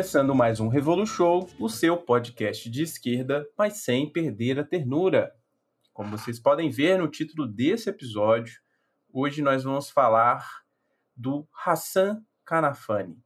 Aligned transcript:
começando 0.00 0.34
mais 0.34 0.60
um 0.60 0.68
Revolu 0.68 1.06
Show, 1.06 1.46
o 1.58 1.68
seu 1.68 1.94
podcast 1.94 2.70
de 2.70 2.82
esquerda, 2.84 3.46
mas 3.54 3.82
sem 3.82 4.10
perder 4.10 4.58
a 4.58 4.64
ternura. 4.64 5.30
Como 5.92 6.16
vocês 6.16 6.40
podem 6.40 6.70
ver 6.70 6.98
no 6.98 7.06
título 7.06 7.46
desse 7.46 7.90
episódio, 7.90 8.62
hoje 9.12 9.42
nós 9.42 9.62
vamos 9.62 9.90
falar 9.90 10.62
do 11.14 11.46
Hassan 11.52 12.24
Kanafani. 12.46 13.22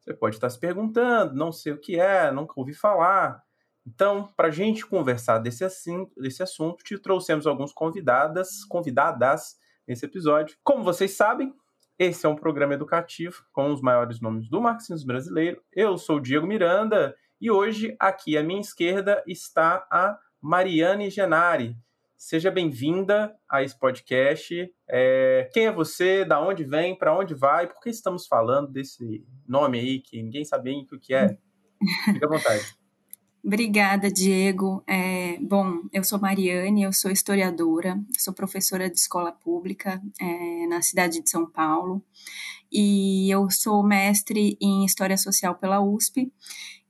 Você 0.00 0.14
pode 0.14 0.36
estar 0.36 0.48
se 0.48 0.58
perguntando, 0.58 1.34
não 1.34 1.52
sei 1.52 1.74
o 1.74 1.78
que 1.78 2.00
é, 2.00 2.32
nunca 2.32 2.54
ouvi 2.56 2.72
falar. 2.72 3.42
Então, 3.86 4.32
para 4.34 4.48
a 4.48 4.50
gente 4.50 4.86
conversar 4.86 5.40
desse, 5.40 5.62
assim, 5.62 6.10
desse 6.16 6.42
assunto, 6.42 6.82
te 6.82 6.98
trouxemos 6.98 7.46
alguns 7.46 7.70
convidadas, 7.70 8.64
convidadas 8.64 9.58
nesse 9.86 10.06
episódio. 10.06 10.56
Como 10.64 10.82
vocês 10.82 11.14
sabem, 11.18 11.54
esse 11.98 12.26
é 12.26 12.28
um 12.28 12.36
programa 12.36 12.74
educativo 12.74 13.44
com 13.52 13.72
os 13.72 13.80
maiores 13.80 14.20
nomes 14.20 14.48
do 14.48 14.60
marxismo 14.60 15.06
brasileiro. 15.06 15.62
Eu 15.72 15.96
sou 15.96 16.16
o 16.16 16.20
Diego 16.20 16.46
Miranda 16.46 17.14
e 17.40 17.50
hoje, 17.50 17.94
aqui 18.00 18.36
à 18.36 18.42
minha 18.42 18.60
esquerda, 18.60 19.22
está 19.26 19.86
a 19.90 20.18
Mariane 20.40 21.10
Genari. 21.10 21.76
Seja 22.16 22.50
bem-vinda 22.50 23.34
a 23.48 23.62
esse 23.62 23.78
podcast. 23.78 24.72
É, 24.88 25.48
quem 25.52 25.66
é 25.66 25.72
você? 25.72 26.24
Da 26.24 26.40
onde 26.40 26.64
vem? 26.64 26.96
Para 26.96 27.16
onde 27.16 27.34
vai? 27.34 27.66
Por 27.66 27.80
que 27.80 27.90
estamos 27.90 28.26
falando 28.26 28.72
desse 28.72 29.26
nome 29.46 29.78
aí 29.78 30.00
que 30.00 30.22
ninguém 30.22 30.44
sabe 30.44 30.64
bem 30.64 30.86
o 30.90 30.98
que 30.98 31.14
é? 31.14 31.36
Fique 32.06 32.24
à 32.24 32.28
vontade. 32.28 32.64
Obrigada, 33.46 34.10
Diego. 34.10 34.82
É, 34.86 35.38
bom, 35.38 35.82
eu 35.92 36.02
sou 36.02 36.18
Mariane, 36.18 36.84
eu 36.84 36.94
sou 36.94 37.10
historiadora, 37.10 38.02
sou 38.18 38.32
professora 38.32 38.88
de 38.88 38.96
escola 38.98 39.32
pública 39.32 40.02
é, 40.18 40.66
na 40.66 40.80
cidade 40.80 41.22
de 41.22 41.28
São 41.28 41.44
Paulo 41.44 42.02
e 42.72 43.30
eu 43.30 43.50
sou 43.50 43.82
mestre 43.82 44.56
em 44.58 44.86
História 44.86 45.18
Social 45.18 45.56
pela 45.56 45.78
USP. 45.78 46.32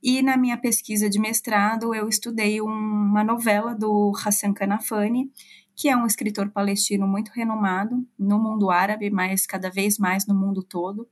E 0.00 0.22
na 0.22 0.36
minha 0.36 0.56
pesquisa 0.56 1.10
de 1.10 1.18
mestrado, 1.18 1.92
eu 1.92 2.08
estudei 2.08 2.60
uma 2.60 3.24
novela 3.24 3.74
do 3.74 4.12
Hassan 4.14 4.54
Kanafani, 4.54 5.32
que 5.74 5.88
é 5.88 5.96
um 5.96 6.06
escritor 6.06 6.50
palestino 6.50 7.08
muito 7.08 7.32
renomado 7.32 8.06
no 8.16 8.38
mundo 8.38 8.70
árabe, 8.70 9.10
mas 9.10 9.44
cada 9.44 9.70
vez 9.70 9.98
mais 9.98 10.24
no 10.24 10.36
mundo 10.36 10.62
todo. 10.62 11.08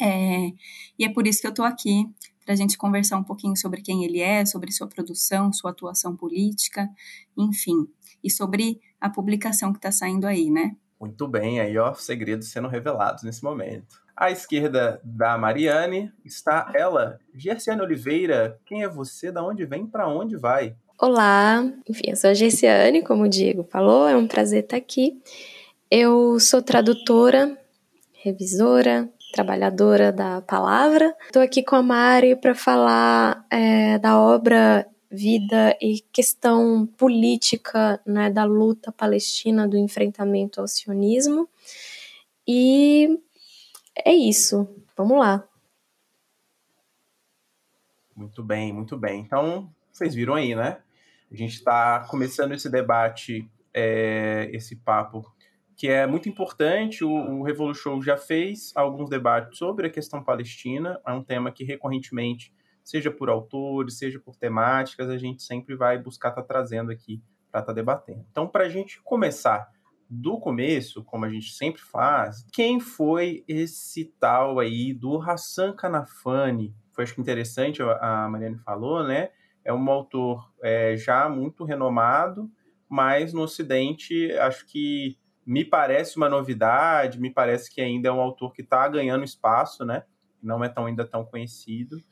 É, 0.00 0.52
e 0.96 1.04
é 1.04 1.08
por 1.08 1.26
isso 1.26 1.40
que 1.40 1.48
eu 1.48 1.50
estou 1.50 1.64
aqui 1.64 2.08
para 2.44 2.54
a 2.54 2.56
gente 2.56 2.76
conversar 2.76 3.16
um 3.16 3.24
pouquinho 3.24 3.56
sobre 3.56 3.82
quem 3.82 4.04
ele 4.04 4.20
é, 4.20 4.44
sobre 4.44 4.72
sua 4.72 4.86
produção, 4.86 5.52
sua 5.52 5.70
atuação 5.70 6.16
política, 6.16 6.88
enfim, 7.36 7.86
e 8.22 8.30
sobre 8.30 8.80
a 9.00 9.08
publicação 9.08 9.72
que 9.72 9.78
está 9.78 9.90
saindo 9.90 10.26
aí, 10.26 10.50
né? 10.50 10.76
Muito 11.00 11.26
bem, 11.26 11.60
aí 11.60 11.76
ó, 11.78 11.94
segredos 11.94 12.48
sendo 12.50 12.68
revelados 12.68 13.24
nesse 13.24 13.42
momento. 13.42 14.00
À 14.16 14.30
esquerda 14.30 15.00
da 15.02 15.36
Mariane 15.36 16.12
está 16.24 16.70
ela, 16.74 17.18
Gerciane 17.34 17.80
Oliveira. 17.80 18.60
Quem 18.64 18.84
é 18.84 18.88
você? 18.88 19.32
Da 19.32 19.42
onde 19.42 19.64
vem? 19.64 19.86
Para 19.86 20.06
onde 20.06 20.36
vai? 20.36 20.76
Olá, 21.00 21.64
enfim, 21.88 22.10
eu 22.10 22.16
sou 22.16 22.30
a 22.30 22.34
Gerciane, 22.34 23.02
como 23.02 23.24
o 23.24 23.28
Diego 23.28 23.64
falou, 23.64 24.06
é 24.06 24.16
um 24.16 24.28
prazer 24.28 24.62
estar 24.62 24.76
aqui. 24.76 25.20
Eu 25.90 26.38
sou 26.38 26.62
tradutora, 26.62 27.58
revisora, 28.12 29.10
trabalhadora 29.32 30.12
da 30.12 30.40
palavra. 30.42 31.16
Estou 31.26 31.42
aqui 31.42 31.62
com 31.62 31.74
a 31.74 31.82
Mari 31.82 32.36
para 32.36 32.54
falar 32.54 33.44
é, 33.50 33.98
da 33.98 34.20
obra 34.20 34.86
Vida 35.14 35.76
e 35.78 36.00
questão 36.10 36.86
política 36.86 38.00
né, 38.06 38.30
da 38.30 38.44
luta 38.44 38.90
palestina, 38.90 39.68
do 39.68 39.76
enfrentamento 39.76 40.58
ao 40.58 40.66
sionismo. 40.66 41.46
E 42.48 43.20
é 44.06 44.14
isso. 44.14 44.66
Vamos 44.96 45.18
lá. 45.18 45.46
Muito 48.16 48.42
bem, 48.42 48.72
muito 48.72 48.96
bem. 48.96 49.20
Então, 49.20 49.70
vocês 49.92 50.14
viram 50.14 50.34
aí, 50.34 50.54
né? 50.54 50.78
A 51.30 51.36
gente 51.36 51.56
está 51.56 52.00
começando 52.08 52.52
esse 52.52 52.70
debate, 52.70 53.46
é, 53.74 54.48
esse 54.50 54.76
papo 54.76 55.30
que 55.76 55.88
é 55.88 56.06
muito 56.06 56.28
importante. 56.28 57.04
O, 57.04 57.10
o 57.10 57.42
Revolution 57.42 58.00
já 58.00 58.16
fez 58.16 58.72
alguns 58.74 59.08
debates 59.08 59.58
sobre 59.58 59.86
a 59.86 59.90
questão 59.90 60.22
palestina, 60.22 61.00
é 61.06 61.12
um 61.12 61.22
tema 61.22 61.50
que 61.50 61.64
recorrentemente, 61.64 62.52
seja 62.84 63.10
por 63.10 63.28
autores, 63.28 63.98
seja 63.98 64.18
por 64.18 64.36
temáticas, 64.36 65.08
a 65.08 65.18
gente 65.18 65.42
sempre 65.42 65.74
vai 65.74 65.98
buscar 65.98 66.30
estar 66.30 66.42
tá 66.42 66.48
trazendo 66.48 66.90
aqui 66.90 67.22
para 67.50 67.60
estar 67.60 67.72
tá 67.72 67.76
debatendo. 67.76 68.24
Então, 68.30 68.48
para 68.48 68.64
a 68.64 68.68
gente 68.68 69.00
começar 69.02 69.70
do 70.08 70.38
começo, 70.38 71.02
como 71.04 71.24
a 71.24 71.30
gente 71.30 71.52
sempre 71.52 71.80
faz, 71.80 72.44
quem 72.52 72.78
foi 72.78 73.44
esse 73.48 74.04
tal 74.20 74.58
aí 74.58 74.92
do 74.92 75.20
Hassan 75.20 75.72
Kanafani? 75.72 76.74
Foi 76.92 77.04
acho 77.04 77.14
que 77.14 77.20
interessante, 77.20 77.80
a 77.82 78.28
Mariane 78.28 78.58
falou, 78.58 79.02
né? 79.02 79.30
É 79.64 79.72
um 79.72 79.90
autor 79.90 80.52
é, 80.62 80.96
já 80.96 81.28
muito 81.28 81.64
renomado, 81.64 82.50
mas 82.88 83.32
no 83.32 83.40
Ocidente 83.42 84.30
acho 84.32 84.66
que 84.66 85.16
me 85.44 85.64
parece 85.64 86.16
uma 86.16 86.28
novidade, 86.28 87.20
me 87.20 87.30
parece 87.30 87.70
que 87.70 87.80
ainda 87.80 88.08
é 88.08 88.12
um 88.12 88.20
autor 88.20 88.52
que 88.52 88.62
está 88.62 88.86
ganhando 88.88 89.24
espaço, 89.24 89.84
né? 89.84 90.04
Não 90.42 90.62
é 90.62 90.68
tão 90.68 90.86
ainda 90.86 91.04
tão 91.04 91.24
conhecido. 91.24 92.02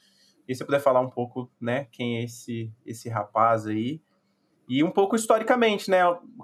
E 0.49 0.55
se 0.55 0.65
puder 0.65 0.81
falar 0.81 1.01
um 1.01 1.11
pouco, 1.11 1.51
né, 1.61 1.87
quem 1.93 2.19
é 2.19 2.25
esse 2.25 2.73
esse 2.85 3.09
rapaz 3.09 3.67
aí 3.67 4.01
e 4.71 4.85
um 4.85 4.91
pouco 4.93 5.17
historicamente, 5.17 5.91
né, 5.91 5.99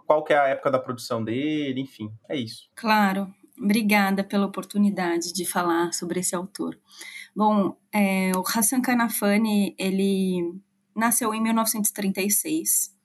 qual 0.05 0.25
que 0.25 0.33
é 0.33 0.39
a 0.39 0.49
época 0.49 0.69
da 0.69 0.81
produção 0.81 1.23
dele, 1.23 1.81
enfim, 1.81 2.13
é 2.29 2.37
isso. 2.37 2.69
Claro. 2.75 3.33
Obrigada 3.57 4.25
pela 4.25 4.47
oportunidade 4.47 5.33
de 5.33 5.47
falar 5.47 5.93
sobre 5.93 6.19
esse 6.19 6.35
autor. 6.35 6.77
Bom, 7.35 7.77
é, 7.93 8.33
o 8.37 8.41
Hassan 8.41 8.83
Kanafani, 8.83 9.77
ele 9.79 10.61
nasceu 10.95 11.33
em 11.33 11.41
1936 11.41 12.96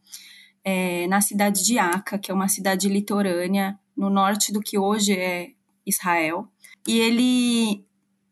é, 0.64 1.08
na 1.08 1.22
cidade 1.22 1.64
de 1.64 1.80
Aca, 1.80 2.18
que 2.18 2.32
é 2.32 2.34
uma 2.34 2.48
cidade 2.48 2.88
litorânea 2.88 3.80
no 3.96 4.10
norte 4.10 4.52
do 4.52 4.62
que 4.62 4.78
hoje 4.78 5.14
é 5.14 5.52
Israel. 5.86 6.48
E 6.88 7.00
ele, 7.00 7.86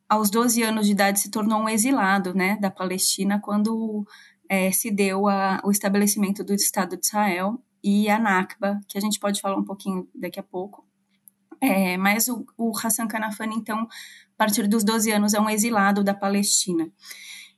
aos 0.08 0.30
12 0.30 0.62
anos 0.64 0.86
de 0.86 0.92
idade, 0.92 1.20
se 1.20 1.30
tornou 1.30 1.60
um 1.60 1.70
exilado 1.70 2.34
né, 2.34 2.58
da 2.58 2.72
Palestina 2.72 3.40
quando 3.40 4.06
é, 4.48 4.72
se 4.72 4.90
deu 4.92 5.28
a, 5.28 5.62
o 5.64 5.72
estabelecimento 5.72 6.44
do 6.44 6.54
Estado 6.54 6.98
de 6.98 7.06
Israel 7.06 7.62
e 7.84 8.10
a 8.10 8.20
Nakba, 8.20 8.80
que 8.88 8.98
a 8.98 9.02
gente 9.02 9.20
pode 9.20 9.40
falar 9.40 9.58
um 9.58 9.64
pouquinho 9.64 10.08
daqui 10.14 10.40
a 10.40 10.44
pouco. 10.44 10.86
É, 11.62 11.98
mas 11.98 12.28
o, 12.28 12.46
o 12.58 12.72
Hassan 12.78 13.08
Kanafani, 13.08 13.56
então, 13.56 13.82
a 13.82 13.88
partir 14.38 14.68
dos 14.68 14.84
12 14.84 15.12
anos, 15.12 15.34
é 15.34 15.40
um 15.40 15.50
exilado 15.50 16.04
da 16.04 16.14
Palestina. 16.14 16.90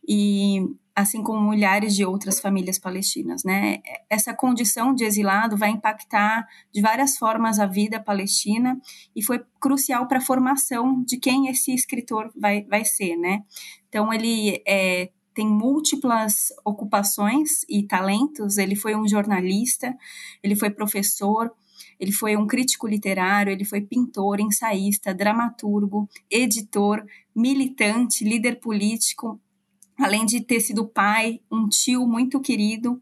E 0.07 0.65
assim 0.95 1.23
como 1.23 1.49
milhares 1.49 1.95
de 1.95 2.05
outras 2.05 2.39
famílias 2.39 2.77
palestinas, 2.77 3.43
né? 3.43 3.79
Essa 4.09 4.33
condição 4.33 4.93
de 4.93 5.05
exilado 5.05 5.55
vai 5.55 5.69
impactar 5.69 6.45
de 6.71 6.81
várias 6.81 7.17
formas 7.17 7.59
a 7.59 7.65
vida 7.65 7.99
palestina 7.99 8.79
e 9.15 9.23
foi 9.23 9.41
crucial 9.59 10.07
para 10.07 10.17
a 10.17 10.21
formação 10.21 11.01
de 11.03 11.17
quem 11.17 11.47
esse 11.47 11.73
escritor 11.73 12.31
vai, 12.35 12.63
vai 12.63 12.83
ser, 12.83 13.15
né? 13.15 13.41
Então 13.87 14.11
ele 14.11 14.61
é, 14.67 15.09
tem 15.33 15.47
múltiplas 15.47 16.49
ocupações 16.65 17.63
e 17.69 17.83
talentos. 17.83 18.57
Ele 18.57 18.75
foi 18.75 18.95
um 18.95 19.07
jornalista, 19.07 19.95
ele 20.43 20.55
foi 20.55 20.69
professor, 20.69 21.51
ele 21.99 22.11
foi 22.11 22.35
um 22.35 22.45
crítico 22.45 22.87
literário, 22.87 23.51
ele 23.51 23.65
foi 23.65 23.81
pintor, 23.81 24.39
ensaísta, 24.39 25.13
dramaturgo, 25.13 26.09
editor, 26.29 27.05
militante, 27.33 28.23
líder 28.23 28.59
político, 28.59 29.39
além 29.99 30.25
de 30.25 30.41
ter 30.41 30.59
sido 30.59 30.87
pai, 30.87 31.39
um 31.51 31.67
tio 31.67 32.05
muito 32.07 32.39
querido, 32.39 32.99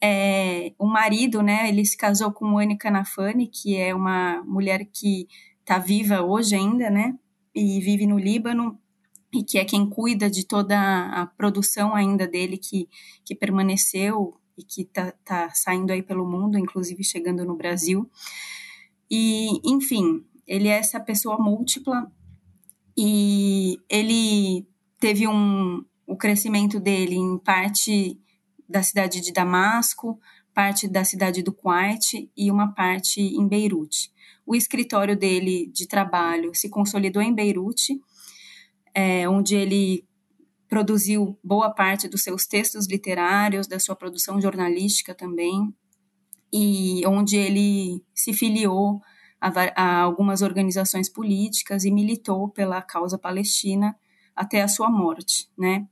é, 0.00 0.72
marido, 0.80 1.42
né? 1.42 1.68
Ele 1.68 1.84
se 1.84 1.96
casou 1.96 2.32
com 2.32 2.58
Anne 2.58 2.76
Canafani, 2.76 3.46
que 3.46 3.76
é 3.76 3.94
uma 3.94 4.42
mulher 4.44 4.84
que 4.92 5.28
está 5.60 5.78
viva 5.78 6.22
hoje 6.22 6.54
ainda, 6.54 6.90
né? 6.90 7.16
E 7.54 7.80
vive 7.80 8.06
no 8.06 8.18
Líbano 8.18 8.78
e 9.32 9.42
que 9.42 9.58
é 9.58 9.64
quem 9.64 9.88
cuida 9.88 10.28
de 10.28 10.44
toda 10.44 10.76
a 11.08 11.26
produção 11.26 11.94
ainda 11.94 12.26
dele 12.26 12.58
que, 12.58 12.88
que 13.24 13.34
permaneceu 13.34 14.34
e 14.58 14.62
que 14.62 14.82
está 14.82 15.12
tá 15.24 15.50
saindo 15.50 15.92
aí 15.92 16.02
pelo 16.02 16.28
mundo, 16.28 16.58
inclusive 16.58 17.02
chegando 17.02 17.44
no 17.44 17.56
Brasil. 17.56 18.10
E, 19.10 19.60
enfim, 19.64 20.24
ele 20.46 20.68
é 20.68 20.78
essa 20.78 21.00
pessoa 21.00 21.38
múltipla 21.38 22.10
e 22.96 23.78
ele 23.88 24.66
teve 24.98 25.26
um, 25.26 25.84
o 26.12 26.16
crescimento 26.16 26.78
dele 26.78 27.14
em 27.14 27.38
parte 27.38 28.20
da 28.68 28.82
cidade 28.82 29.22
de 29.22 29.32
Damasco, 29.32 30.20
parte 30.52 30.86
da 30.86 31.04
cidade 31.04 31.42
do 31.42 31.54
Kuwait 31.54 32.30
e 32.36 32.50
uma 32.50 32.74
parte 32.74 33.18
em 33.18 33.48
Beirute. 33.48 34.12
O 34.44 34.54
escritório 34.54 35.16
dele 35.16 35.70
de 35.72 35.88
trabalho 35.88 36.54
se 36.54 36.68
consolidou 36.68 37.22
em 37.22 37.34
Beirute, 37.34 37.98
é, 38.94 39.26
onde 39.26 39.54
ele 39.54 40.06
produziu 40.68 41.38
boa 41.42 41.70
parte 41.70 42.06
dos 42.06 42.22
seus 42.22 42.46
textos 42.46 42.86
literários, 42.86 43.66
da 43.66 43.80
sua 43.80 43.96
produção 43.96 44.38
jornalística 44.38 45.14
também, 45.14 45.74
e 46.52 47.06
onde 47.06 47.38
ele 47.38 48.04
se 48.14 48.34
filiou 48.34 49.00
a, 49.40 49.50
a 49.74 50.00
algumas 50.02 50.42
organizações 50.42 51.08
políticas 51.08 51.86
e 51.86 51.90
militou 51.90 52.50
pela 52.50 52.82
causa 52.82 53.16
palestina 53.16 53.96
até 54.36 54.62
a 54.62 54.68
sua 54.68 54.90
morte, 54.90 55.48
né? 55.56 55.86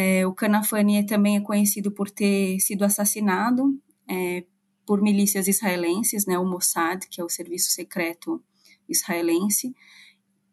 É, 0.00 0.24
o 0.24 0.32
Kanafani 0.32 1.04
também 1.04 1.38
é 1.38 1.40
conhecido 1.40 1.90
por 1.90 2.08
ter 2.08 2.60
sido 2.60 2.84
assassinado 2.84 3.76
é, 4.08 4.44
por 4.86 5.02
milícias 5.02 5.48
israelenses, 5.48 6.24
né, 6.24 6.38
o 6.38 6.44
Mossad, 6.44 7.04
que 7.10 7.20
é 7.20 7.24
o 7.24 7.28
serviço 7.28 7.72
secreto 7.72 8.40
israelense, 8.88 9.74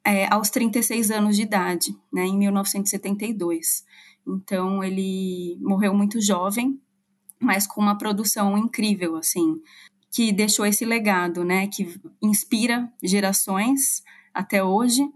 é, 0.04 0.26
aos 0.34 0.50
36 0.50 1.12
anos 1.12 1.36
de 1.36 1.44
idade, 1.44 1.96
né, 2.12 2.26
em 2.26 2.36
1972. 2.36 3.86
Então 4.28 4.84
ele 4.84 5.60
morreu 5.62 5.94
muito 5.94 6.20
jovem, 6.20 6.82
mas 7.40 7.68
com 7.68 7.80
uma 7.80 8.00
produção 8.00 8.58
incrível, 8.58 9.16
assim, 9.16 9.62
que 10.12 10.32
deixou 10.32 10.66
esse 10.66 10.84
legado, 10.84 11.46
né, 11.46 11.68
que 11.68 12.02
inspira 12.20 12.92
gerações 13.04 14.02
até 14.34 14.64
hoje 14.64 15.08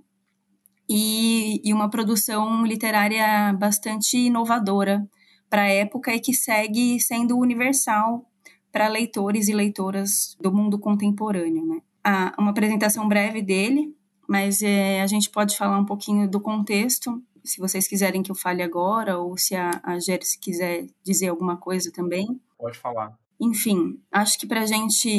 e, 0.90 1.62
e 1.64 1.72
uma 1.72 1.90
produção 1.90 2.66
literária 2.66 3.54
bastante 3.54 4.18
inovadora 4.18 5.08
para 5.48 5.64
a 5.64 5.70
época 5.70 6.14
e 6.14 6.20
que 6.20 6.34
segue 6.34 7.00
sendo 7.00 7.38
universal 7.38 8.26
para 8.72 8.88
leitores 8.88 9.48
e 9.48 9.54
leitoras 9.54 10.36
do 10.42 10.52
mundo 10.52 10.80
contemporâneo, 10.80 11.66
né. 11.66 11.82
Ah, 12.04 12.34
uma 12.40 12.52
apresentação 12.52 13.08
breve 13.08 13.42
dele, 13.42 13.96
mas 14.28 14.62
é, 14.62 15.02
a 15.02 15.08
gente 15.08 15.30
pode 15.30 15.56
falar 15.56 15.78
um 15.78 15.86
pouquinho 15.86 16.30
do 16.30 16.40
contexto, 16.40 17.22
se 17.44 17.60
vocês 17.60 17.88
quiserem 17.88 18.24
que 18.24 18.32
eu 18.32 18.36
fale 18.36 18.64
agora, 18.64 19.18
ou 19.18 19.38
se 19.38 19.56
a, 19.56 19.80
a 19.84 20.00
Jersey 20.00 20.40
quiser 20.40 20.88
dizer 21.04 21.28
alguma 21.30 21.58
coisa 21.58 21.92
também. 21.92 22.40
Pode 22.58 22.78
falar. 22.78 23.18
Enfim, 23.40 24.00
acho 24.12 24.38
que 24.38 24.48
para 24.48 24.62
a 24.62 24.66
gente 24.66 25.10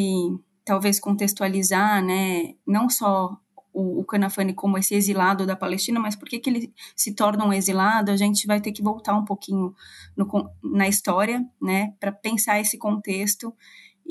talvez 0.64 1.00
contextualizar, 1.00 2.04
né, 2.04 2.54
não 2.66 2.88
só 2.88 3.36
o, 3.72 4.00
o 4.00 4.04
Canafani 4.04 4.52
como 4.52 4.78
esse 4.78 4.94
exilado 4.94 5.46
da 5.46 5.56
Palestina, 5.56 6.00
mas 6.00 6.16
por 6.16 6.28
que, 6.28 6.38
que 6.38 6.50
ele 6.50 6.72
se 6.94 7.14
torna 7.14 7.44
um 7.44 7.52
exilado, 7.52 8.10
a 8.10 8.16
gente 8.16 8.46
vai 8.46 8.60
ter 8.60 8.72
que 8.72 8.82
voltar 8.82 9.14
um 9.14 9.24
pouquinho 9.24 9.74
no, 10.16 10.26
na 10.62 10.88
história, 10.88 11.44
né, 11.60 11.94
para 11.98 12.12
pensar 12.12 12.60
esse 12.60 12.78
contexto 12.78 13.54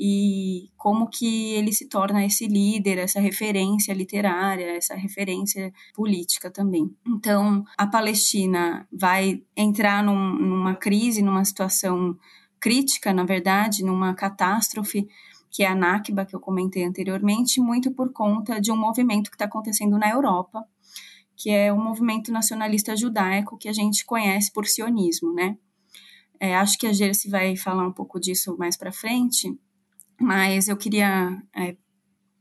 e 0.02 0.70
como 0.78 1.08
que 1.08 1.52
ele 1.52 1.72
se 1.74 1.86
torna 1.86 2.24
esse 2.24 2.46
líder, 2.46 2.96
essa 2.96 3.20
referência 3.20 3.92
literária, 3.92 4.76
essa 4.76 4.94
referência 4.94 5.70
política 5.94 6.50
também. 6.50 6.90
Então, 7.06 7.64
a 7.76 7.86
Palestina 7.86 8.88
vai 8.90 9.42
entrar 9.54 10.02
num, 10.02 10.36
numa 10.36 10.74
crise, 10.74 11.20
numa 11.20 11.44
situação 11.44 12.16
crítica, 12.58 13.12
na 13.12 13.24
verdade, 13.24 13.84
numa 13.84 14.14
catástrofe 14.14 15.06
que 15.50 15.62
é 15.62 15.66
a 15.66 15.74
Nakba, 15.74 16.24
que 16.24 16.34
eu 16.34 16.40
comentei 16.40 16.84
anteriormente, 16.84 17.60
muito 17.60 17.90
por 17.90 18.12
conta 18.12 18.60
de 18.60 18.70
um 18.70 18.76
movimento 18.76 19.30
que 19.30 19.34
está 19.34 19.46
acontecendo 19.46 19.98
na 19.98 20.08
Europa, 20.10 20.64
que 21.36 21.50
é 21.50 21.72
o 21.72 21.78
movimento 21.78 22.30
nacionalista 22.30 22.94
judaico 22.96 23.58
que 23.58 23.68
a 23.68 23.72
gente 23.72 24.04
conhece 24.04 24.52
por 24.52 24.66
sionismo, 24.66 25.32
né? 25.32 25.56
É, 26.38 26.56
acho 26.56 26.78
que 26.78 26.86
a 26.86 26.92
Gerce 26.92 27.28
vai 27.28 27.56
falar 27.56 27.86
um 27.86 27.92
pouco 27.92 28.18
disso 28.20 28.56
mais 28.58 28.76
para 28.76 28.92
frente, 28.92 29.58
mas 30.18 30.68
eu 30.68 30.76
queria 30.76 31.42
é, 31.54 31.76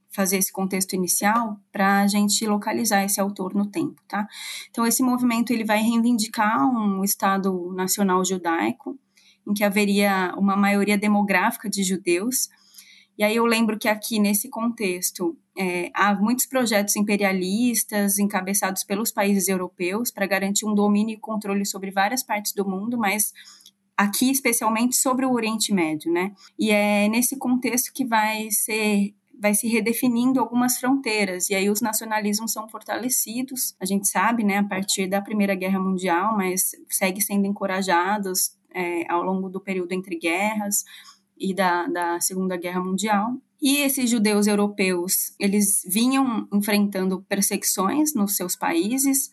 fazer 0.10 0.38
esse 0.38 0.52
contexto 0.52 0.94
inicial 0.94 1.58
para 1.72 2.02
a 2.02 2.08
gente 2.08 2.46
localizar 2.46 3.04
esse 3.04 3.20
autor 3.22 3.54
no 3.54 3.66
tempo, 3.66 4.02
tá? 4.08 4.28
Então, 4.70 4.86
esse 4.86 5.04
movimento 5.04 5.52
ele 5.52 5.64
vai 5.64 5.82
reivindicar 5.82 6.66
um 6.68 7.04
Estado 7.04 7.74
nacional 7.74 8.24
judaico, 8.26 8.98
em 9.48 9.54
que 9.54 9.64
haveria 9.64 10.34
uma 10.38 10.56
maioria 10.56 10.98
demográfica 10.98 11.70
de 11.70 11.84
judeus, 11.84 12.50
e 13.20 13.24
aí 13.26 13.36
eu 13.36 13.46
lembro 13.46 13.78
que 13.78 13.90
aqui 13.90 14.18
nesse 14.18 14.48
contexto 14.48 15.38
é, 15.58 15.92
há 15.94 16.16
muitos 16.16 16.46
projetos 16.46 16.96
imperialistas 16.96 18.18
encabeçados 18.18 18.86
pelos 18.86 19.12
países 19.12 19.50
europeus 19.50 20.10
para 20.10 20.26
garantir 20.26 20.66
um 20.66 20.74
domínio 20.74 21.16
e 21.16 21.20
controle 21.20 21.66
sobre 21.66 21.92
várias 21.92 22.24
partes 22.24 22.54
do 22.54 22.66
mundo, 22.66 22.98
mas 22.98 23.34
aqui 23.98 24.32
especialmente 24.32 24.96
sobre 24.96 25.26
o 25.26 25.34
Oriente 25.34 25.74
Médio, 25.74 26.10
né? 26.14 26.32
E 26.58 26.72
é 26.72 27.10
nesse 27.10 27.38
contexto 27.38 27.92
que 27.92 28.06
vai 28.06 28.50
ser 28.52 29.14
vai 29.38 29.54
se 29.54 29.68
redefinindo 29.68 30.40
algumas 30.40 30.78
fronteiras 30.78 31.50
e 31.50 31.56
aí 31.56 31.70
os 31.70 31.82
nacionalismos 31.82 32.54
são 32.54 32.70
fortalecidos. 32.70 33.76
A 33.82 33.86
gente 33.86 34.08
sabe, 34.08 34.46
né, 34.46 34.60
a 34.60 34.64
partir 34.64 35.08
da 35.08 35.22
Primeira 35.22 35.56
Guerra 35.56 35.80
Mundial, 35.80 36.38
mas 36.38 36.72
segue 36.90 37.22
sendo 37.22 37.48
encorajados 37.48 38.52
é, 38.74 39.12
ao 39.12 39.24
longo 39.24 39.50
do 39.50 39.60
período 39.60 39.92
entre 39.92 40.18
guerras 40.18 40.86
e 41.40 41.54
da, 41.54 41.88
da 41.88 42.20
Segunda 42.20 42.58
Guerra 42.58 42.82
Mundial. 42.82 43.38
E 43.62 43.78
esses 43.78 44.10
judeus 44.10 44.48
europeus, 44.48 45.34
eles 45.40 45.82
vinham 45.88 46.48
enfrentando 46.54 47.22
perseguições 47.28 48.14
nos 48.14 48.36
seus 48.36 48.56
países, 48.56 49.32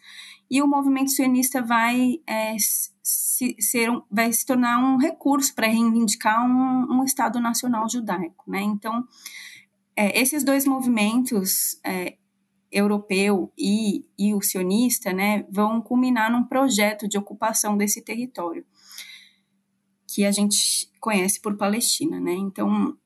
e 0.51 0.63
o 0.63 0.67
movimento 0.67 1.11
sionista 1.11 1.63
vai, 1.63 2.21
é, 2.27 2.57
se, 3.03 3.57
ser 3.59 3.91
um, 3.91 4.03
vai 4.11 4.33
se 4.33 4.47
tornar 4.47 4.79
um 4.79 4.97
recurso 4.97 5.55
para 5.55 5.67
reivindicar 5.67 6.45
um, 6.45 6.99
um, 6.99 7.05
Estado 7.05 7.41
nacional 7.41 7.89
judaico. 7.89 8.45
Né? 8.49 8.63
Então, 8.63 9.05
é, 9.97 10.21
esses 10.21 10.45
dois 10.45 10.65
movimentos, 10.65 11.81
é, 11.85 12.17
europeu 12.71 13.53
e, 13.57 14.05
e 14.19 14.35
o 14.35 14.43
sionista, 14.43 15.13
né, 15.13 15.45
vão 15.51 15.81
culminar 15.81 16.31
num 16.31 16.45
projeto 16.45 17.09
de 17.09 17.17
ocupação 17.17 17.77
desse 17.77 18.03
território 18.03 18.65
que 20.07 20.25
a 20.25 20.31
gente 20.31 20.91
conhece 21.01 21.41
por 21.41 21.57
Palestina, 21.57 22.21
né? 22.21 22.33
Então, 22.33 22.97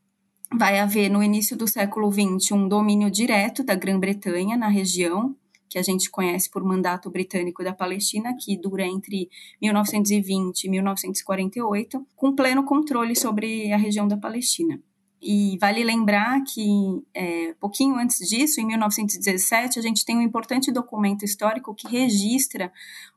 vai 0.57 0.79
haver 0.79 1.11
no 1.11 1.23
início 1.23 1.57
do 1.57 1.67
século 1.67 2.11
XX 2.11 2.53
um 2.53 2.69
domínio 2.69 3.11
direto 3.11 3.63
da 3.63 3.75
Grã-Bretanha 3.75 4.57
na 4.57 4.69
região, 4.69 5.35
que 5.69 5.79
a 5.79 5.83
gente 5.83 6.11
conhece 6.11 6.51
por 6.51 6.65
mandato 6.65 7.09
britânico 7.09 7.63
da 7.63 7.73
Palestina, 7.73 8.37
que 8.39 8.57
dura 8.57 8.85
entre 8.85 9.29
1920 9.63 10.65
e 10.65 10.69
1948, 10.69 12.07
com 12.17 12.35
pleno 12.35 12.65
controle 12.65 13.15
sobre 13.15 13.73
a 13.73 13.77
região 13.77 14.09
da 14.09 14.17
Palestina. 14.17 14.83
E 15.23 15.59
vale 15.61 15.85
lembrar 15.85 16.43
que, 16.45 16.67
é, 17.13 17.55
pouquinho 17.61 17.97
antes 17.97 18.27
disso, 18.27 18.61
em 18.61 18.67
1917, 18.67 19.79
a 19.79 19.83
gente 19.83 20.05
tem 20.05 20.17
um 20.17 20.23
importante 20.23 20.73
documento 20.73 21.25
histórico 21.25 21.75
que 21.75 21.89
registra 21.89 22.73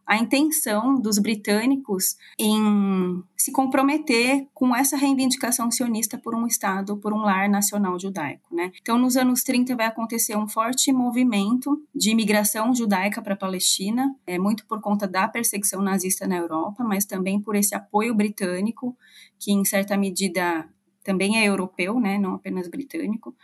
a 0.06 0.18
intenção 0.18 0.96
dos 1.00 1.18
britânicos 1.18 2.18
em 2.38 3.24
se 3.38 3.51
comprometer 3.51 4.48
com 4.54 4.75
essa 4.75 4.98
reivindicação 4.98 5.72
sionista 5.72 6.18
por 6.18 6.36
um 6.36 6.46
Estado, 6.46 6.98
por 6.98 7.13
um 7.13 7.22
lar 7.22 7.50
nacional 7.50 7.98
judaico. 7.98 8.54
Né? 8.54 8.72
Então, 8.82 8.98
nos 8.98 9.16
anos 9.16 9.44
30, 9.44 9.75
vai 9.75 9.86
acontecer 9.86 10.36
um 10.38 10.48
forte 10.48 10.92
movimento 10.92 11.82
de 11.96 12.12
imigração 12.12 12.75
judaica 12.75 13.22
para 13.22 13.34
a 13.34 13.38
Palestina, 13.38 14.13
é, 14.27 14.38
muito 14.38 14.66
por 14.66 14.82
conta 14.82 15.08
da 15.08 15.27
perseguição 15.27 15.82
nazista 15.82 16.27
na 16.27 16.36
Europa, 16.36 16.84
mas 16.84 17.06
também 17.06 17.39
por 17.39 17.56
esse 17.56 17.74
apoio 17.74 18.13
britânico, 18.13 18.96
que 19.39 19.51
em 19.51 19.63
certa 19.63 19.96
medida 19.96 20.68
também 21.03 21.38
é 21.38 21.45
europeu, 21.45 22.00
né, 22.00 22.17
não 22.17 22.36
apenas 22.36 22.67
britânico, 22.67 23.36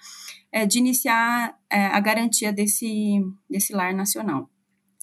é, 0.52 0.66
de 0.66 0.80
iniciar 0.80 1.58
é, 1.70 1.86
a 1.86 2.00
garantia 2.00 2.52
desse, 2.52 3.22
desse 3.50 3.74
lar 3.74 3.94
nacional. 3.94 4.50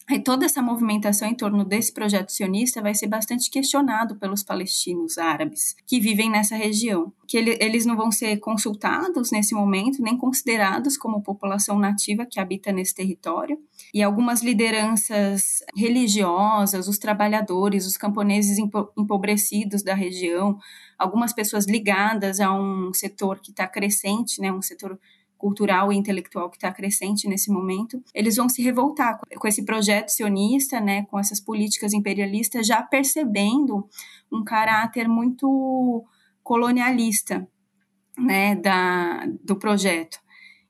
E 0.08 0.20
toda 0.20 0.46
essa 0.46 0.62
movimentação 0.62 1.28
em 1.28 1.34
torno 1.34 1.64
desse 1.64 1.92
projeto 1.92 2.30
sionista 2.30 2.80
vai 2.80 2.94
ser 2.94 3.08
bastante 3.08 3.50
questionado 3.50 4.14
pelos 4.14 4.44
palestinos 4.44 5.18
árabes 5.18 5.75
que 5.84 5.98
vivem 5.98 6.30
nessa 6.30 6.54
região, 6.54 7.12
que 7.26 7.36
ele, 7.36 7.58
eles 7.60 7.84
não 7.84 7.96
vão 7.96 8.12
ser 8.12 8.36
consultados 8.36 9.32
nesse 9.32 9.52
momento, 9.52 10.00
nem 10.00 10.16
considerados 10.16 10.96
como 10.96 11.25
população 11.25 11.76
nativa 11.76 12.25
que 12.25 12.38
habita 12.38 12.70
nesse 12.70 12.94
território. 12.94 13.58
E 13.92 14.00
algumas 14.00 14.42
lideranças 14.42 15.64
religiosas, 15.76 16.86
os 16.86 16.98
trabalhadores, 16.98 17.84
os 17.84 17.96
camponeses 17.96 18.58
empobrecidos 18.58 19.82
da 19.82 19.94
região, 19.94 20.56
algumas 20.96 21.32
pessoas 21.32 21.66
ligadas 21.66 22.38
a 22.38 22.52
um 22.52 22.92
setor 22.94 23.40
que 23.40 23.50
está 23.50 23.66
crescente, 23.66 24.40
né, 24.40 24.52
um 24.52 24.62
setor 24.62 24.96
cultural 25.37 25.93
e 25.93 25.97
intelectual 25.97 26.50
que 26.50 26.57
está 26.57 26.73
crescente 26.73 27.28
nesse 27.28 27.50
momento, 27.50 28.02
eles 28.14 28.37
vão 28.37 28.49
se 28.49 28.62
revoltar 28.62 29.19
com 29.37 29.49
esse 29.49 29.64
projeto 29.64 30.09
sionista, 30.09 30.81
né, 30.81 31.05
com 31.07 31.19
essas 31.19 31.40
políticas 31.40 31.93
imperialistas, 31.93 32.66
já 32.66 32.83
percebendo 32.83 33.88
um 34.33 34.43
caráter 34.43 35.09
muito 35.09 36.05
colonialista, 36.43 37.47
né, 38.19 38.55
da, 38.57 39.26
do 39.45 39.57
projeto. 39.57 40.19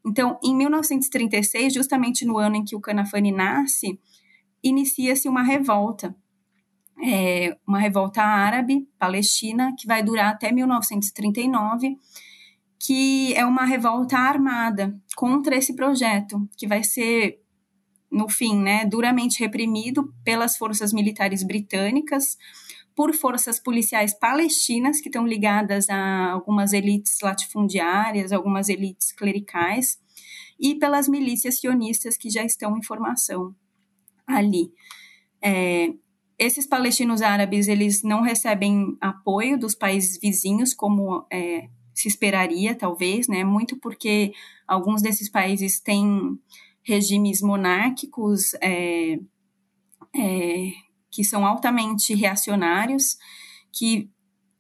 Então, 0.05 0.39
em 0.43 0.55
1936, 0.55 1.75
justamente 1.75 2.25
no 2.25 2.39
ano 2.39 2.57
em 2.57 2.65
que 2.65 2.77
o 2.77 2.81
Canafani 2.81 3.33
nasce, 3.33 3.99
inicia-se 4.63 5.29
uma 5.29 5.43
revolta, 5.43 6.15
é, 7.05 7.57
uma 7.67 7.79
revolta 7.79 8.23
árabe 8.23 8.89
palestina 8.99 9.75
que 9.79 9.87
vai 9.87 10.03
durar 10.03 10.33
até 10.33 10.51
1939 10.51 11.97
que 12.79 13.35
é 13.35 13.45
uma 13.45 13.65
revolta 13.65 14.19
armada 14.19 14.95
contra 15.17 15.57
esse 15.57 15.75
projeto, 15.75 16.49
que 16.57 16.67
vai 16.67 16.85
ser, 16.85 17.41
no 18.11 18.29
fim, 18.29 18.59
né, 18.59 18.85
duramente 18.85 19.41
reprimido 19.41 20.13
pelas 20.25 20.57
forças 20.57 20.93
militares 20.93 21.43
britânicas, 21.43 22.37
por 22.95 23.15
forças 23.15 23.61
policiais 23.61 24.19
palestinas, 24.19 25.01
que 25.01 25.09
estão 25.09 25.27
ligadas 25.27 25.89
a 25.91 26.31
algumas 26.33 26.73
elites 26.73 27.19
latifundiárias, 27.23 28.33
algumas 28.33 28.69
elites 28.69 29.13
clericais, 29.13 29.99
e 30.59 30.75
pelas 30.75 31.07
milícias 31.07 31.61
sionistas 31.61 32.17
que 32.17 32.31
já 32.31 32.43
estão 32.43 32.77
em 32.77 32.83
formação 32.83 33.55
ali. 34.27 34.73
É, 35.43 35.93
esses 36.39 36.67
palestinos 36.67 37.23
árabes 37.23 37.69
eles 37.69 38.03
não 38.03 38.23
recebem 38.23 38.97
apoio 39.01 39.59
dos 39.59 39.75
países 39.75 40.19
vizinhos 40.21 40.75
como 40.75 41.27
é, 41.31 41.69
se 41.97 42.09
esperaria 42.09 42.75
talvez 42.75 43.27
né? 43.27 43.43
Muito 43.43 43.77
porque 43.77 44.33
alguns 44.69 45.01
desses 45.01 45.29
países 45.29 45.81
têm 45.81 46.39
regimes 46.83 47.41
monárquicos 47.41 48.55
é, 48.61 49.19
é, 50.15 50.73
que 51.11 51.25
são 51.25 51.47
altamente 51.47 52.15
reacionários 52.15 53.17
que 53.73 54.11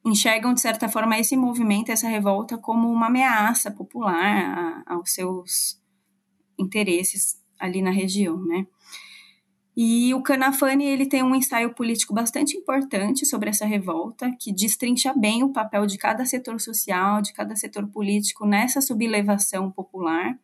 enxergam 0.04 0.54
de 0.54 0.60
certa 0.60 0.88
forma 0.88 1.18
esse 1.18 1.36
movimento 1.36 1.90
essa 1.90 2.08
revolta 2.08 2.56
como 2.56 2.90
uma 2.90 3.06
ameaça 3.06 3.70
popular 3.70 4.84
a, 4.86 4.94
aos 4.94 5.12
seus 5.12 5.80
interesses 6.58 7.40
ali 7.58 7.82
na 7.82 7.90
região 7.90 8.42
né 8.44 8.66
e 9.76 10.14
o 10.14 10.22
Canafani 10.22 10.86
ele 10.86 11.06
tem 11.06 11.22
um 11.22 11.34
ensaio 11.34 11.74
político 11.74 12.14
bastante 12.14 12.56
importante 12.56 13.26
sobre 13.26 13.50
essa 13.50 13.66
revolta, 13.66 14.34
que 14.40 14.50
destrincha 14.50 15.12
bem 15.12 15.44
o 15.44 15.52
papel 15.52 15.84
de 15.86 15.98
cada 15.98 16.24
setor 16.24 16.58
social, 16.60 17.20
de 17.20 17.34
cada 17.34 17.54
setor 17.54 17.86
político 17.88 18.46
nessa 18.46 18.80
sublevação 18.80 19.70
popular, 19.70 20.38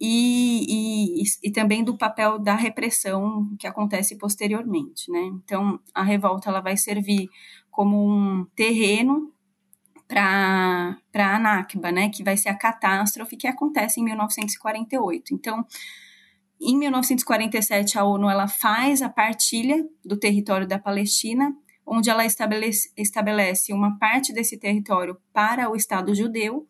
e, 0.00 1.22
e, 1.22 1.22
e 1.44 1.52
também 1.52 1.84
do 1.84 1.96
papel 1.96 2.36
da 2.36 2.56
repressão 2.56 3.48
que 3.56 3.68
acontece 3.68 4.18
posteriormente. 4.18 5.08
Né? 5.08 5.20
Então, 5.44 5.78
a 5.94 6.02
revolta 6.02 6.50
ela 6.50 6.60
vai 6.60 6.76
servir 6.76 7.28
como 7.70 8.04
um 8.04 8.44
terreno 8.56 9.32
para 10.08 10.98
a 11.14 11.38
Nakba, 11.38 11.92
né, 11.92 12.10
que 12.10 12.24
vai 12.24 12.36
ser 12.36 12.48
a 12.48 12.58
catástrofe 12.58 13.36
que 13.36 13.46
acontece 13.46 14.00
em 14.00 14.04
1948. 14.04 15.32
Então, 15.32 15.64
em 16.62 16.78
1947, 16.78 17.98
a 17.98 18.04
ONU 18.04 18.30
ela 18.30 18.46
faz 18.46 19.02
a 19.02 19.08
partilha 19.08 19.84
do 20.04 20.16
território 20.16 20.66
da 20.66 20.78
Palestina, 20.78 21.54
onde 21.84 22.08
ela 22.08 22.24
estabelece, 22.24 22.92
estabelece 22.96 23.72
uma 23.72 23.98
parte 23.98 24.32
desse 24.32 24.56
território 24.56 25.18
para 25.32 25.68
o 25.68 25.74
Estado 25.74 26.14
judeu 26.14 26.66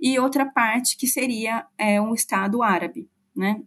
e 0.00 0.18
outra 0.18 0.46
parte 0.46 0.96
que 0.96 1.06
seria 1.06 1.66
é, 1.76 2.00
um 2.00 2.14
Estado 2.14 2.62
árabe, 2.62 3.08
né? 3.34 3.60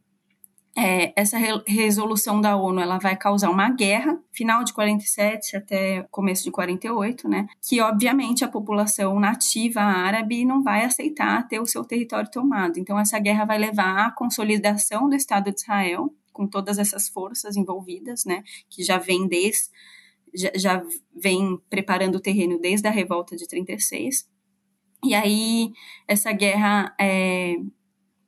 É, 0.78 1.12
essa 1.20 1.40
re 1.40 1.60
resolução 1.66 2.40
da 2.40 2.56
ONU 2.56 2.80
ela 2.80 3.00
vai 3.00 3.18
causar 3.18 3.50
uma 3.50 3.68
guerra, 3.68 4.22
final 4.32 4.64
de 4.64 4.72
47 4.74 5.58
até 5.58 6.06
começo 6.12 6.44
de 6.44 6.52
48, 6.52 7.28
né? 7.28 7.48
Que 7.68 7.82
obviamente 7.82 8.46
a 8.46 8.48
população 8.48 9.20
nativa 9.20 9.82
árabe 9.82 10.46
não 10.46 10.62
vai 10.62 10.86
aceitar 10.86 11.48
ter 11.48 11.60
o 11.60 11.66
seu 11.66 11.84
território 11.84 12.30
tomado. 12.30 12.78
Então 12.78 13.00
essa 13.00 13.18
guerra 13.18 13.44
vai 13.44 13.58
levar 13.58 14.06
à 14.06 14.12
consolidação 14.12 15.10
do 15.10 15.16
Estado 15.16 15.52
de 15.52 15.60
Israel 15.60 16.14
com 16.32 16.46
todas 16.46 16.78
essas 16.78 17.10
forças 17.10 17.58
envolvidas, 17.58 18.24
né? 18.24 18.44
Que 18.70 18.84
já 18.84 19.00
vem 19.00 19.28
desde 19.28 19.70
já, 20.36 20.52
já 20.56 20.84
vem 21.16 21.58
preparando 21.72 22.16
o 22.16 22.22
terreno 22.22 22.60
desde 22.60 22.88
a 22.88 22.92
revolta 22.92 23.36
de 23.36 23.48
36. 23.48 24.30
E 25.04 25.16
aí 25.16 25.72
essa 26.08 26.32
guerra 26.32 26.96
é, 27.00 27.56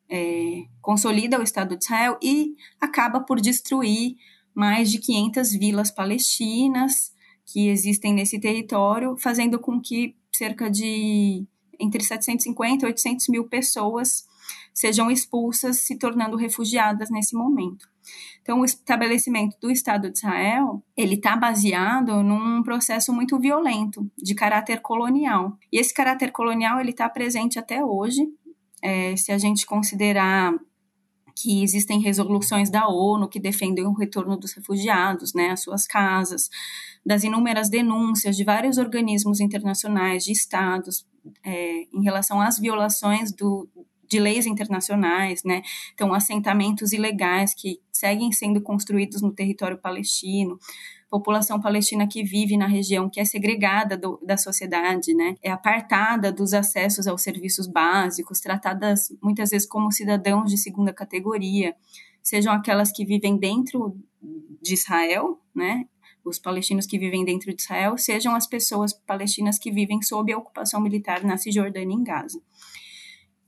é, 0.10 0.63
consolida 0.82 1.39
o 1.39 1.44
Estado 1.44 1.78
de 1.78 1.84
Israel 1.84 2.18
e 2.22 2.56
acaba 2.80 3.20
por 3.20 3.39
destruir 3.39 4.16
mais 4.54 4.89
de 4.89 5.00
500 5.00 5.51
vilas 5.54 5.92
palestinas 5.92 7.13
que 7.46 7.70
existem 7.70 8.13
nesse 8.13 8.39
território, 8.39 9.16
fazendo 9.18 9.60
com 9.60 9.80
que 9.80 10.16
cerca 10.32 10.70
de 10.70 11.46
entre 11.80 12.04
750 12.04 12.86
e 12.86 12.88
800 12.88 13.30
mil 13.30 13.48
pessoas 13.48 14.28
sejam 14.74 15.10
expulsas, 15.10 15.82
se 15.82 15.98
tornando 15.98 16.36
refugiadas 16.36 17.10
nesse 17.10 17.36
momento. 17.36 17.88
Então, 18.42 18.62
o 18.62 18.66
estabelecimento 18.66 19.56
do 19.62 19.70
Estado 19.70 20.10
de 20.10 20.18
Israel, 20.18 20.84
ele 20.98 21.16
está 21.16 21.36
baseado 21.36 22.24
num 22.24 22.63
processo 22.63 23.13
muito 23.13 23.38
violento, 23.38 24.10
de 24.18 24.34
caráter 24.34 24.82
colonial. 24.82 25.56
E 25.72 25.80
esse 25.80 25.94
caráter 25.94 26.32
colonial, 26.32 26.80
ele 26.80 26.89
está 26.89 27.08
presente 27.08 27.60
até 27.60 27.84
hoje, 27.84 28.28
é, 28.81 29.15
se 29.15 29.31
a 29.31 29.38
gente 29.38 29.65
considerar 29.65 30.53
que 31.41 31.63
existem 31.63 32.01
resoluções 32.01 32.69
da 32.69 32.88
ONU 32.88 33.29
que 33.29 33.39
defendem 33.39 33.86
o 33.86 33.93
retorno 33.93 34.38
dos 34.38 34.53
refugiados, 34.53 35.33
né, 35.33 35.51
às 35.51 35.63
suas 35.63 35.88
casas, 35.88 36.50
das 37.05 37.24
inúmeras 37.24 37.69
denúncias 37.69 38.36
de 38.36 38.43
vários 38.43 38.77
organismos 38.77 39.39
internacionais, 39.39 40.25
de 40.25 40.33
estados, 40.33 41.05
é, 41.43 41.83
em 41.93 42.03
relação 42.03 42.41
às 42.41 42.59
violações 42.59 43.31
do, 43.31 43.69
de 44.05 44.19
leis 44.19 44.45
internacionais, 44.45 45.41
né, 45.45 45.62
então 45.93 46.13
assentamentos 46.13 46.91
ilegais 46.91 47.53
que 47.53 47.79
seguem 47.91 48.31
sendo 48.31 48.62
construídos 48.62 49.21
no 49.21 49.31
território 49.31 49.77
palestino, 49.77 50.59
população 51.10 51.60
palestina 51.60 52.08
que 52.08 52.24
vive 52.24 52.56
na 52.56 52.68
região, 52.68 53.10
que 53.10 53.20
é 53.20 53.25
segregada 53.25 53.98
do, 53.98 54.20
da 54.24 54.38
sociedade, 54.38 55.13
né? 55.13 55.36
É 55.42 55.51
apartada 55.51 56.32
dos 56.32 56.54
acessos 56.54 57.08
aos 57.08 57.24
serviços 57.24 57.68
básicos, 57.68 58.39
tratadas 58.39 59.10
muitas 59.22 59.50
vezes 59.50 59.68
como 59.68 59.92
cidadãos 59.92 60.51
de 60.51 60.58
segunda 60.58 60.94
categoria, 60.94 61.75
sejam 62.22 62.54
aquelas 62.54 62.92
que 62.92 63.04
vivem 63.04 63.38
dentro 63.38 63.98
de 64.62 64.74
Israel, 64.74 65.42
né? 65.54 65.86
Os 66.24 66.38
palestinos 66.38 66.86
que 66.86 67.00
vivem 67.00 67.25
dentro 67.25 67.54
de 67.54 67.62
Israel, 67.62 67.98
sejam 67.98 68.36
as 68.36 68.46
pessoas 68.46 68.94
palestinas 68.94 69.58
que 69.58 69.72
vivem 69.72 70.01
sob 70.01 70.32
a 70.32 70.38
ocupação 70.38 70.80
militar 70.80 71.24
na 71.24 71.38
Cisjordânia 71.38 71.96
e 71.96 71.98
em 71.98 72.04
Gaza. 72.04 72.39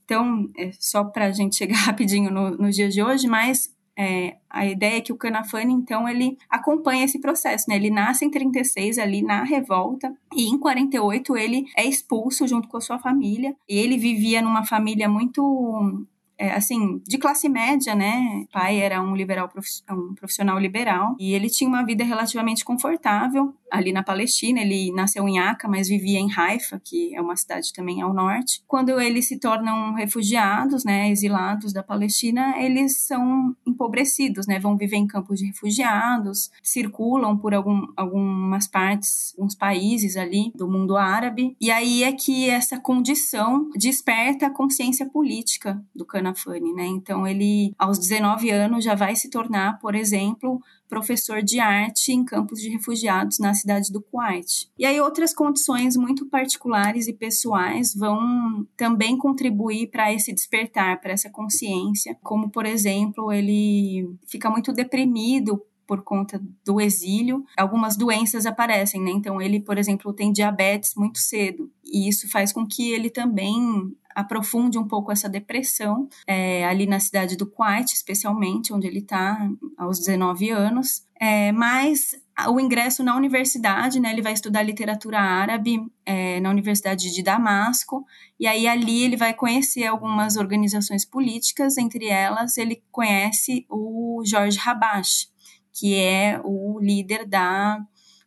Então, 0.04 0.50
é 0.56 0.72
só 0.72 1.04
para 1.04 1.26
a 1.26 1.30
gente 1.30 1.54
chegar 1.56 1.76
rapidinho 1.76 2.30
no, 2.30 2.56
nos 2.56 2.74
dias 2.74 2.92
de 2.92 3.02
hoje, 3.02 3.28
mas 3.28 3.72
é, 3.96 4.36
a 4.48 4.66
ideia 4.66 4.98
é 4.98 5.00
que 5.00 5.12
o 5.12 5.16
Canafani, 5.16 5.72
então, 5.72 6.08
ele 6.08 6.38
acompanha 6.48 7.04
esse 7.04 7.20
processo, 7.20 7.66
né? 7.68 7.76
Ele 7.76 7.90
nasce 7.90 8.24
em 8.24 8.30
36, 8.30 8.98
ali 8.98 9.22
na 9.22 9.42
revolta, 9.42 10.14
e 10.34 10.48
em 10.48 10.58
48 10.58 11.36
ele 11.36 11.66
é 11.76 11.84
expulso 11.84 12.46
junto 12.46 12.68
com 12.68 12.76
a 12.78 12.80
sua 12.80 12.98
família. 12.98 13.54
E 13.68 13.78
ele 13.78 13.98
vivia 13.98 14.40
numa 14.40 14.64
família 14.64 15.08
muito 15.08 16.06
é, 16.42 16.50
assim, 16.56 17.00
de 17.06 17.18
classe 17.18 17.48
média, 17.48 17.94
né? 17.94 18.44
O 18.48 18.52
pai 18.52 18.80
era 18.80 19.00
um 19.00 19.14
liberal, 19.14 19.48
um 19.88 20.12
profissional 20.12 20.58
liberal, 20.58 21.14
e 21.20 21.34
ele 21.34 21.48
tinha 21.48 21.68
uma 21.68 21.86
vida 21.86 22.02
relativamente 22.02 22.64
confortável 22.64 23.54
ali 23.70 23.92
na 23.92 24.02
Palestina. 24.02 24.60
Ele 24.60 24.90
nasceu 24.92 25.28
em 25.28 25.38
Aca, 25.38 25.68
mas 25.68 25.86
vivia 25.86 26.18
em 26.18 26.28
Haifa, 26.36 26.82
que 26.84 27.14
é 27.14 27.20
uma 27.20 27.36
cidade 27.36 27.72
também 27.72 28.02
ao 28.02 28.12
norte. 28.12 28.60
Quando 28.66 29.00
eles 29.00 29.28
se 29.28 29.38
tornam 29.38 29.94
refugiados, 29.94 30.84
né, 30.84 31.10
exilados 31.10 31.72
da 31.72 31.82
Palestina, 31.82 32.54
eles 32.58 33.02
são 33.06 33.54
empobrecidos, 33.64 34.44
né? 34.48 34.58
Vão 34.58 34.76
viver 34.76 34.96
em 34.96 35.06
campos 35.06 35.38
de 35.38 35.46
refugiados, 35.46 36.50
circulam 36.60 37.38
por 37.38 37.54
algum, 37.54 37.86
algumas 37.96 38.66
partes, 38.66 39.32
uns 39.38 39.54
países 39.54 40.16
ali 40.16 40.50
do 40.56 40.68
mundo 40.68 40.96
árabe. 40.96 41.56
E 41.60 41.70
aí 41.70 42.02
é 42.02 42.12
que 42.12 42.50
essa 42.50 42.80
condição 42.80 43.70
desperta 43.76 44.46
a 44.46 44.50
consciência 44.50 45.06
política 45.06 45.80
do 45.94 46.04
Cana 46.04 46.31
Fani, 46.34 46.72
né? 46.72 46.86
Então 46.86 47.26
ele 47.26 47.74
aos 47.78 47.98
19 47.98 48.50
anos 48.50 48.84
já 48.84 48.94
vai 48.94 49.16
se 49.16 49.30
tornar, 49.30 49.78
por 49.78 49.94
exemplo, 49.94 50.60
professor 50.88 51.42
de 51.42 51.58
arte 51.58 52.12
em 52.12 52.22
campos 52.22 52.60
de 52.60 52.68
refugiados 52.68 53.38
na 53.38 53.54
cidade 53.54 53.90
do 53.90 54.02
Kuwait. 54.02 54.68
E 54.78 54.84
aí 54.84 55.00
outras 55.00 55.32
condições 55.34 55.96
muito 55.96 56.26
particulares 56.26 57.08
e 57.08 57.14
pessoais 57.14 57.94
vão 57.94 58.66
também 58.76 59.16
contribuir 59.16 59.88
para 59.90 60.12
esse 60.12 60.32
despertar, 60.34 61.00
para 61.00 61.12
essa 61.12 61.30
consciência, 61.30 62.16
como 62.22 62.50
por 62.50 62.66
exemplo, 62.66 63.32
ele 63.32 64.14
fica 64.26 64.50
muito 64.50 64.72
deprimido 64.72 65.62
por 65.86 66.02
conta 66.02 66.40
do 66.64 66.80
exílio, 66.80 67.44
algumas 67.56 67.96
doenças 67.96 68.46
aparecem, 68.46 69.00
né? 69.00 69.10
Então 69.10 69.40
ele, 69.40 69.60
por 69.60 69.78
exemplo, 69.78 70.12
tem 70.12 70.32
diabetes 70.32 70.94
muito 70.96 71.18
cedo 71.18 71.70
e 71.84 72.08
isso 72.08 72.28
faz 72.30 72.52
com 72.52 72.66
que 72.66 72.90
ele 72.90 73.10
também 73.10 73.94
aprofunde 74.14 74.78
um 74.78 74.86
pouco 74.86 75.10
essa 75.10 75.28
depressão, 75.28 76.08
é, 76.26 76.64
ali 76.64 76.86
na 76.86 77.00
cidade 77.00 77.36
do 77.36 77.46
Kuwait, 77.46 77.92
especialmente, 77.92 78.72
onde 78.72 78.86
ele 78.86 78.98
está 78.98 79.48
aos 79.76 79.98
19 79.98 80.50
anos. 80.50 81.06
É, 81.18 81.52
mas 81.52 82.14
o 82.48 82.58
ingresso 82.58 83.02
na 83.02 83.16
universidade, 83.16 84.00
né, 84.00 84.10
ele 84.10 84.22
vai 84.22 84.32
estudar 84.32 84.62
literatura 84.62 85.20
árabe 85.20 85.80
é, 86.04 86.40
na 86.40 86.50
Universidade 86.50 87.12
de 87.12 87.22
Damasco, 87.22 88.04
e 88.40 88.46
aí 88.46 88.66
ali 88.66 89.04
ele 89.04 89.16
vai 89.16 89.32
conhecer 89.32 89.86
algumas 89.86 90.36
organizações 90.36 91.04
políticas, 91.04 91.78
entre 91.78 92.06
elas 92.06 92.56
ele 92.56 92.82
conhece 92.90 93.64
o 93.70 94.22
Jorge 94.24 94.58
Habash, 94.64 95.30
que 95.72 95.94
é 95.94 96.40
o 96.44 96.78
líder 96.80 97.26
da 97.26 97.78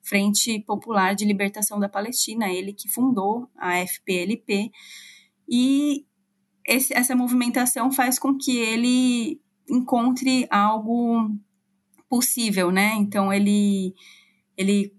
Frente 0.03 0.59
Popular 0.59 1.15
de 1.15 1.25
Libertação 1.25 1.79
da 1.79 1.89
Palestina, 1.89 2.51
ele 2.51 2.73
que 2.73 2.89
fundou 2.89 3.49
a 3.57 3.77
FPLP, 3.85 4.71
e 5.49 6.05
esse, 6.67 6.93
essa 6.93 7.15
movimentação 7.15 7.91
faz 7.91 8.17
com 8.17 8.37
que 8.37 8.57
ele 8.57 9.41
encontre 9.69 10.47
algo 10.49 11.29
possível, 12.09 12.71
né? 12.71 12.93
Então 12.95 13.31
ele 13.31 13.93
ele 14.57 14.95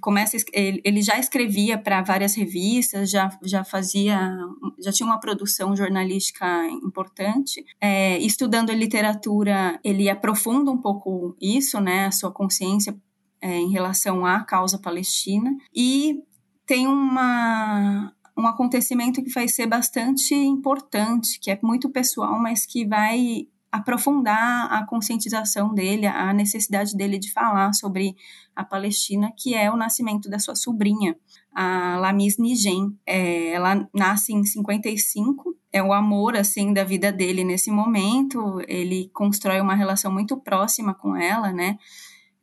começa 0.00 0.36
ele 0.52 1.00
já 1.00 1.18
escrevia 1.18 1.78
para 1.78 2.02
várias 2.02 2.34
revistas, 2.34 3.10
já, 3.10 3.30
já 3.42 3.62
fazia, 3.62 4.36
já 4.78 4.90
tinha 4.90 5.06
uma 5.06 5.20
produção 5.20 5.76
jornalística 5.76 6.66
importante. 6.68 7.64
É, 7.80 8.18
estudando 8.18 8.72
literatura, 8.72 9.78
ele 9.84 10.08
aprofunda 10.08 10.70
um 10.70 10.80
pouco 10.80 11.36
isso, 11.40 11.80
né, 11.80 12.06
a 12.06 12.12
sua 12.12 12.32
consciência 12.32 12.96
é, 13.40 13.58
em 13.58 13.70
relação 13.70 14.26
à 14.26 14.42
causa 14.42 14.78
palestina 14.78 15.56
e 15.74 16.22
tem 16.66 16.86
uma 16.86 18.12
um 18.38 18.46
acontecimento 18.46 19.22
que 19.22 19.32
vai 19.32 19.48
ser 19.48 19.66
bastante 19.66 20.34
importante, 20.34 21.40
que 21.40 21.50
é 21.50 21.58
muito 21.62 21.88
pessoal, 21.88 22.38
mas 22.38 22.66
que 22.66 22.84
vai 22.86 23.48
aprofundar 23.76 24.72
a 24.72 24.84
conscientização 24.86 25.74
dele, 25.74 26.06
a 26.06 26.32
necessidade 26.32 26.96
dele 26.96 27.18
de 27.18 27.32
falar 27.32 27.72
sobre 27.72 28.16
a 28.54 28.64
Palestina, 28.64 29.32
que 29.36 29.54
é 29.54 29.70
o 29.70 29.76
nascimento 29.76 30.28
da 30.28 30.38
sua 30.38 30.54
sobrinha, 30.54 31.16
a 31.54 31.98
Lamis 31.98 32.38
Nigen. 32.38 32.96
É, 33.06 33.48
ela 33.48 33.88
nasce 33.94 34.32
em 34.32 34.44
55, 34.44 35.56
é 35.72 35.82
o 35.82 35.92
amor 35.92 36.36
assim 36.36 36.72
da 36.72 36.84
vida 36.84 37.12
dele 37.12 37.44
nesse 37.44 37.70
momento. 37.70 38.62
Ele 38.66 39.10
constrói 39.12 39.60
uma 39.60 39.74
relação 39.74 40.12
muito 40.12 40.36
próxima 40.36 40.94
com 40.94 41.16
ela, 41.16 41.52
né? 41.52 41.78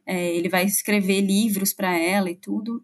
É, 0.05 0.35
ele 0.35 0.49
vai 0.49 0.65
escrever 0.65 1.21
livros 1.21 1.73
para 1.73 1.97
ela 1.97 2.29
e 2.29 2.35
tudo. 2.35 2.83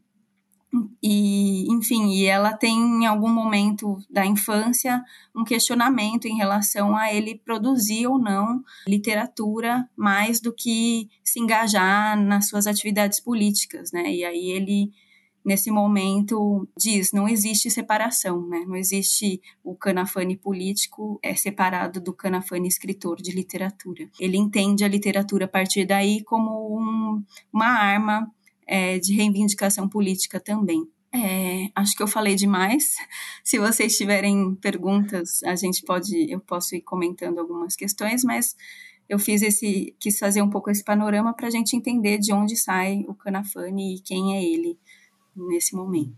E, 1.01 1.71
enfim, 1.71 2.11
e 2.11 2.25
ela 2.25 2.53
tem 2.53 2.77
em 2.77 3.05
algum 3.07 3.29
momento 3.29 3.97
da 4.09 4.25
infância 4.25 5.03
um 5.35 5.43
questionamento 5.43 6.25
em 6.25 6.35
relação 6.35 6.95
a 6.95 7.11
ele 7.11 7.35
produzir 7.35 8.05
ou 8.05 8.19
não 8.19 8.63
literatura 8.87 9.89
mais 9.95 10.39
do 10.39 10.53
que 10.53 11.09
se 11.23 11.39
engajar 11.39 12.19
nas 12.21 12.47
suas 12.47 12.67
atividades 12.67 13.19
políticas, 13.19 13.91
né? 13.91 14.13
E 14.13 14.23
aí 14.23 14.51
ele 14.51 14.91
nesse 15.43 15.71
momento 15.71 16.67
diz 16.77 17.11
não 17.11 17.27
existe 17.27 17.71
separação, 17.71 18.47
né? 18.47 18.63
Não 18.67 18.75
existe 18.75 19.41
o 19.63 19.75
Canafane 19.75 20.37
político 20.37 21.19
é 21.23 21.33
separado 21.33 21.99
do 21.99 22.13
Canafane 22.13 22.67
escritor 22.67 23.17
de 23.17 23.31
literatura. 23.31 24.07
Ele 24.19 24.37
entende 24.37 24.83
a 24.83 24.87
literatura 24.87 25.45
a 25.45 25.47
partir 25.47 25.85
daí 25.85 26.23
como 26.23 26.77
um, 26.77 27.23
uma 27.51 27.67
arma 27.67 28.31
é, 28.69 28.99
de 28.99 29.15
reivindicação 29.15 29.89
política 29.89 30.39
também. 30.39 30.87
É, 31.11 31.71
acho 31.75 31.97
que 31.97 32.03
eu 32.03 32.07
falei 32.07 32.35
demais. 32.35 32.93
Se 33.43 33.57
vocês 33.57 33.97
tiverem 33.97 34.53
perguntas, 34.55 35.41
a 35.43 35.55
gente 35.55 35.83
pode, 35.83 36.31
eu 36.31 36.39
posso 36.39 36.75
ir 36.75 36.81
comentando 36.81 37.39
algumas 37.39 37.75
questões, 37.75 38.23
mas 38.23 38.55
eu 39.09 39.17
fiz 39.17 39.41
esse, 39.41 39.95
quis 39.99 40.19
fazer 40.19 40.43
um 40.43 40.49
pouco 40.51 40.69
esse 40.69 40.83
panorama 40.83 41.33
para 41.33 41.47
a 41.47 41.49
gente 41.49 41.75
entender 41.75 42.19
de 42.19 42.31
onde 42.31 42.55
sai 42.55 43.03
o 43.07 43.15
Canafani 43.15 43.95
e 43.95 44.01
quem 44.01 44.37
é 44.37 44.43
ele 44.43 44.77
nesse 45.35 45.75
momento. 45.75 46.15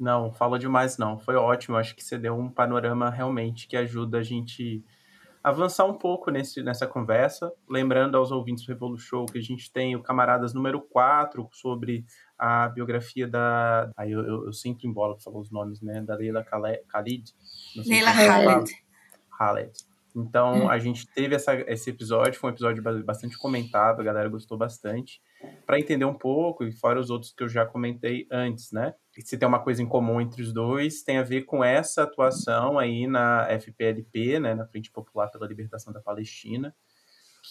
Não, 0.00 0.32
fala 0.32 0.58
demais 0.58 0.96
não. 0.96 1.18
Foi 1.18 1.34
ótimo. 1.36 1.76
Acho 1.76 1.94
que 1.94 2.02
você 2.02 2.16
deu 2.16 2.34
um 2.34 2.48
panorama 2.48 3.10
realmente 3.10 3.68
que 3.68 3.76
ajuda 3.76 4.18
a 4.18 4.22
gente 4.22 4.82
avançar 5.42 5.84
um 5.84 5.94
pouco 5.94 6.30
nesse, 6.30 6.62
nessa 6.62 6.86
conversa, 6.86 7.52
lembrando 7.68 8.16
aos 8.16 8.30
ouvintes 8.30 8.64
do 8.64 8.68
Revolu 8.68 8.98
Show 8.98 9.26
que 9.26 9.38
a 9.38 9.42
gente 9.42 9.72
tem 9.72 9.96
o 9.96 10.02
Camaradas 10.02 10.54
número 10.54 10.80
4 10.80 11.48
sobre 11.52 12.04
a 12.38 12.68
biografia 12.68 13.26
da. 13.26 13.90
Aí 13.96 14.12
eu, 14.12 14.20
eu, 14.20 14.46
eu 14.46 14.52
sempre 14.52 14.86
embolo 14.86 15.18
falar 15.18 15.38
os 15.38 15.50
nomes, 15.50 15.80
né? 15.80 16.00
Da 16.00 16.14
Leila 16.14 16.44
Khalid. 16.44 17.34
Leila 17.76 18.12
Khalid. 18.12 18.72
Khalid. 19.38 19.72
Então, 20.14 20.64
hum. 20.64 20.70
a 20.70 20.78
gente 20.78 21.06
teve 21.06 21.34
essa, 21.34 21.54
esse 21.70 21.90
episódio, 21.90 22.38
foi 22.38 22.50
um 22.50 22.52
episódio 22.52 22.82
bastante 23.02 23.38
comentado, 23.38 24.00
a 24.00 24.04
galera 24.04 24.28
gostou 24.28 24.58
bastante, 24.58 25.22
para 25.66 25.78
entender 25.78 26.04
um 26.04 26.14
pouco, 26.14 26.64
e 26.64 26.72
fora 26.72 27.00
os 27.00 27.10
outros 27.10 27.32
que 27.32 27.42
eu 27.42 27.48
já 27.48 27.64
comentei 27.64 28.26
antes, 28.30 28.72
né? 28.72 28.94
se 29.20 29.36
tem 29.36 29.46
uma 29.46 29.62
coisa 29.62 29.82
em 29.82 29.86
comum 29.86 30.20
entre 30.20 30.42
os 30.42 30.52
dois, 30.52 31.02
tem 31.02 31.18
a 31.18 31.22
ver 31.22 31.42
com 31.42 31.62
essa 31.62 32.04
atuação 32.04 32.78
aí 32.78 33.06
na 33.06 33.46
FPLP, 33.60 34.40
né, 34.40 34.54
na 34.54 34.66
Frente 34.66 34.90
Popular 34.90 35.28
pela 35.28 35.46
Libertação 35.46 35.92
da 35.92 36.00
Palestina, 36.00 36.74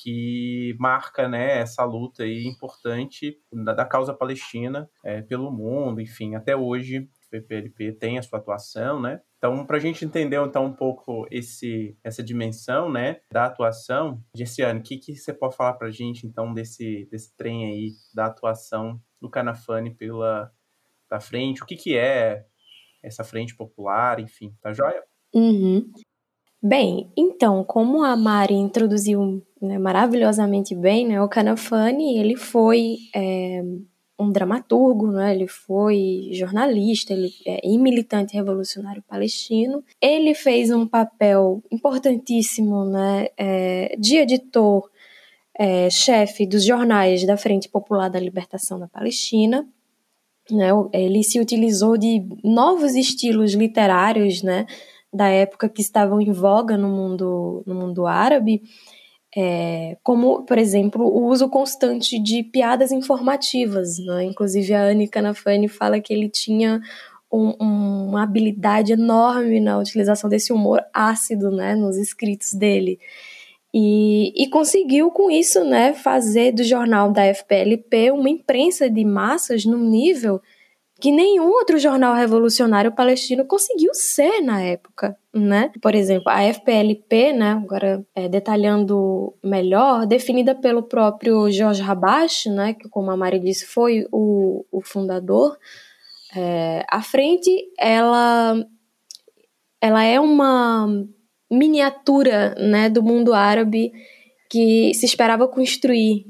que 0.01 0.75
marca 0.80 1.27
né, 1.27 1.60
essa 1.60 1.84
luta 1.84 2.23
aí 2.23 2.47
importante 2.47 3.38
da, 3.51 3.73
da 3.73 3.86
causa 3.86 4.13
palestina 4.13 4.89
é, 5.04 5.21
pelo 5.21 5.51
mundo, 5.51 6.01
enfim, 6.01 6.34
até 6.34 6.56
hoje 6.56 7.08
o 7.32 7.41
FPLP 7.41 7.94
tem 7.94 8.17
a 8.17 8.22
sua 8.22 8.39
atuação, 8.39 9.02
né? 9.02 9.22
Então, 9.38 9.65
para 9.65 9.78
a 9.78 9.80
gente 9.80 10.06
entender 10.06 10.39
então 10.39 10.65
um 10.65 10.74
pouco 10.74 11.28
esse, 11.32 11.98
essa 12.04 12.22
dimensão, 12.22 12.91
né, 12.91 13.22
da 13.32 13.46
atuação, 13.46 14.24
Gessiane, 14.36 14.80
o 14.80 14.84
que, 14.84 14.98
que 14.98 15.15
você 15.15 15.34
pode 15.34 15.56
falar 15.56 15.74
para 15.74 15.88
a 15.88 15.91
gente 15.91 16.28
então 16.28 16.54
desse, 16.54 17.08
desse 17.10 17.36
trem 17.36 17.65
aí 17.65 17.91
da 18.13 18.28
atuação 18.28 19.02
do 19.20 19.30
Canafane 19.30 19.96
pela 19.96 20.52
da 21.10 21.20
frente, 21.20 21.62
o 21.62 21.65
que, 21.65 21.76
que 21.76 21.98
é 21.98 22.46
essa 23.04 23.24
frente 23.24 23.56
popular, 23.56 24.20
enfim, 24.20 24.54
tá 24.62 24.72
joia? 24.72 25.04
Uhum. 25.34 25.91
Bem, 26.63 27.12
então, 27.17 27.63
como 27.63 28.04
a 28.04 28.15
Mari 28.15 28.54
introduziu 28.54 29.44
né, 29.60 29.80
maravilhosamente 29.80 30.76
bem, 30.76 31.08
né, 31.08 31.22
o 31.22 31.28
Canafani, 31.28 32.20
ele 32.20 32.38
foi 32.38 32.98
é, 33.15 33.63
um 34.21 34.31
dramaturgo, 34.31 35.12
né, 35.12 35.34
ele 35.36 35.47
foi 35.47 36.29
jornalista 36.34 37.13
ele, 37.13 37.31
é, 37.45 37.60
e 37.63 37.77
militante 37.77 38.36
revolucionário 38.36 39.03
palestino. 39.07 39.84
Ele 40.01 40.34
fez 40.34 40.71
um 40.71 40.88
papel 40.88 41.63
importantíssimo 41.71 42.86
né, 42.86 43.27
é, 43.38 43.95
de 43.97 44.17
editor, 44.17 44.89
é, 45.57 45.89
chefe 45.89 46.45
dos 46.45 46.65
jornais 46.65 47.25
da 47.25 47.38
Frente 47.38 47.67
Popular 47.67 48.10
da 48.10 48.19
Libertação 48.19 48.79
da 48.79 48.88
Palestina, 48.88 49.67
né, 50.49 50.69
ele 50.93 51.23
se 51.23 51.39
utilizou 51.39 51.97
de 51.97 52.25
novos 52.43 52.95
estilos 52.95 53.53
literários 53.53 54.41
né, 54.41 54.65
da 55.13 55.27
época 55.27 55.69
que 55.69 55.81
estavam 55.81 56.21
em 56.21 56.31
voga 56.31 56.77
no 56.77 56.89
mundo, 56.89 57.63
no 57.65 57.75
mundo 57.75 58.07
árabe, 58.07 58.62
é, 59.36 59.98
como, 60.04 60.44
por 60.44 60.58
exemplo, 60.58 61.06
o 61.06 61.28
uso 61.28 61.50
constante 61.50 62.22
de 62.22 62.44
piadas 62.44 62.91
informativas. 62.91 63.98
Né? 63.98 64.26
Inclusive, 64.26 64.74
a 64.74 64.84
Anne 64.84 65.08
Canafani 65.08 65.67
fala 65.67 66.00
que 66.00 66.13
ele 66.13 66.30
tinha 66.30 66.82
um, 67.32 67.54
um, 67.62 68.08
uma 68.10 68.24
habilidade 68.24 68.91
enorme 68.91 69.60
na 69.60 69.78
utilização 69.78 70.30
desse 70.30 70.52
humor 70.52 70.82
ácido 70.94 71.50
né, 71.50 71.76
nos 71.76 71.98
escritos 71.98 72.54
dele. 72.54 73.00
E, 73.74 74.34
e, 74.36 74.50
conseguiu 74.50 75.10
com 75.12 75.32
isso 75.32 75.63
né, 75.63 75.94
fazer 75.94 76.52
do 76.52 76.62
jornal 76.62 77.10
da 77.10 77.34
FPLP 77.34 78.12
uma 78.12 78.30
imprensa 78.30 78.89
de 78.89 79.06
massas 79.06 79.63
num 79.63 79.89
nível 79.89 80.41
que 81.02 81.12
nenhum 81.12 81.50
outro 81.50 81.80
jornal 81.80 82.14
revolucionário 82.14 82.92
palestino 82.92 83.44
conseguiu 83.44 83.92
ser 83.92 84.40
na 84.42 84.62
época, 84.62 85.18
né? 85.34 85.72
Por 85.82 85.96
exemplo, 85.96 86.30
a 86.30 86.44
FPLP, 86.44 87.34
né, 87.34 87.54
agora 87.54 88.06
é, 88.14 88.30
detalhando 88.30 89.34
melhor, 89.44 90.06
definida 90.06 90.54
pelo 90.54 90.84
próprio 90.84 91.52
Jorge 91.52 91.82
Rabash, 91.82 92.46
né, 92.46 92.76
que 92.76 92.88
como 92.88 93.10
a 93.10 93.18
Mari 93.18 93.40
disse 93.40 93.66
foi 93.66 94.06
o, 94.12 94.64
o 94.72 94.80
fundador, 94.82 95.58
é, 96.36 96.86
a 96.88 97.02
frente 97.02 97.50
ela, 97.80 98.64
ela 99.82 100.04
é 100.04 100.20
uma 100.20 100.88
miniatura 101.50 102.54
né, 102.60 102.90
do 102.90 103.02
mundo 103.02 103.34
árabe 103.34 103.92
que 104.48 104.94
se 104.94 105.08
esperava 105.08 105.48
construir. 105.48 106.28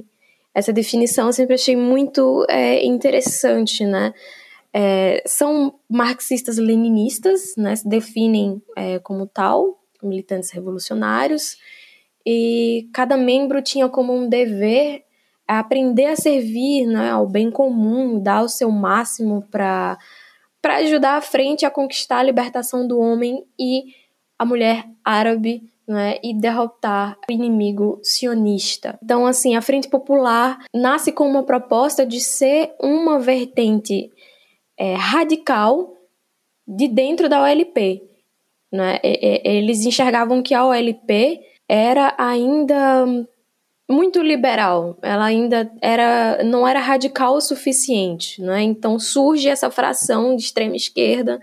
Essa 0.56 0.72
definição 0.72 1.28
eu 1.28 1.34
sempre 1.34 1.56
achei 1.56 1.76
muito 1.76 2.46
é, 2.50 2.86
interessante, 2.86 3.86
né? 3.86 4.14
É, 4.74 5.22
são 5.26 5.80
marxistas-leninistas, 5.90 7.56
né, 7.58 7.76
se 7.76 7.88
definem 7.88 8.62
é, 8.78 9.00
como 9.00 9.28
tal, 9.28 9.80
militantes 10.02 10.50
revolucionários, 10.52 11.58
e 12.26 12.90
cada 12.94 13.18
membro 13.18 13.62
tinha 13.62 13.90
como 13.90 14.14
um 14.14 14.30
dever 14.30 15.04
aprender 15.48 16.06
a 16.06 16.16
servir 16.16 16.86
né, 16.86 17.12
ao 17.12 17.28
bem 17.28 17.52
comum, 17.52 18.22
dar 18.22 18.44
o 18.44 18.50
seu 18.50 18.72
máximo 18.72 19.46
para 19.52 19.98
ajudar 20.64 21.18
a 21.18 21.22
frente 21.22 21.66
a 21.66 21.72
conquistar 21.72 22.20
a 22.20 22.24
libertação 22.24 22.88
do 22.88 23.00
homem 23.00 23.44
e 23.60 23.94
a 24.40 24.46
mulher 24.46 24.86
árabe 25.04 25.70
né, 25.88 26.18
e 26.24 26.34
derrotar 26.34 27.18
o 27.30 27.34
inimigo 27.34 28.00
sionista. 28.02 28.98
Então, 29.04 29.26
assim, 29.26 29.56
a 29.56 29.62
Frente 29.62 29.90
Popular 29.90 30.58
nasce 30.74 31.12
com 31.12 31.28
uma 31.28 31.44
proposta 31.44 32.06
de 32.06 32.22
ser 32.22 32.74
uma 32.80 33.20
vertente 33.20 34.10
é, 34.82 34.96
radical 34.96 35.96
de 36.68 36.88
dentro 36.88 37.30
da 37.30 37.44
OLP. 37.44 38.02
Né? 38.72 39.00
Eles 39.04 39.86
enxergavam 39.86 40.42
que 40.42 40.56
a 40.56 40.66
OLP 40.66 41.40
era 41.70 42.16
ainda 42.18 43.06
muito 43.88 44.24
liberal, 44.24 44.98
ela 45.02 45.26
ainda 45.26 45.72
era, 45.82 46.42
não 46.44 46.68
era 46.68 46.80
radical 46.80 47.36
o 47.36 47.42
suficiente. 47.42 48.42
Né? 48.42 48.64
Então 48.64 48.98
surge 48.98 49.48
essa 49.50 49.70
fração 49.70 50.36
de 50.36 50.42
extrema 50.42 50.76
esquerda 50.76 51.40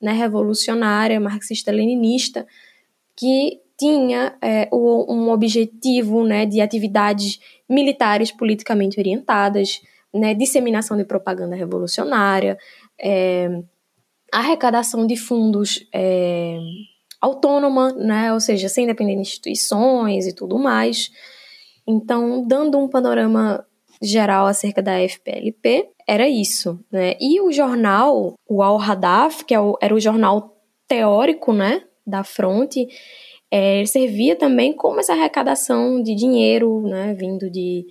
né, 0.00 0.12
revolucionária, 0.12 1.20
marxista-leninista, 1.20 2.46
que 3.14 3.60
tinha 3.78 4.34
é, 4.40 4.66
um 4.72 5.28
objetivo 5.28 6.24
né, 6.24 6.46
de 6.46 6.62
atividades 6.62 7.38
militares 7.68 8.32
politicamente 8.32 8.98
orientadas, 8.98 9.82
né, 10.14 10.34
disseminação 10.34 10.96
de 10.96 11.04
propaganda 11.04 11.54
revolucionária, 11.54 12.58
é, 13.00 13.62
arrecadação 14.32 15.06
de 15.06 15.16
fundos 15.16 15.86
é, 15.94 16.58
autônoma, 17.20 17.92
né, 17.92 18.32
ou 18.32 18.40
seja, 18.40 18.68
sem 18.68 18.86
depender 18.86 19.14
de 19.14 19.20
instituições 19.20 20.26
e 20.26 20.34
tudo 20.34 20.58
mais. 20.58 21.10
Então, 21.86 22.46
dando 22.46 22.78
um 22.78 22.88
panorama 22.88 23.64
geral 24.00 24.46
acerca 24.46 24.82
da 24.82 25.00
FPLP, 25.00 25.88
era 26.06 26.28
isso, 26.28 26.78
né? 26.90 27.16
E 27.20 27.40
o 27.40 27.50
jornal, 27.50 28.34
o 28.48 28.62
Al-Hadaf, 28.62 29.44
que 29.44 29.54
é 29.54 29.58
era 29.80 29.94
o 29.94 30.00
jornal 30.00 30.56
teórico, 30.86 31.52
né, 31.52 31.82
da 32.06 32.24
fronte, 32.24 32.88
é, 33.50 33.84
servia 33.84 34.36
também 34.36 34.72
como 34.72 35.00
essa 35.00 35.12
arrecadação 35.12 36.02
de 36.02 36.14
dinheiro, 36.14 36.82
né, 36.82 37.14
vindo 37.14 37.50
de, 37.50 37.86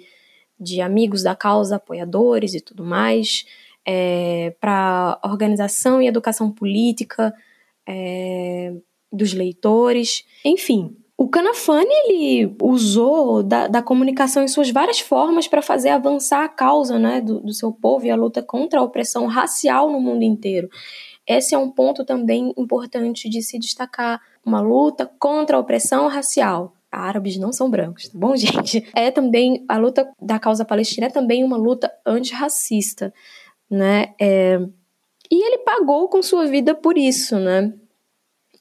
de 0.60 0.82
amigos 0.82 1.24
da 1.24 1.36
causa, 1.36 1.76
apoiadores 1.76 2.54
e 2.54 2.62
tudo 2.62 2.84
mais, 2.84 3.46
é, 3.86 4.56
para 4.60 5.20
organização 5.24 6.02
e 6.02 6.08
educação 6.08 6.52
política 6.52 7.34
é, 7.88 8.74
dos 9.12 9.34
leitores, 9.34 10.26
enfim. 10.44 10.96
O 11.20 11.28
Canafani 11.28 11.90
ele 12.06 12.56
usou 12.62 13.42
da, 13.42 13.68
da 13.68 13.82
comunicação 13.82 14.44
em 14.44 14.48
suas 14.48 14.70
várias 14.70 15.00
formas 15.00 15.48
para 15.48 15.64
fazer 15.64 15.90
avançar 15.90 16.44
a 16.44 16.50
causa 16.50 17.00
né, 17.00 17.22
do, 17.22 17.40
do 17.40 17.54
seu 17.54 17.72
povo 17.72 18.06
e 18.06 18.12
a 18.12 18.16
luta 18.16 18.44
contra 18.44 18.80
a 18.80 18.84
opressão 18.84 19.26
racial 19.26 19.90
no 19.90 20.00
mundo 20.00 20.22
inteiro. 20.22 20.70
Esse 21.26 21.56
é 21.56 21.58
um 21.58 21.72
ponto 21.72 22.06
também 22.06 22.54
importante 22.56 23.28
de 23.30 23.42
se 23.42 23.58
destacar, 23.58 24.22
uma 24.46 24.62
luta 24.62 25.10
contra 25.20 25.58
a 25.58 25.60
opressão 25.60 26.08
racial. 26.08 26.77
Árabes 26.98 27.38
não 27.38 27.52
são 27.52 27.70
brancos, 27.70 28.10
tá 28.10 28.18
bom, 28.18 28.36
gente? 28.38 28.88
É 28.96 29.12
também 29.12 29.66
a 29.68 29.78
luta 29.78 30.10
da 30.22 30.40
causa 30.40 30.66
palestina 30.66 31.08
é 31.08 31.10
também 31.10 31.44
uma 31.44 31.58
luta 31.58 31.92
antirracista, 32.06 33.14
né? 33.70 34.14
É... 34.20 34.60
E 35.30 35.46
ele 35.46 35.60
pagou 35.60 36.08
com 36.08 36.22
sua 36.22 36.48
vida 36.48 36.74
por 36.74 36.98
isso, 36.98 37.38
né? 37.38 37.74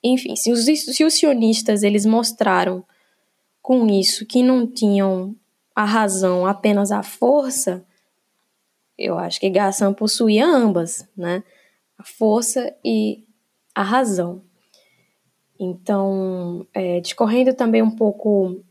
Enfim, 0.02 0.36
se 0.36 0.52
os, 0.52 0.64
se 0.64 1.04
os 1.04 1.14
sionistas 1.14 1.82
eles 1.82 2.04
mostraram 2.04 2.84
com 3.62 3.86
isso 3.88 4.26
que 4.26 4.42
não 4.42 4.66
tinham 4.66 5.34
a 5.74 5.84
razão, 5.84 6.46
apenas 6.46 6.90
a 6.90 7.02
força, 7.02 7.84
eu 8.98 9.18
acho 9.18 9.38
que 9.38 9.50
Gassan 9.50 9.92
possuía 9.92 10.46
ambas, 10.46 11.08
né? 11.16 11.42
a 11.98 12.04
força 12.04 12.74
e 12.84 13.24
a 13.74 13.82
razão. 13.82 14.42
Então, 15.58 16.66
é, 16.74 17.00
discorrendo 17.00 17.54
também 17.54 17.82
um 17.82 17.90
pouco 17.90 18.62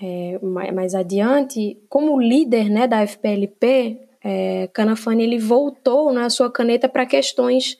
é, 0.00 0.38
mais, 0.42 0.74
mais, 0.74 0.94
adiante, 0.94 1.80
como 1.88 2.20
líder 2.20 2.68
né, 2.68 2.86
da 2.86 3.06
FPLP, 3.06 4.00
é, 4.24 4.68
Canafani 4.72 5.24
ele 5.24 5.38
voltou 5.38 6.12
na 6.12 6.22
né, 6.22 6.28
sua 6.28 6.50
caneta 6.50 6.88
para 6.88 7.06
questões, 7.06 7.78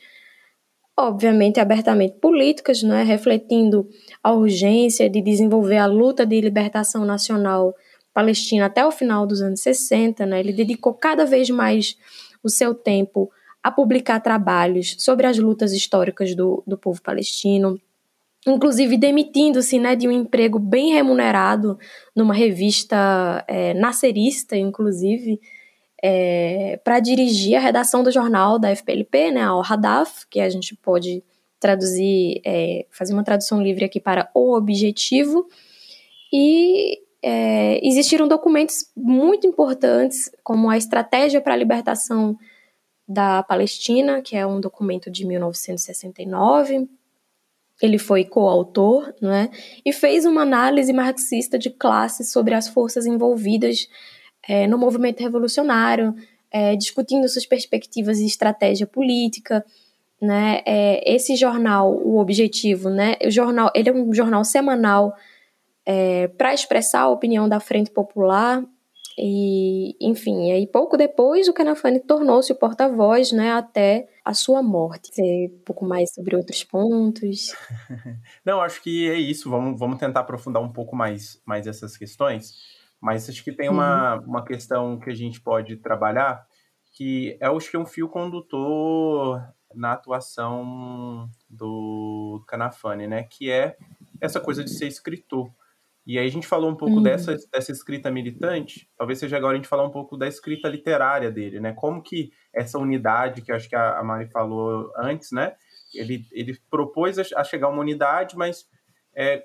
obviamente, 0.96 1.58
abertamente 1.58 2.14
políticas, 2.20 2.82
né, 2.82 3.02
refletindo 3.02 3.88
a 4.22 4.32
urgência 4.32 5.08
de 5.10 5.20
desenvolver 5.20 5.78
a 5.78 5.86
luta 5.86 6.24
de 6.24 6.40
libertação 6.40 7.04
nacional 7.04 7.74
palestina 8.14 8.66
até 8.66 8.84
o 8.84 8.90
final 8.90 9.26
dos 9.26 9.40
anos 9.40 9.60
60. 9.60 10.26
Né, 10.26 10.40
ele 10.40 10.52
dedicou 10.52 10.94
cada 10.94 11.24
vez 11.24 11.50
mais 11.50 11.96
o 12.42 12.48
seu 12.48 12.74
tempo 12.74 13.30
a 13.62 13.70
publicar 13.70 14.20
trabalhos 14.20 14.96
sobre 14.98 15.26
as 15.26 15.38
lutas 15.38 15.72
históricas 15.72 16.34
do, 16.34 16.62
do 16.66 16.76
povo 16.76 17.00
palestino, 17.00 17.80
inclusive 18.46 18.96
demitindo-se 18.96 19.78
né, 19.78 19.94
de 19.94 20.08
um 20.08 20.12
emprego 20.12 20.58
bem 20.58 20.92
remunerado 20.92 21.78
numa 22.14 22.34
revista 22.34 23.44
é, 23.46 23.72
nascerista, 23.74 24.56
inclusive, 24.56 25.40
é, 26.02 26.80
para 26.82 26.98
dirigir 26.98 27.56
a 27.56 27.60
redação 27.60 28.02
do 28.02 28.10
jornal 28.10 28.58
da 28.58 28.74
FPLP, 28.74 29.30
né, 29.30 29.42
Al 29.42 29.62
Hadaf, 29.64 30.26
que 30.28 30.40
a 30.40 30.50
gente 30.50 30.74
pode 30.74 31.22
traduzir, 31.60 32.40
é, 32.44 32.86
fazer 32.90 33.12
uma 33.12 33.22
tradução 33.22 33.62
livre 33.62 33.84
aqui 33.84 34.00
para 34.00 34.28
o 34.34 34.56
objetivo. 34.56 35.46
E 36.32 36.98
é, 37.22 37.86
existiram 37.86 38.26
documentos 38.26 38.90
muito 38.96 39.46
importantes, 39.46 40.28
como 40.42 40.68
a 40.68 40.76
Estratégia 40.76 41.40
para 41.40 41.54
a 41.54 41.56
Libertação 41.56 42.36
da 43.06 43.44
Palestina, 43.44 44.20
que 44.20 44.36
é 44.36 44.44
um 44.44 44.60
documento 44.60 45.08
de 45.08 45.24
1969. 45.24 46.88
Ele 47.82 47.98
foi 47.98 48.24
coautor, 48.24 49.12
né, 49.20 49.50
e 49.84 49.92
fez 49.92 50.24
uma 50.24 50.42
análise 50.42 50.92
marxista 50.92 51.58
de 51.58 51.68
classe 51.68 52.24
sobre 52.24 52.54
as 52.54 52.68
forças 52.68 53.04
envolvidas 53.06 53.88
é, 54.48 54.66
no 54.68 54.78
movimento 54.78 55.20
revolucionário, 55.20 56.14
é, 56.50 56.76
discutindo 56.76 57.28
suas 57.28 57.44
perspectivas 57.44 58.20
e 58.20 58.26
estratégia 58.26 58.86
política. 58.86 59.64
Né, 60.20 60.62
é, 60.64 61.14
esse 61.14 61.34
jornal, 61.34 61.92
o 61.92 62.18
objetivo, 62.18 62.88
né, 62.88 63.16
o 63.24 63.30
jornal, 63.30 63.72
ele 63.74 63.88
é 63.88 63.92
um 63.92 64.14
jornal 64.14 64.44
semanal 64.44 65.12
é, 65.84 66.28
para 66.28 66.54
expressar 66.54 67.00
a 67.00 67.08
opinião 67.08 67.48
da 67.48 67.58
Frente 67.58 67.90
Popular 67.90 68.64
e, 69.18 69.96
enfim, 70.00 70.52
aí 70.52 70.66
pouco 70.66 70.96
depois 70.96 71.48
o 71.48 71.52
Canafani 71.52 71.98
tornou-se 71.98 72.52
o 72.52 72.54
porta-voz, 72.54 73.32
né, 73.32 73.52
até 73.52 74.06
a 74.24 74.34
sua 74.34 74.62
morte. 74.62 75.10
Um 75.20 75.62
pouco 75.64 75.84
mais 75.84 76.12
sobre 76.12 76.36
outros 76.36 76.62
pontos. 76.64 77.54
Não, 78.44 78.60
acho 78.60 78.82
que 78.82 79.10
é 79.10 79.18
isso. 79.18 79.50
Vamos, 79.50 79.78
vamos 79.78 79.98
tentar 79.98 80.20
aprofundar 80.20 80.62
um 80.62 80.72
pouco 80.72 80.94
mais, 80.94 81.40
mais 81.44 81.66
essas 81.66 81.96
questões. 81.96 82.54
Mas 83.00 83.28
acho 83.28 83.42
que 83.42 83.52
tem 83.52 83.68
uma, 83.68 84.16
uhum. 84.16 84.26
uma 84.26 84.44
questão 84.44 84.98
que 84.98 85.10
a 85.10 85.14
gente 85.14 85.40
pode 85.40 85.76
trabalhar, 85.76 86.46
que 86.92 87.36
é, 87.40 87.46
acho 87.46 87.70
que 87.70 87.76
é 87.76 87.80
um 87.80 87.86
fio 87.86 88.08
condutor 88.08 89.42
na 89.74 89.92
atuação 89.92 91.28
do 91.48 92.44
Canafani, 92.46 93.06
né? 93.08 93.24
Que 93.24 93.50
é 93.50 93.76
essa 94.20 94.38
coisa 94.38 94.62
de 94.62 94.70
ser 94.70 94.86
escritor. 94.86 95.50
E 96.04 96.18
aí 96.18 96.26
a 96.26 96.30
gente 96.30 96.46
falou 96.46 96.70
um 96.70 96.76
pouco 96.76 96.96
uhum. 96.96 97.02
dessa, 97.02 97.36
dessa 97.52 97.70
escrita 97.70 98.10
militante, 98.10 98.90
talvez 98.98 99.20
seja 99.20 99.36
agora 99.36 99.54
a 99.54 99.56
gente 99.56 99.68
falar 99.68 99.86
um 99.86 99.90
pouco 99.90 100.16
da 100.16 100.26
escrita 100.26 100.68
literária 100.68 101.30
dele, 101.30 101.60
né? 101.60 101.72
Como 101.72 102.02
que 102.02 102.32
essa 102.52 102.78
unidade, 102.78 103.42
que 103.42 103.52
acho 103.52 103.68
que 103.68 103.76
a 103.76 104.02
Mari 104.02 104.28
falou 104.30 104.92
antes, 104.96 105.30
né? 105.30 105.54
Ele, 105.94 106.26
ele 106.32 106.58
propôs 106.68 107.18
a 107.18 107.44
chegar 107.44 107.68
a 107.68 107.70
uma 107.70 107.80
unidade, 107.80 108.36
mas 108.36 108.66
é, 109.14 109.44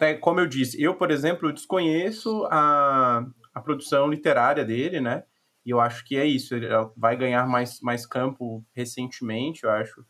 é, 0.00 0.14
como 0.14 0.40
eu 0.40 0.46
disse, 0.46 0.80
eu, 0.82 0.94
por 0.94 1.10
exemplo, 1.10 1.52
desconheço 1.52 2.46
a, 2.50 3.24
a 3.54 3.60
produção 3.60 4.08
literária 4.08 4.64
dele, 4.64 5.00
né? 5.00 5.24
E 5.64 5.70
eu 5.70 5.80
acho 5.80 6.04
que 6.04 6.16
é 6.16 6.26
isso, 6.26 6.54
ele 6.54 6.68
vai 6.96 7.16
ganhar 7.16 7.46
mais, 7.46 7.80
mais 7.80 8.04
campo 8.04 8.62
recentemente, 8.74 9.64
eu 9.64 9.70
acho, 9.70 10.04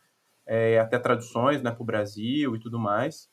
é, 0.46 0.80
até 0.80 0.98
traduções 0.98 1.62
né, 1.62 1.70
para 1.70 1.82
o 1.82 1.86
Brasil 1.86 2.56
e 2.56 2.58
tudo 2.58 2.78
mais. 2.78 3.28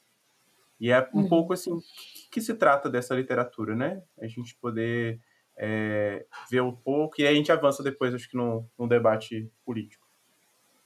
E 0.82 0.92
é 0.92 1.08
um 1.14 1.22
uhum. 1.22 1.30
pouco 1.30 1.54
assim 1.54 1.78
que, 1.80 2.32
que 2.32 2.42
se 2.42 2.56
trata 2.56 2.90
dessa 2.90 3.14
literatura, 3.14 3.76
né? 3.76 4.02
A 4.20 4.26
gente 4.26 4.58
poder 4.60 5.22
é, 5.56 6.26
ver 6.50 6.64
um 6.64 6.76
pouco 6.76 7.22
e 7.22 7.28
aí 7.28 7.36
a 7.36 7.38
gente 7.38 7.52
avança 7.52 7.84
depois, 7.84 8.16
acho 8.16 8.28
que, 8.28 8.36
no, 8.36 8.68
no 8.80 8.88
debate 8.88 9.48
político. 9.64 10.08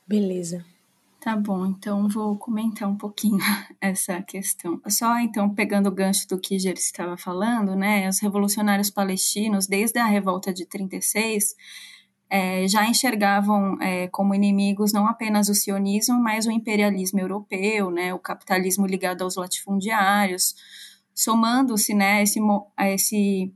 Beleza. 0.06 0.66
Tá 1.22 1.34
bom, 1.36 1.66
então 1.66 2.10
vou 2.10 2.38
comentar 2.38 2.90
um 2.90 2.98
pouquinho 2.98 3.40
essa 3.80 4.22
questão. 4.22 4.82
Só 4.90 5.18
então, 5.18 5.56
pegando 5.56 5.88
o 5.88 5.96
gancho 5.96 6.28
do 6.28 6.40
que 6.40 6.60
Jer 6.60 6.76
estava 6.76 7.18
falando, 7.18 7.74
né? 7.74 8.10
Os 8.10 8.20
revolucionários 8.20 8.92
palestinos, 8.92 9.66
desde 9.66 9.98
a 9.98 10.06
revolta 10.06 10.54
de 10.54 10.66
36, 10.68 11.56
é, 12.36 12.68
já 12.68 12.86
enxergavam 12.86 13.82
é, 13.82 14.10
como 14.10 14.36
inimigos 14.36 14.92
não 14.92 15.08
apenas 15.08 15.48
o 15.48 15.56
sionismo, 15.56 16.22
mas 16.22 16.46
o 16.46 16.52
imperialismo 16.52 17.18
europeu, 17.18 17.90
né, 17.90 18.14
o 18.14 18.20
capitalismo 18.20 18.86
ligado 18.86 19.22
aos 19.22 19.38
latifundiários, 19.38 20.54
somando-se 21.14 21.94
né, 21.94 22.22
esse, 22.22 22.42
a 22.76 22.90
esse 22.90 23.54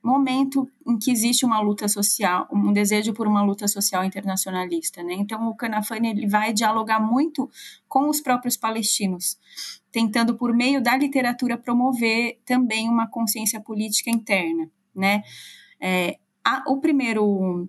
momento 0.00 0.70
em 0.86 0.96
que 0.96 1.10
existe 1.10 1.44
uma 1.44 1.60
luta 1.60 1.88
social, 1.88 2.46
um 2.52 2.72
desejo 2.72 3.12
por 3.12 3.26
uma 3.26 3.42
luta 3.42 3.66
social 3.66 4.04
internacionalista. 4.04 5.02
Né? 5.02 5.14
Então, 5.14 5.48
o 5.48 5.56
Canafani 5.56 6.10
ele 6.10 6.28
vai 6.28 6.52
dialogar 6.52 7.00
muito 7.00 7.50
com 7.88 8.08
os 8.08 8.20
próprios 8.20 8.56
palestinos, 8.56 9.36
tentando, 9.90 10.36
por 10.36 10.54
meio 10.54 10.80
da 10.80 10.96
literatura, 10.96 11.58
promover 11.58 12.38
também 12.46 12.88
uma 12.88 13.08
consciência 13.08 13.60
política 13.60 14.10
interna. 14.10 14.70
Né? 14.94 15.24
É, 15.80 16.20
a, 16.44 16.62
o 16.68 16.80
primeiro 16.80 17.68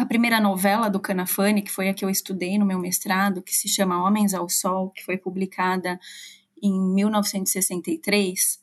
a 0.00 0.06
primeira 0.06 0.40
novela 0.40 0.88
do 0.88 0.98
Canafani, 0.98 1.62
que 1.62 1.70
foi 1.70 1.88
a 1.88 1.94
que 1.94 2.04
eu 2.04 2.10
estudei 2.10 2.58
no 2.58 2.64
meu 2.64 2.78
mestrado, 2.78 3.42
que 3.42 3.54
se 3.54 3.68
chama 3.68 4.02
Homens 4.02 4.32
ao 4.32 4.48
Sol, 4.48 4.90
que 4.90 5.04
foi 5.04 5.18
publicada 5.18 6.00
em 6.62 6.80
1963, 6.94 8.60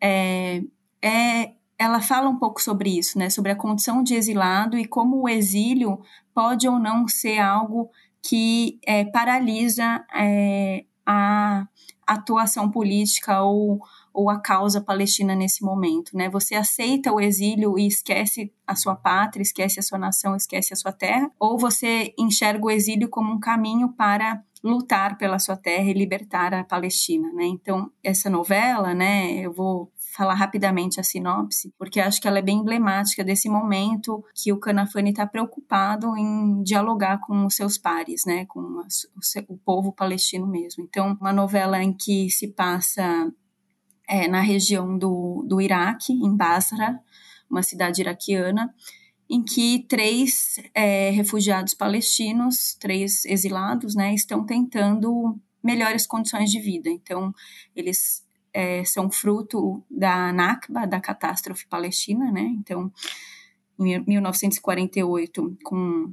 é, 0.00 0.62
é, 1.02 1.52
ela 1.78 2.00
fala 2.00 2.28
um 2.28 2.38
pouco 2.38 2.60
sobre 2.60 2.98
isso, 2.98 3.18
né, 3.18 3.28
sobre 3.28 3.52
a 3.52 3.56
condição 3.56 4.02
de 4.02 4.14
exilado 4.14 4.78
e 4.78 4.86
como 4.86 5.22
o 5.22 5.28
exílio 5.28 6.00
pode 6.34 6.68
ou 6.68 6.78
não 6.78 7.06
ser 7.06 7.38
algo 7.38 7.90
que 8.22 8.78
é, 8.86 9.04
paralisa 9.04 10.04
é, 10.14 10.84
a, 11.04 11.66
atuação 12.06 12.70
política 12.70 13.42
ou, 13.42 13.80
ou 14.12 14.30
a 14.30 14.40
causa 14.40 14.80
palestina 14.80 15.34
nesse 15.34 15.64
momento, 15.64 16.16
né? 16.16 16.28
Você 16.30 16.54
aceita 16.54 17.12
o 17.12 17.20
exílio 17.20 17.78
e 17.78 17.86
esquece 17.86 18.52
a 18.66 18.74
sua 18.74 18.94
pátria, 18.94 19.42
esquece 19.42 19.80
a 19.80 19.82
sua 19.82 19.98
nação, 19.98 20.36
esquece 20.36 20.72
a 20.72 20.76
sua 20.76 20.92
terra, 20.92 21.30
ou 21.38 21.58
você 21.58 22.14
enxerga 22.18 22.64
o 22.64 22.70
exílio 22.70 23.08
como 23.08 23.32
um 23.32 23.40
caminho 23.40 23.92
para 23.92 24.42
lutar 24.62 25.18
pela 25.18 25.38
sua 25.38 25.56
terra 25.56 25.90
e 25.90 25.92
libertar 25.92 26.54
a 26.54 26.62
Palestina, 26.62 27.32
né? 27.32 27.44
Então, 27.44 27.90
essa 28.02 28.30
novela, 28.30 28.94
né, 28.94 29.32
eu 29.44 29.52
vou 29.52 29.92
falar 30.14 30.34
rapidamente 30.34 31.00
a 31.00 31.02
sinopse, 31.02 31.72
porque 31.78 31.98
acho 31.98 32.20
que 32.20 32.28
ela 32.28 32.38
é 32.38 32.42
bem 32.42 32.58
emblemática 32.58 33.24
desse 33.24 33.48
momento 33.48 34.22
que 34.34 34.52
o 34.52 34.60
Canafani 34.60 35.10
está 35.10 35.26
preocupado 35.26 36.16
em 36.16 36.62
dialogar 36.62 37.18
com 37.20 37.46
os 37.46 37.56
seus 37.56 37.78
pares, 37.78 38.22
né, 38.26 38.44
com 38.46 38.60
o, 38.60 38.84
o 39.48 39.58
povo 39.58 39.92
palestino 39.92 40.46
mesmo. 40.46 40.84
Então, 40.84 41.16
uma 41.20 41.32
novela 41.32 41.82
em 41.82 41.92
que 41.92 42.30
se 42.30 42.48
passa 42.48 43.32
é, 44.12 44.28
na 44.28 44.42
região 44.42 44.98
do, 44.98 45.42
do 45.48 45.58
Iraque, 45.58 46.12
em 46.12 46.36
Basra, 46.36 47.00
uma 47.50 47.62
cidade 47.62 48.02
iraquiana, 48.02 48.74
em 49.28 49.42
que 49.42 49.86
três 49.88 50.56
é, 50.74 51.08
refugiados 51.08 51.72
palestinos, 51.72 52.76
três 52.78 53.24
exilados, 53.24 53.94
né, 53.94 54.12
estão 54.12 54.44
tentando 54.44 55.40
melhores 55.64 56.06
condições 56.06 56.50
de 56.50 56.60
vida. 56.60 56.90
Então, 56.90 57.34
eles 57.74 58.22
é, 58.52 58.84
são 58.84 59.10
fruto 59.10 59.82
da 59.90 60.30
Nakba, 60.30 60.86
da 60.86 61.00
catástrofe 61.00 61.66
palestina, 61.66 62.30
né? 62.30 62.42
Então, 62.58 62.92
em 63.80 63.98
1948, 64.06 65.56
com, 65.64 66.12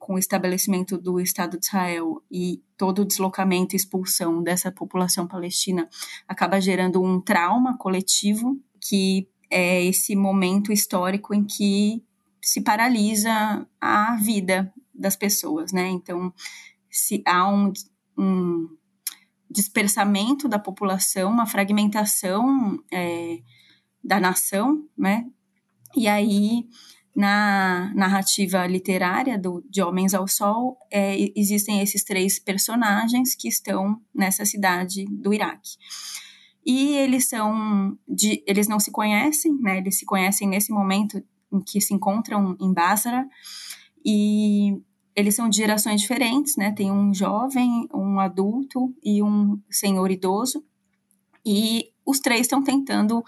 com 0.00 0.14
o 0.14 0.18
estabelecimento 0.18 0.96
do 0.96 1.20
Estado 1.20 1.58
de 1.58 1.66
Israel 1.66 2.22
e 2.30 2.62
todo 2.76 3.02
o 3.02 3.04
deslocamento 3.04 3.74
e 3.74 3.76
expulsão 3.76 4.42
dessa 4.42 4.72
população 4.72 5.26
palestina 5.26 5.88
acaba 6.26 6.58
gerando 6.58 7.02
um 7.02 7.20
trauma 7.20 7.76
coletivo 7.76 8.58
que 8.80 9.28
é 9.50 9.84
esse 9.84 10.16
momento 10.16 10.72
histórico 10.72 11.34
em 11.34 11.44
que 11.44 12.02
se 12.42 12.62
paralisa 12.62 13.66
a 13.78 14.16
vida 14.16 14.72
das 14.94 15.16
pessoas, 15.16 15.70
né? 15.70 15.88
Então, 15.88 16.32
se 16.88 17.22
há 17.26 17.46
um, 17.46 17.70
um 18.16 18.68
dispersamento 19.50 20.48
da 20.48 20.58
população, 20.58 21.30
uma 21.30 21.46
fragmentação 21.46 22.82
é, 22.90 23.40
da 24.02 24.18
nação, 24.18 24.88
né? 24.96 25.26
E 25.94 26.08
aí, 26.08 26.66
na 27.14 27.92
narrativa 27.94 28.66
literária 28.66 29.38
do, 29.38 29.64
de 29.68 29.82
Homens 29.82 30.14
ao 30.14 30.28
Sol, 30.28 30.78
é, 30.90 31.16
existem 31.36 31.80
esses 31.80 32.04
três 32.04 32.38
personagens 32.38 33.34
que 33.34 33.48
estão 33.48 34.00
nessa 34.14 34.44
cidade 34.44 35.04
do 35.06 35.34
Iraque. 35.34 35.76
E 36.64 36.96
eles 36.96 37.28
são, 37.28 37.98
de, 38.06 38.42
eles 38.46 38.68
não 38.68 38.78
se 38.78 38.90
conhecem, 38.90 39.52
né? 39.60 39.78
Eles 39.78 39.98
se 39.98 40.04
conhecem 40.04 40.46
nesse 40.46 40.72
momento 40.72 41.22
em 41.52 41.60
que 41.60 41.80
se 41.80 41.92
encontram 41.92 42.56
em 42.60 42.72
Basra 42.72 43.26
e 44.04 44.80
eles 45.16 45.34
são 45.34 45.48
de 45.48 45.56
gerações 45.56 46.00
diferentes, 46.00 46.56
né? 46.56 46.72
Tem 46.72 46.92
um 46.92 47.12
jovem, 47.12 47.88
um 47.92 48.20
adulto 48.20 48.94
e 49.02 49.22
um 49.22 49.60
senhor 49.68 50.10
idoso. 50.10 50.64
E 51.44 51.90
os 52.04 52.20
três 52.20 52.42
estão 52.42 52.62
tentando 52.62 53.24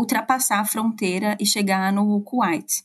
ultrapassar 0.00 0.60
a 0.60 0.64
fronteira 0.64 1.36
e 1.38 1.44
chegar 1.44 1.92
no 1.92 2.20
Kuwait, 2.22 2.84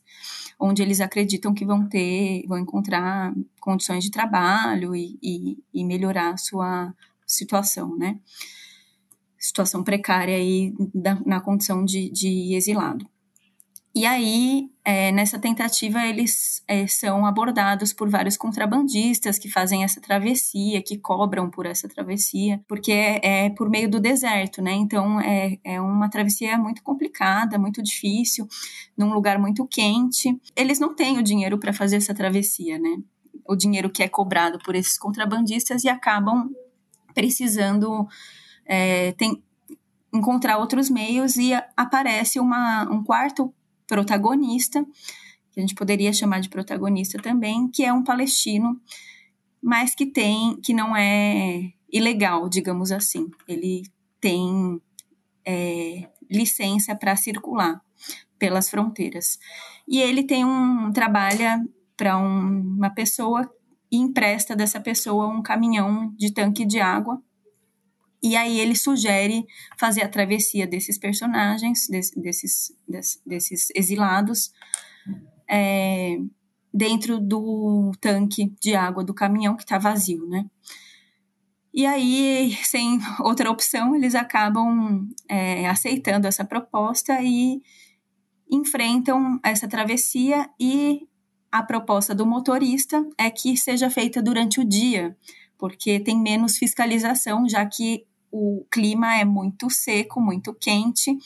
onde 0.59 0.81
eles 0.81 0.99
acreditam 0.99 1.53
que 1.53 1.65
vão 1.65 1.87
ter, 1.87 2.43
vão 2.47 2.57
encontrar 2.57 3.33
condições 3.59 4.03
de 4.03 4.11
trabalho 4.11 4.95
e, 4.95 5.17
e, 5.23 5.57
e 5.73 5.83
melhorar 5.85 6.33
a 6.33 6.37
sua 6.37 6.93
situação, 7.25 7.95
né? 7.97 8.19
Situação 9.39 9.83
precária 9.83 10.35
aí 10.35 10.73
da, 10.93 11.15
na 11.25 11.39
condição 11.39 11.85
de, 11.85 12.09
de 12.09 12.53
exilado. 12.55 13.07
E 13.97 14.05
aí, 14.05 14.69
é, 14.83 15.09
nessa 15.13 15.39
tentativa, 15.39 16.05
eles 16.05 16.61
é, 16.67 16.85
são 16.85 17.25
abordados 17.25 17.93
por 17.93 18.09
vários 18.09 18.35
contrabandistas 18.35 19.39
que 19.39 19.49
fazem 19.49 19.85
essa 19.85 20.01
travessia, 20.01 20.83
que 20.83 20.97
cobram 20.97 21.49
por 21.49 21.65
essa 21.65 21.87
travessia, 21.87 22.61
porque 22.67 22.91
é, 22.91 23.45
é 23.45 23.49
por 23.51 23.69
meio 23.69 23.89
do 23.89 23.97
deserto, 23.97 24.61
né? 24.61 24.73
Então, 24.73 25.21
é, 25.21 25.57
é 25.63 25.79
uma 25.79 26.09
travessia 26.09 26.57
muito 26.57 26.83
complicada, 26.83 27.57
muito 27.57 27.81
difícil, 27.81 28.45
num 28.97 29.13
lugar 29.13 29.39
muito 29.39 29.65
quente. 29.65 30.37
Eles 30.57 30.77
não 30.77 30.93
têm 30.93 31.17
o 31.17 31.23
dinheiro 31.23 31.57
para 31.57 31.71
fazer 31.71 31.95
essa 31.95 32.13
travessia, 32.13 32.77
né? 32.77 32.97
O 33.47 33.55
dinheiro 33.55 33.89
que 33.89 34.03
é 34.03 34.09
cobrado 34.09 34.59
por 34.59 34.75
esses 34.75 34.97
contrabandistas 34.97 35.85
e 35.85 35.87
acabam 35.87 36.49
precisando. 37.13 38.05
É, 38.65 39.13
tem, 39.13 39.41
encontrar 40.13 40.57
outros 40.57 40.89
meios 40.89 41.37
e 41.37 41.51
aparece 41.77 42.39
uma, 42.39 42.83
um 42.89 43.03
quarto 43.03 43.53
protagonista, 43.87 44.83
que 45.51 45.59
a 45.59 45.61
gente 45.61 45.75
poderia 45.75 46.11
chamar 46.11 46.39
de 46.39 46.49
protagonista 46.49 47.17
também, 47.21 47.69
que 47.69 47.83
é 47.83 47.93
um 47.93 48.03
palestino, 48.03 48.79
mas 49.61 49.95
que 49.95 50.05
tem, 50.05 50.59
que 50.61 50.73
não 50.73 50.95
é 50.95 51.71
ilegal, 51.91 52.49
digamos 52.49 52.91
assim. 52.91 53.29
Ele 53.47 53.83
tem 54.19 54.81
é, 55.45 56.09
licença 56.29 56.95
para 56.95 57.15
circular 57.15 57.81
pelas 58.37 58.69
fronteiras. 58.69 59.39
E 59.87 59.99
ele 60.01 60.23
tem 60.23 60.43
um 60.43 60.91
trabalha 60.91 61.63
para 61.95 62.17
um, 62.17 62.75
uma 62.77 62.89
pessoa 62.89 63.49
e 63.91 63.97
empresta 63.97 64.55
dessa 64.55 64.79
pessoa 64.79 65.27
um 65.27 65.41
caminhão 65.41 66.13
de 66.17 66.33
tanque 66.33 66.65
de 66.65 66.79
água 66.79 67.21
e 68.25 68.35
aí 68.35 68.59
ele 68.59 68.75
sugere 68.75 69.45
fazer 69.77 70.01
a 70.01 70.09
travessia 70.09 70.65
desses 70.65 70.97
personagens, 70.97 71.87
desse, 71.87 72.19
desses, 72.19 72.75
desses, 72.87 73.21
desses 73.23 73.67
exilados, 73.75 74.51
é, 75.47 76.17
dentro 76.73 77.19
do 77.19 77.91
tanque 78.01 78.51
de 78.59 78.73
água 78.73 79.03
do 79.03 79.13
caminhão 79.13 79.55
que 79.55 79.61
está 79.61 79.77
vazio, 79.77 80.25
né? 80.27 80.43
E 81.71 81.85
aí, 81.85 82.57
sem 82.63 82.99
outra 83.21 83.51
opção, 83.51 83.95
eles 83.95 84.15
acabam 84.15 85.07
é, 85.29 85.67
aceitando 85.67 86.25
essa 86.25 86.43
proposta 86.43 87.21
e 87.21 87.61
enfrentam 88.49 89.39
essa 89.43 89.67
travessia 89.67 90.49
e 90.59 91.07
a 91.51 91.61
proposta 91.61 92.15
do 92.15 92.25
motorista 92.25 93.05
é 93.19 93.29
que 93.29 93.55
seja 93.55 93.87
feita 93.87 94.19
durante 94.19 94.59
o 94.59 94.65
dia, 94.67 95.15
porque 95.59 95.99
tem 95.99 96.19
menos 96.19 96.57
fiscalização, 96.57 97.47
já 97.47 97.63
que 97.67 98.07
o 98.37 98.65
clima 98.69 99.15
é 99.15 99.23
muito 99.23 99.69
seco, 99.69 100.19
muito 100.19 100.53
quente, 100.53 101.17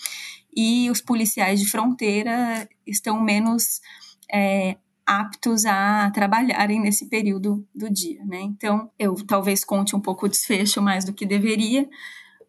e 0.55 0.91
os 0.91 1.01
policiais 1.01 1.59
de 1.59 1.67
fronteira 1.67 2.69
estão 2.85 3.19
menos 3.19 3.81
é, 4.31 4.77
aptos 5.03 5.65
a 5.65 6.11
trabalharem 6.11 6.79
nesse 6.79 7.09
período 7.09 7.67
do 7.73 7.89
dia, 7.89 8.23
né? 8.25 8.41
Então, 8.41 8.91
eu 8.99 9.15
talvez 9.25 9.65
conte 9.65 9.95
um 9.95 9.99
pouco 9.99 10.27
o 10.27 10.29
desfecho 10.29 10.83
mais 10.83 11.03
do 11.03 11.11
que 11.11 11.25
deveria, 11.25 11.89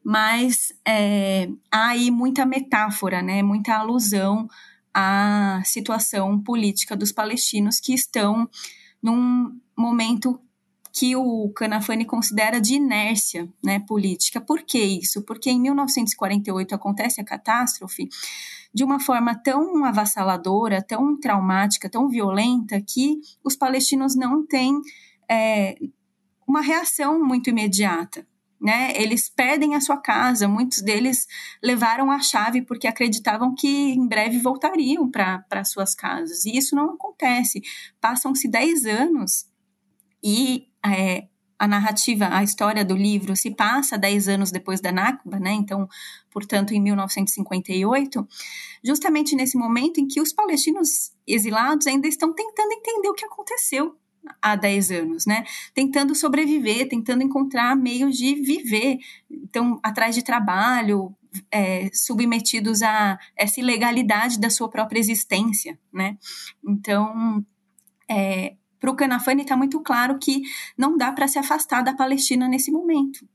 mas 0.05 0.75
é, 0.87 1.49
há 1.73 1.88
aí 1.88 2.11
muita 2.11 2.44
metáfora, 2.44 3.23
né? 3.23 3.42
Muita 3.42 3.77
alusão 3.77 4.46
à 4.92 5.62
situação 5.64 6.38
política 6.38 6.94
dos 6.94 7.12
palestinos 7.12 7.81
que 7.81 7.94
estão 7.94 8.46
num 9.03 9.59
momento 9.75 10.38
que 10.92 11.14
o 11.16 11.50
Canafani 11.55 12.05
considera 12.05 12.61
de 12.61 12.74
inércia 12.74 13.48
né, 13.62 13.81
política. 13.81 14.40
Por 14.40 14.62
que 14.62 14.79
isso? 14.79 15.22
Porque 15.22 15.50
em 15.50 15.61
1948 15.61 16.74
acontece 16.74 17.20
a 17.20 17.24
catástrofe 17.24 18.09
de 18.72 18.85
uma 18.85 19.00
forma 19.00 19.35
tão 19.35 19.85
avassaladora, 19.85 20.83
tão 20.83 21.18
traumática, 21.18 21.88
tão 21.88 22.09
violenta, 22.09 22.81
que 22.81 23.20
os 23.44 23.57
palestinos 23.57 24.14
não 24.14 24.46
têm 24.46 24.81
é, 25.29 25.76
uma 26.46 26.61
reação 26.61 27.24
muito 27.24 27.50
imediata. 27.50 28.26
Né? 28.61 28.92
Eles 28.94 29.29
perdem 29.29 29.74
a 29.74 29.81
sua 29.81 29.96
casa, 29.96 30.46
muitos 30.46 30.83
deles 30.83 31.26
levaram 31.62 32.11
a 32.11 32.20
chave 32.20 32.61
porque 32.61 32.87
acreditavam 32.87 33.55
que 33.55 33.92
em 33.94 34.07
breve 34.07 34.38
voltariam 34.38 35.11
para 35.11 35.64
suas 35.64 35.94
casas. 35.94 36.44
E 36.44 36.57
isso 36.57 36.76
não 36.76 36.90
acontece. 36.90 37.62
Passam-se 38.00 38.46
10 38.46 38.85
anos 38.85 39.46
e 40.22 40.69
é, 40.85 41.27
a 41.61 41.69
narrativa, 41.69 42.27
a 42.31 42.43
história 42.43 42.83
do 42.83 42.97
livro 42.97 43.37
se 43.37 43.51
passa 43.51 43.99
10 43.99 44.29
anos 44.29 44.51
depois 44.51 44.81
da 44.81 44.90
Nakba, 44.90 45.38
né? 45.38 45.53
Então, 45.53 45.87
portanto, 46.31 46.73
em 46.73 46.81
1958, 46.81 48.27
justamente 48.83 49.37
nesse 49.37 49.59
momento 49.59 50.01
em 50.01 50.09
que 50.09 50.23
os 50.23 50.33
palestinos 50.33 51.12
exilados 51.27 51.87
ainda 51.87 52.09
estão 52.09 52.33
tentando 52.33 52.73
entender 52.73 53.09
o 53.11 53.14
que 53.14 53.27
aconteceu 53.27 53.95
há 54.40 54.57
10 54.57 54.90
anos, 54.90 55.27
né? 55.27 55.45
Tentando 55.75 56.14
sobreviver, 56.14 56.88
tentando 56.88 57.23
encontrar 57.23 57.77
meios 57.77 58.16
de 58.16 58.37
viver, 58.37 58.99
então, 59.31 59.79
atrás 59.83 60.14
de 60.14 60.25
trabalho, 60.25 61.14
é, 61.51 61.90
submetidos 61.93 62.81
a 62.81 63.19
essa 63.37 63.61
ilegalidade 63.61 64.40
da 64.40 64.49
sua 64.49 64.71
própria 64.71 64.99
existência, 64.99 65.79
né? 65.93 66.16
Então, 66.66 67.45
é, 68.09 68.55
para 68.81 68.90
o 68.90 68.97
Canafani 68.97 69.43
está 69.43 69.57
muito 69.57 69.81
claro 69.81 70.19
que 70.19 70.43
não 70.77 70.97
dá 70.97 71.12
para 71.12 71.29
se 71.29 71.38
afastar 71.38 71.83
da 71.83 71.95
Palestina 71.95 72.49
nesse 72.49 72.73
momento. 72.73 73.27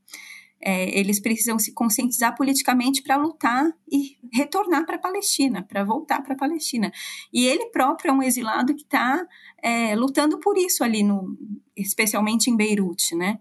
é, 0.66 0.98
eles 0.98 1.20
precisam 1.20 1.60
se 1.60 1.72
conscientizar 1.74 2.36
politicamente 2.36 3.04
para 3.04 3.16
lutar 3.18 3.72
e 3.92 4.18
retornar 4.34 4.84
para 4.84 4.96
a 4.96 5.00
Palestina, 5.00 5.62
para 5.62 5.84
voltar 5.84 6.24
para 6.24 6.34
a 6.34 6.38
Palestina. 6.38 6.92
E 7.32 7.46
ele 7.46 7.68
próprio 7.68 8.10
é 8.10 8.14
um 8.14 8.24
exilado 8.24 8.74
que 8.74 8.82
está 8.82 9.24
é, 9.62 9.96
lutando 9.96 10.40
por 10.40 10.58
isso 10.58 10.84
ali, 10.84 11.04
no, 11.04 11.38
especialmente 11.76 12.50
em 12.50 12.58
Beirute, 12.58 13.16
né? 13.16 13.40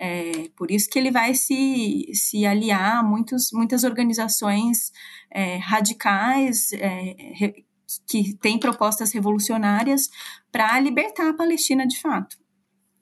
É, 0.00 0.48
por 0.56 0.70
isso 0.70 0.88
que 0.88 0.98
ele 0.98 1.10
vai 1.10 1.34
se, 1.34 2.08
se 2.12 2.46
aliar 2.46 2.98
a 2.98 3.02
muitos, 3.02 3.50
muitas 3.52 3.82
organizações 3.82 4.92
é, 5.30 5.56
radicais 5.56 6.72
é, 6.74 7.64
que 8.08 8.34
têm 8.36 8.58
propostas 8.58 9.12
revolucionárias 9.12 10.08
para 10.50 10.78
libertar 10.80 11.30
a 11.30 11.34
Palestina 11.34 11.86
de 11.86 12.00
fato. 12.00 12.36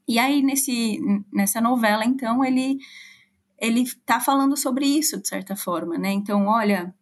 E 0.08 0.18
aí, 0.18 0.42
nesse, 0.42 1.00
nessa 1.32 1.60
novela, 1.60 2.04
então, 2.04 2.44
ele 2.44 2.78
ele 3.58 3.82
está 3.82 4.20
falando 4.20 4.56
sobre 4.56 4.86
isso, 4.86 5.20
de 5.20 5.26
certa 5.26 5.56
forma, 5.56 5.96
né? 5.96 6.12
Então, 6.12 6.46
olha, 6.46 6.94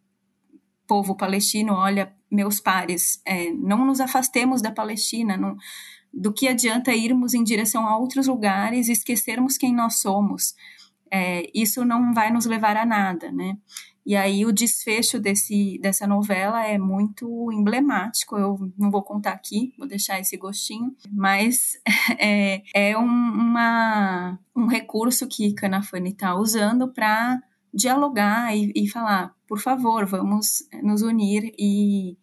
povo 0.86 1.16
palestino, 1.16 1.72
olha, 1.74 2.14
meus 2.30 2.60
pares, 2.60 3.20
é, 3.26 3.50
não 3.52 3.84
nos 3.84 4.00
afastemos 4.00 4.62
da 4.62 4.70
Palestina, 4.70 5.36
não, 5.36 5.56
do 6.12 6.32
que 6.32 6.46
adianta 6.46 6.94
irmos 6.94 7.34
em 7.34 7.42
direção 7.42 7.86
a 7.86 7.98
outros 7.98 8.26
lugares 8.28 8.88
e 8.88 8.92
esquecermos 8.92 9.58
quem 9.58 9.74
nós 9.74 10.00
somos. 10.00 10.54
É, 11.10 11.50
isso 11.54 11.84
não 11.84 12.12
vai 12.14 12.30
nos 12.30 12.46
levar 12.46 12.76
a 12.76 12.86
nada, 12.86 13.30
né? 13.32 13.56
E 14.06 14.14
aí 14.14 14.44
o 14.44 14.52
desfecho 14.52 15.18
desse, 15.18 15.78
dessa 15.80 16.06
novela 16.06 16.66
é 16.66 16.76
muito 16.76 17.50
emblemático. 17.52 18.36
Eu 18.36 18.70
não 18.76 18.90
vou 18.90 19.02
contar 19.02 19.32
aqui, 19.32 19.72
vou 19.78 19.88
deixar 19.88 20.20
esse 20.20 20.36
gostinho, 20.36 20.94
mas 21.10 21.78
é, 22.18 22.62
é 22.74 22.98
um, 22.98 23.02
uma, 23.02 24.38
um 24.54 24.66
recurso 24.66 25.26
que 25.26 25.54
Canafani 25.54 26.10
está 26.10 26.34
usando 26.34 26.92
para 26.92 27.40
dialogar 27.72 28.54
e, 28.54 28.72
e 28.76 28.88
falar, 28.88 29.34
por 29.48 29.58
favor, 29.58 30.04
vamos 30.06 30.68
nos 30.82 31.00
unir 31.00 31.52
e, 31.58 32.16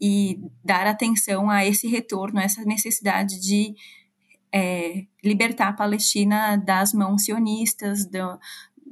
e 0.00 0.40
dar 0.64 0.86
atenção 0.88 1.48
a 1.48 1.64
esse 1.64 1.86
retorno, 1.86 2.40
a 2.40 2.42
essa 2.42 2.64
necessidade 2.64 3.40
de 3.40 3.74
é, 4.52 5.06
libertar 5.24 5.68
a 5.68 5.72
Palestina 5.72 6.56
das 6.56 6.92
mãos 6.92 7.24
sionistas, 7.24 8.04
do, 8.04 8.38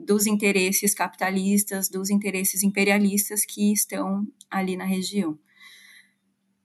dos 0.07 0.27
interesses 0.27 0.95
capitalistas, 0.95 1.89
dos 1.89 2.11
interesses 2.11 2.63
imperialistas 2.63 3.45
que 3.45 3.73
estão 3.73 4.27
ali 4.51 4.77
na 4.77 4.85
região. 4.85 5.39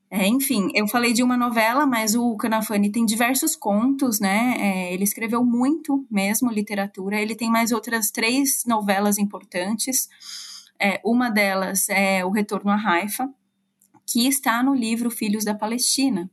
É, 0.10 0.28
enfim, 0.28 0.69
eu 0.74 0.88
falei 0.88 1.13
de 1.13 1.24
uma 1.24 1.36
novela, 1.36 1.86
mas 1.86 2.15
o 2.15 2.38
Canafani 2.38 2.91
tem 2.91 3.06
diversos 3.06 3.56
contos, 3.56 4.19
né? 4.19 4.56
É, 4.58 4.93
ele 4.93 5.04
escreveu 5.04 5.43
muito 5.43 6.06
mesmo 6.10 6.52
literatura. 6.52 7.19
Ele 7.19 7.36
tem 7.36 7.50
mais 7.50 7.71
outras 7.71 8.12
três 8.12 8.63
novelas 8.65 9.17
importantes. 9.17 10.08
É, 10.80 11.02
uma 11.04 11.30
delas 11.30 11.89
é 11.89 12.24
O 12.24 12.30
Retorno 12.30 12.69
a 12.71 12.76
Haifa, 12.76 13.30
que 14.08 14.28
está 14.28 14.62
no 14.62 14.76
livro 14.76 15.10
Filhos 15.10 15.43
da 15.43 15.56
Palestina, 15.56 16.30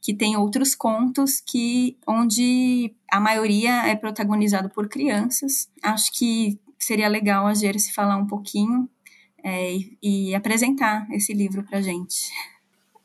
que 0.00 0.14
tem 0.14 0.36
outros 0.36 0.74
contos 0.74 1.40
que 1.40 1.96
onde 2.06 2.94
a 3.10 3.18
maioria 3.18 3.88
é 3.88 3.96
protagonizado 3.96 4.68
por 4.70 4.88
crianças. 4.88 5.70
Acho 5.82 6.12
que 6.12 6.58
seria 6.78 7.08
legal 7.08 7.46
a 7.46 7.54
se 7.54 7.92
falar 7.92 8.16
um 8.16 8.26
pouquinho 8.26 8.88
é, 9.42 9.74
e, 9.74 9.98
e, 10.02 10.34
apresentar 10.34 11.08
esse 11.12 11.32
livro 11.32 11.64
para 11.64 11.80
gente. 11.80 12.30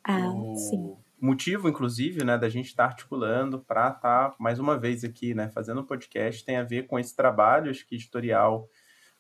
Ah, 0.03 0.31
o 0.33 0.55
sim. 0.55 0.95
motivo, 1.19 1.69
inclusive, 1.69 2.23
né, 2.23 2.37
da 2.37 2.49
gente 2.49 2.67
estar 2.67 2.83
tá 2.83 2.89
articulando 2.89 3.59
para 3.59 3.89
estar 3.89 4.29
tá, 4.29 4.35
mais 4.39 4.59
uma 4.59 4.77
vez 4.77 5.03
aqui, 5.03 5.33
né, 5.33 5.49
fazendo 5.49 5.81
um 5.81 5.85
podcast, 5.85 6.43
tem 6.43 6.57
a 6.57 6.63
ver 6.63 6.87
com 6.87 6.97
esse 6.97 7.15
trabalho, 7.15 7.69
acho 7.69 7.85
que 7.85 7.95
editorial, 7.95 8.67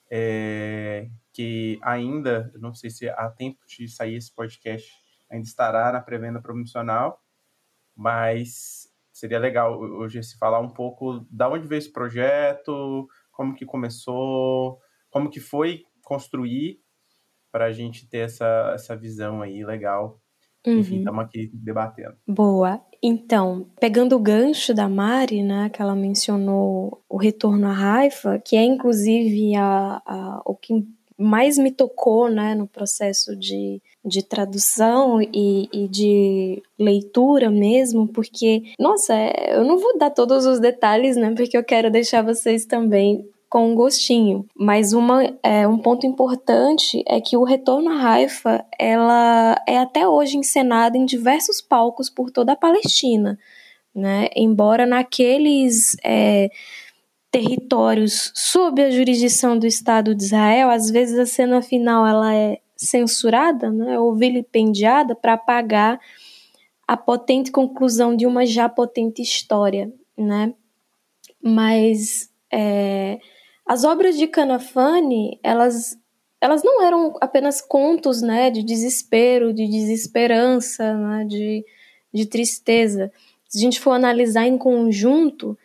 é, 0.09 1.09
que 1.31 1.79
ainda, 1.83 2.51
não 2.59 2.73
sei 2.73 2.89
se 2.89 3.07
há 3.07 3.29
tempo 3.29 3.59
de 3.67 3.87
sair 3.87 4.15
esse 4.15 4.33
podcast, 4.33 4.91
ainda 5.29 5.45
estará 5.45 5.91
na 5.91 6.01
pré-venda 6.01 6.41
promocional, 6.41 7.20
mas 8.01 8.89
seria 9.13 9.37
legal 9.37 9.79
hoje 9.79 10.23
se 10.23 10.35
falar 10.35 10.59
um 10.59 10.69
pouco 10.69 11.23
da 11.29 11.47
onde 11.47 11.67
veio 11.67 11.77
esse 11.77 11.91
projeto, 11.91 13.07
como 13.31 13.53
que 13.53 13.65
começou, 13.65 14.79
como 15.11 15.29
que 15.29 15.39
foi 15.39 15.83
construir 16.03 16.79
para 17.51 17.65
a 17.65 17.71
gente 17.71 18.09
ter 18.09 18.19
essa, 18.19 18.71
essa 18.73 18.95
visão 18.95 19.43
aí 19.43 19.63
legal. 19.63 20.19
Uhum. 20.65 20.79
Enfim, 20.79 20.97
estamos 20.99 21.23
aqui 21.23 21.51
debatendo. 21.53 22.15
Boa. 22.27 22.81
Então, 23.03 23.69
pegando 23.79 24.15
o 24.15 24.19
gancho 24.19 24.73
da 24.73 24.89
Mari, 24.89 25.43
né, 25.43 25.69
que 25.69 25.81
ela 25.81 25.95
mencionou 25.95 27.03
o 27.07 27.17
retorno 27.17 27.67
à 27.67 27.73
raiva, 27.73 28.39
que 28.39 28.55
é 28.55 28.63
inclusive 28.63 29.55
a, 29.55 30.01
a, 30.05 30.41
o 30.45 30.55
que 30.55 30.87
mais 31.21 31.57
me 31.57 31.71
tocou 31.71 32.29
né, 32.29 32.55
no 32.55 32.67
processo 32.67 33.35
de, 33.35 33.81
de 34.03 34.23
tradução 34.23 35.21
e, 35.21 35.69
e, 35.71 35.87
de 35.87 36.63
leitura 36.77 37.49
mesmo, 37.49 38.07
porque, 38.07 38.63
nossa, 38.79 39.13
é, 39.13 39.55
eu 39.55 39.63
não 39.63 39.77
vou 39.77 39.97
dar 39.97 40.09
todos 40.09 40.45
os 40.45 40.59
detalhes, 40.59 41.15
né, 41.15 41.33
porque 41.35 41.57
eu 41.57 41.63
quero 41.63 41.91
deixar 41.91 42.23
vocês 42.23 42.65
também 42.65 43.25
com 43.51 43.69
um 43.69 43.75
gostinho. 43.75 44.45
Mas 44.55 44.93
uma, 44.93 45.23
é, 45.43 45.67
um 45.67 45.77
ponto 45.77 46.07
importante 46.07 47.03
é 47.05 47.19
que 47.19 47.35
o 47.35 47.43
Retorno 47.43 47.91
à 47.91 47.97
Raifa 47.97 48.65
ela 48.79 49.61
é 49.67 49.77
até 49.77 50.07
hoje 50.07 50.37
encenada 50.37 50.97
em 50.97 51.05
diversos 51.05 51.59
palcos 51.59 52.09
por 52.09 52.31
toda 52.31 52.53
a 52.53 52.55
Palestina. 52.55 53.37
Né? 53.93 54.29
Embora 54.37 54.85
naqueles 54.85 55.97
é, 56.01 56.49
territórios 57.31 58.31
sob 58.35 58.83
a 58.83 58.91
jurisdição 58.91 59.57
do 59.57 59.65
Estado 59.65 60.13
de 60.13 60.23
Israel, 60.23 60.69
às 60.69 60.89
vezes 60.91 61.17
a 61.17 61.25
cena 61.25 61.61
final 61.61 62.05
ela 62.05 62.35
é 62.35 62.59
censurada, 62.75 63.71
né, 63.71 63.97
ou 63.97 64.13
vilipendiada 64.13 65.15
para 65.15 65.33
apagar 65.33 65.99
a 66.87 66.97
potente 66.97 67.51
conclusão 67.51 68.15
de 68.15 68.25
uma 68.25 68.45
já 68.45 68.67
potente 68.67 69.21
história, 69.21 69.91
né? 70.17 70.53
Mas 71.41 72.29
é, 72.51 73.19
as 73.65 73.85
obras 73.85 74.17
de 74.17 74.27
Canafani, 74.27 75.39
elas 75.41 75.97
elas 76.41 76.63
não 76.63 76.83
eram 76.83 77.15
apenas 77.21 77.61
contos, 77.61 78.21
né, 78.23 78.49
de 78.49 78.63
desespero, 78.63 79.53
de 79.53 79.67
desesperança, 79.67 80.91
né, 80.95 81.23
de, 81.23 81.63
de 82.11 82.25
tristeza. 82.25 83.11
Se 83.47 83.59
a 83.59 83.61
gente 83.61 83.79
for 83.79 83.91
analisar 83.91 84.47
em 84.47 84.57
conjunto, 84.57 85.55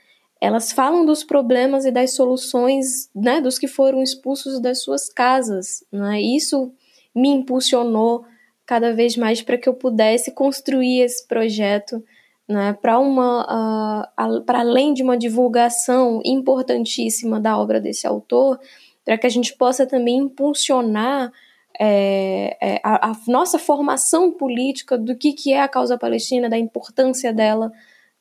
elas 0.40 0.72
falam 0.72 1.04
dos 1.06 1.24
problemas 1.24 1.84
e 1.84 1.90
das 1.90 2.14
soluções 2.14 3.10
né, 3.14 3.40
dos 3.40 3.58
que 3.58 3.66
foram 3.66 4.02
expulsos 4.02 4.60
das 4.60 4.82
suas 4.82 5.08
casas. 5.08 5.84
Né? 5.90 6.20
Isso 6.20 6.72
me 7.14 7.28
impulsionou 7.28 8.24
cada 8.66 8.92
vez 8.92 9.16
mais 9.16 9.40
para 9.40 9.56
que 9.56 9.68
eu 9.68 9.74
pudesse 9.74 10.32
construir 10.32 11.00
esse 11.00 11.26
projeto 11.26 12.04
né, 12.48 12.76
para 12.80 12.98
uma 12.98 14.06
uh, 14.14 14.42
para 14.42 14.60
além 14.60 14.92
de 14.92 15.02
uma 15.02 15.16
divulgação 15.16 16.20
importantíssima 16.24 17.40
da 17.40 17.58
obra 17.58 17.80
desse 17.80 18.06
autor, 18.06 18.60
para 19.04 19.16
que 19.16 19.26
a 19.26 19.30
gente 19.30 19.56
possa 19.56 19.86
também 19.86 20.16
impulsionar 20.16 21.32
é, 21.78 22.56
é, 22.60 22.80
a, 22.82 23.10
a, 23.10 23.16
nossa 23.26 23.58
formação 23.58 24.32
política 24.32 24.96
do 24.96 25.14
que, 25.16 25.32
que 25.32 25.52
é 25.52 25.60
a 25.60 25.68
causa 25.68 25.98
palestina, 25.98 26.48
da 26.48 26.58
importância 26.58 27.32
dela 27.32 27.70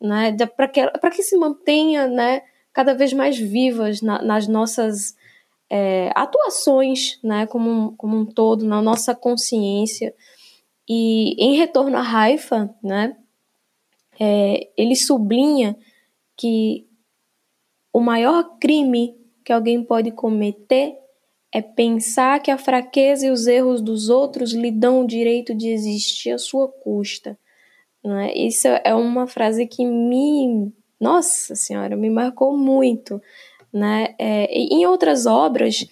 né, 0.02 0.36
para 0.56 0.68
que, 0.68 0.82
que 1.12 1.24
se 1.24 1.38
mantenha 1.38 2.08
né, 2.08 2.42
cada 2.74 2.94
vez 2.94 3.14
mais 3.14 3.38
vivas 3.38 4.02
na, 4.02 4.22
nas 4.22 4.48
nossas 4.48 5.16
é, 5.70 6.12
atuações 6.16 7.20
né, 7.24 7.48
como, 7.48 7.70
um, 7.70 7.96
como 7.96 8.18
um 8.18 8.26
todo, 8.26 8.66
na 8.66 8.82
nossa 8.82 9.16
consciência. 9.16 10.14
E 10.88 11.36
em 11.44 11.56
retorno 11.58 11.98
à 11.98 12.02
Raifa, 12.02 12.74
né, 12.84 13.16
é, 14.20 14.70
ele 14.78 14.96
sublinha 14.96 15.76
que 16.38 16.88
o 17.92 18.00
maior 18.00 18.58
crime 18.60 19.16
que 19.44 19.54
alguém 19.54 19.84
pode 19.84 20.12
cometer 20.12 20.98
é 21.52 21.62
pensar 21.62 22.42
que 22.42 22.52
a 22.52 22.58
fraqueza 22.58 23.28
e 23.28 23.32
os 23.32 23.48
erros 23.48 23.82
dos 23.82 24.10
outros 24.10 24.52
lhe 24.52 24.72
dão 24.72 25.02
o 25.02 25.08
direito 25.08 25.56
de 25.56 25.70
existir 25.70 26.32
à 26.32 26.38
sua 26.38 26.68
custa. 26.68 27.40
Né? 28.06 28.32
Isso 28.36 28.68
é 28.68 28.94
uma 28.94 29.26
frase 29.26 29.66
que 29.66 29.84
me, 29.84 30.72
nossa 31.02 31.56
senhora, 31.56 31.96
me 31.96 32.10
marcou 32.10 32.56
muito. 32.56 33.20
Né? 33.74 34.14
É, 34.20 34.46
em 34.54 34.86
outras 34.86 35.26
obras, 35.26 35.88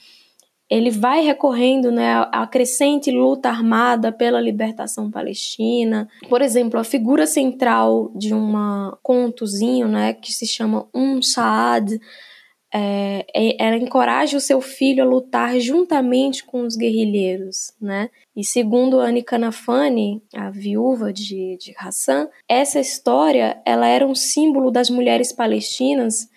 ele 0.70 0.92
vai 0.92 1.22
recorrendo 1.22 1.92
né, 1.92 2.28
à 2.32 2.48
crescente 2.48 3.12
luta 3.12 3.50
armada 3.50 4.12
pela 4.12 4.40
libertação 4.40 5.10
palestina. 5.10 6.08
Por 6.30 6.42
exemplo, 6.42 6.80
a 6.80 6.84
figura 6.84 7.26
central 7.26 8.12
de 8.16 8.34
um 8.34 8.54
contozinho 9.02 9.88
né, 9.88 10.14
que 10.14 10.32
se 10.32 10.46
chama 10.46 10.88
Um 10.94 11.22
Saad, 11.22 12.00
é, 12.74 13.26
é, 13.36 13.56
ela 13.64 13.78
encoraja 13.78 14.36
o 14.36 14.42
seu 14.42 14.60
filho 14.60 15.04
a 15.04 15.08
lutar 15.08 15.60
juntamente 15.60 16.44
com 16.44 16.62
os 16.62 16.76
guerrilheiros, 16.76 17.74
né? 17.80 18.10
E 18.36 18.44
segundo 18.44 19.00
Anne 19.00 19.22
Kanafani, 19.22 20.24
a 20.34 20.50
viúva 20.50 21.14
de, 21.14 21.56
de 21.58 21.76
Hassan, 21.78 22.28
essa 22.50 22.80
história 22.80 23.62
ela 23.64 23.88
era 23.88 24.08
um 24.08 24.16
símbolo 24.16 24.72
das 24.72 24.90
mulheres 24.90 25.32
palestinas 25.32 26.28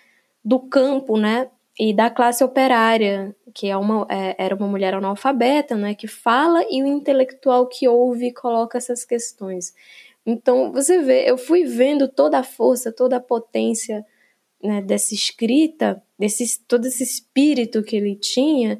do 0.45 0.59
campo, 0.59 1.17
né? 1.17 1.49
e 1.79 1.93
da 1.93 2.09
classe 2.09 2.43
operária, 2.43 3.35
que 3.53 3.67
é 3.67 3.77
uma, 3.77 4.07
é, 4.09 4.35
era 4.37 4.55
uma 4.55 4.67
mulher 4.67 4.95
analfabeta, 4.95 5.75
né, 5.75 5.93
que 5.93 6.07
fala 6.07 6.65
e 6.69 6.81
o 6.81 6.87
intelectual 6.87 7.67
que 7.67 7.87
ouve 7.87 8.33
coloca 8.33 8.79
essas 8.79 9.05
questões. 9.05 9.73
Então, 10.25 10.71
você 10.71 11.01
vê, 11.03 11.29
eu 11.29 11.37
fui 11.37 11.65
vendo 11.65 12.07
toda 12.07 12.39
a 12.39 12.43
força, 12.43 12.91
toda 12.91 13.17
a 13.17 13.21
potência 13.21 14.03
né, 14.63 14.81
dessa 14.81 15.13
escrita, 15.13 16.01
desse, 16.17 16.59
todo 16.67 16.85
esse 16.85 17.03
espírito 17.03 17.83
que 17.83 17.95
ele 17.95 18.15
tinha, 18.15 18.79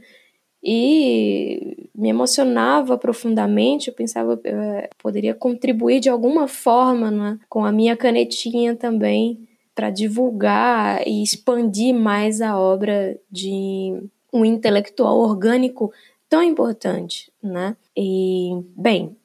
e 0.63 1.89
me 1.95 2.09
emocionava 2.09 2.97
profundamente. 2.97 3.87
Eu 3.87 3.93
pensava 3.93 4.39
eu 4.43 4.59
eh, 4.59 4.89
poderia 4.97 5.33
contribuir 5.33 5.99
de 5.99 6.09
alguma 6.09 6.47
forma 6.47 7.09
né, 7.11 7.39
com 7.47 7.63
a 7.63 7.71
minha 7.71 7.95
canetinha 7.95 8.75
também 8.75 9.47
para 9.73 9.89
divulgar 9.89 11.07
e 11.07 11.21
expandir 11.21 11.93
mais 11.93 12.41
a 12.41 12.59
obra 12.59 13.17
de 13.31 13.93
um 14.33 14.43
intelectual 14.43 15.19
orgânico 15.19 15.93
tão 16.27 16.41
importante, 16.43 17.31
né? 17.41 17.77
E, 17.95 18.49
bem, 18.75 19.15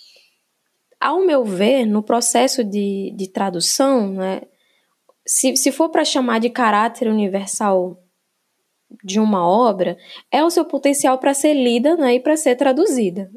ao 1.00 1.24
meu 1.24 1.44
ver, 1.44 1.86
no 1.86 2.02
processo 2.02 2.62
de, 2.62 3.12
de 3.16 3.28
tradução, 3.28 4.12
né, 4.12 4.42
se, 5.26 5.56
se 5.56 5.72
for 5.72 5.88
para 5.88 6.04
chamar 6.04 6.40
de 6.40 6.50
caráter 6.50 7.08
universal 7.08 7.98
de 9.02 9.18
uma 9.18 9.46
obra, 9.46 9.96
é 10.30 10.44
o 10.44 10.50
seu 10.50 10.64
potencial 10.64 11.18
para 11.18 11.32
ser 11.32 11.54
lida 11.54 11.96
né, 11.96 12.14
e 12.14 12.20
para 12.20 12.36
ser 12.36 12.56
traduzida. 12.56 13.30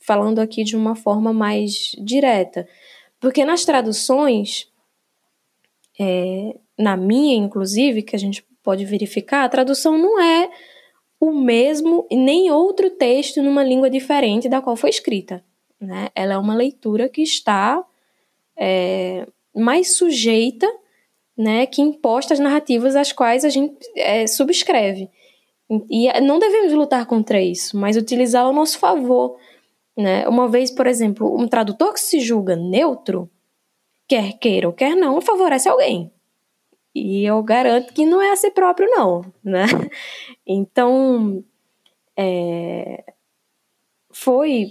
Falando 0.00 0.40
aqui 0.40 0.64
de 0.64 0.76
uma 0.76 0.94
forma 0.94 1.32
mais 1.32 1.92
direta. 1.98 2.68
Porque 3.20 3.44
nas 3.44 3.64
traduções, 3.64 4.68
é, 5.98 6.56
na 6.78 6.96
minha, 6.96 7.36
inclusive, 7.36 8.02
que 8.02 8.16
a 8.16 8.18
gente 8.18 8.44
pode 8.62 8.84
verificar, 8.84 9.44
a 9.44 9.48
tradução 9.48 9.96
não 9.96 10.20
é 10.20 10.50
o 11.20 11.32
mesmo 11.32 12.06
nem 12.10 12.50
outro 12.50 12.90
texto 12.90 13.40
numa 13.42 13.62
língua 13.62 13.88
diferente 13.88 14.48
da 14.48 14.60
qual 14.60 14.76
foi 14.76 14.90
escrita. 14.90 15.44
Né? 15.80 16.08
Ela 16.14 16.34
é 16.34 16.38
uma 16.38 16.54
leitura 16.54 17.08
que 17.08 17.22
está 17.22 17.84
é, 18.56 19.26
mais 19.54 19.94
sujeita 19.94 20.68
né, 21.42 21.66
que 21.66 21.82
imposta 21.82 22.32
as 22.32 22.38
narrativas 22.38 22.94
às 22.94 23.12
quais 23.12 23.44
a 23.44 23.48
gente 23.48 23.76
é, 23.96 24.26
subscreve. 24.28 25.10
E 25.90 26.20
não 26.20 26.38
devemos 26.38 26.72
lutar 26.72 27.04
contra 27.06 27.40
isso, 27.40 27.76
mas 27.76 27.96
utilizá-lo 27.96 28.48
ao 28.48 28.54
nosso 28.54 28.78
favor. 28.78 29.36
Né? 29.96 30.28
Uma 30.28 30.48
vez, 30.48 30.70
por 30.70 30.86
exemplo, 30.86 31.34
um 31.36 31.48
tradutor 31.48 31.94
que 31.94 32.00
se 32.00 32.20
julga 32.20 32.54
neutro, 32.54 33.28
quer 34.06 34.38
queira 34.38 34.68
ou 34.68 34.72
quer 34.72 34.94
não, 34.94 35.20
favorece 35.20 35.68
alguém. 35.68 36.12
E 36.94 37.24
eu 37.24 37.42
garanto 37.42 37.92
que 37.92 38.04
não 38.04 38.20
é 38.20 38.30
a 38.30 38.36
si 38.36 38.50
próprio, 38.50 38.88
não. 38.90 39.24
Né? 39.42 39.64
Então, 40.46 41.42
é, 42.16 43.04
foi 44.10 44.66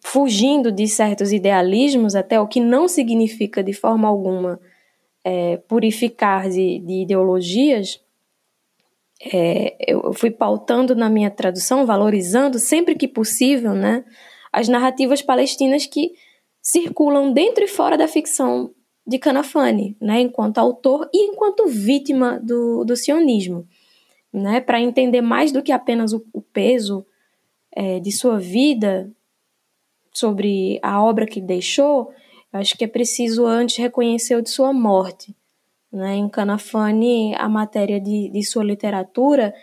fugindo 0.00 0.72
de 0.72 0.88
certos 0.88 1.32
idealismos, 1.32 2.14
até 2.16 2.40
o 2.40 2.48
que 2.48 2.58
não 2.58 2.88
significa 2.88 3.62
de 3.62 3.72
forma 3.72 4.08
alguma 4.08 4.58
é, 5.28 5.58
purificar 5.58 6.48
de, 6.48 6.78
de 6.78 7.02
ideologias, 7.02 8.00
é, 9.30 9.76
eu 9.86 10.14
fui 10.14 10.30
pautando 10.30 10.96
na 10.96 11.10
minha 11.10 11.30
tradução, 11.30 11.84
valorizando 11.84 12.58
sempre 12.58 12.94
que 12.94 13.06
possível, 13.06 13.74
né, 13.74 14.06
as 14.50 14.68
narrativas 14.68 15.20
palestinas 15.20 15.84
que 15.84 16.12
circulam 16.62 17.30
dentro 17.30 17.62
e 17.62 17.68
fora 17.68 17.98
da 17.98 18.08
ficção 18.08 18.70
de 19.06 19.18
Canafani, 19.18 19.94
né, 20.00 20.22
enquanto 20.22 20.56
autor 20.56 21.10
e 21.12 21.30
enquanto 21.30 21.66
vítima 21.66 22.40
do, 22.42 22.82
do 22.84 22.96
sionismo, 22.96 23.68
né, 24.32 24.62
para 24.62 24.80
entender 24.80 25.20
mais 25.20 25.52
do 25.52 25.62
que 25.62 25.72
apenas 25.72 26.14
o, 26.14 26.24
o 26.32 26.40
peso 26.40 27.04
é, 27.70 28.00
de 28.00 28.10
sua 28.10 28.38
vida 28.38 29.10
sobre 30.10 30.78
a 30.82 31.02
obra 31.02 31.26
que 31.26 31.38
deixou, 31.38 32.14
Acho 32.52 32.76
que 32.76 32.84
é 32.84 32.88
preciso 32.88 33.46
antes 33.46 33.76
reconhecer 33.76 34.36
o 34.36 34.42
de 34.42 34.50
sua 34.50 34.72
morte. 34.72 35.34
Né? 35.92 36.16
Em 36.16 36.28
Canafani, 36.28 37.34
a 37.34 37.48
matéria 37.48 38.00
de, 38.00 38.30
de 38.30 38.42
sua 38.42 38.64
literatura 38.64 39.54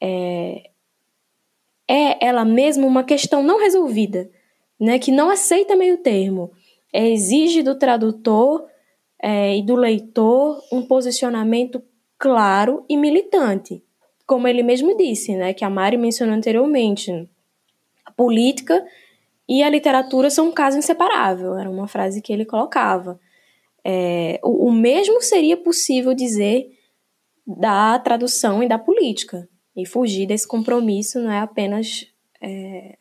é, 0.00 0.70
é 1.88 2.26
ela 2.26 2.44
mesma 2.44 2.86
uma 2.86 3.04
questão 3.04 3.42
não 3.42 3.58
resolvida, 3.58 4.30
né? 4.78 4.98
que 4.98 5.10
não 5.10 5.30
aceita 5.30 5.76
meio 5.76 5.98
termo. 5.98 6.52
É, 6.92 7.08
exige 7.08 7.62
do 7.62 7.76
tradutor 7.76 8.66
é, 9.22 9.56
e 9.56 9.62
do 9.62 9.76
leitor 9.76 10.62
um 10.72 10.82
posicionamento 10.82 11.82
claro 12.18 12.84
e 12.88 12.96
militante. 12.96 13.82
Como 14.26 14.46
ele 14.46 14.62
mesmo 14.62 14.96
disse, 14.96 15.34
né, 15.34 15.52
que 15.52 15.64
a 15.64 15.70
Mari 15.70 15.96
mencionou 15.96 16.34
anteriormente, 16.34 17.28
a 18.04 18.10
política 18.12 18.84
e 19.50 19.64
a 19.64 19.68
literatura 19.68 20.30
são 20.30 20.46
um 20.46 20.52
caso 20.52 20.78
inseparável, 20.78 21.58
era 21.58 21.68
uma 21.68 21.88
frase 21.88 22.22
que 22.22 22.32
ele 22.32 22.44
colocava. 22.44 23.18
É, 23.84 24.38
o, 24.44 24.68
o 24.68 24.72
mesmo 24.72 25.20
seria 25.20 25.56
possível 25.56 26.14
dizer 26.14 26.70
da 27.44 27.98
tradução 27.98 28.62
e 28.62 28.68
da 28.68 28.78
política, 28.78 29.48
e 29.76 29.84
fugir 29.84 30.26
desse 30.26 30.46
compromisso 30.46 31.18
não 31.18 31.32
é 31.32 31.40
apenas 31.40 32.06
é, 32.40 32.96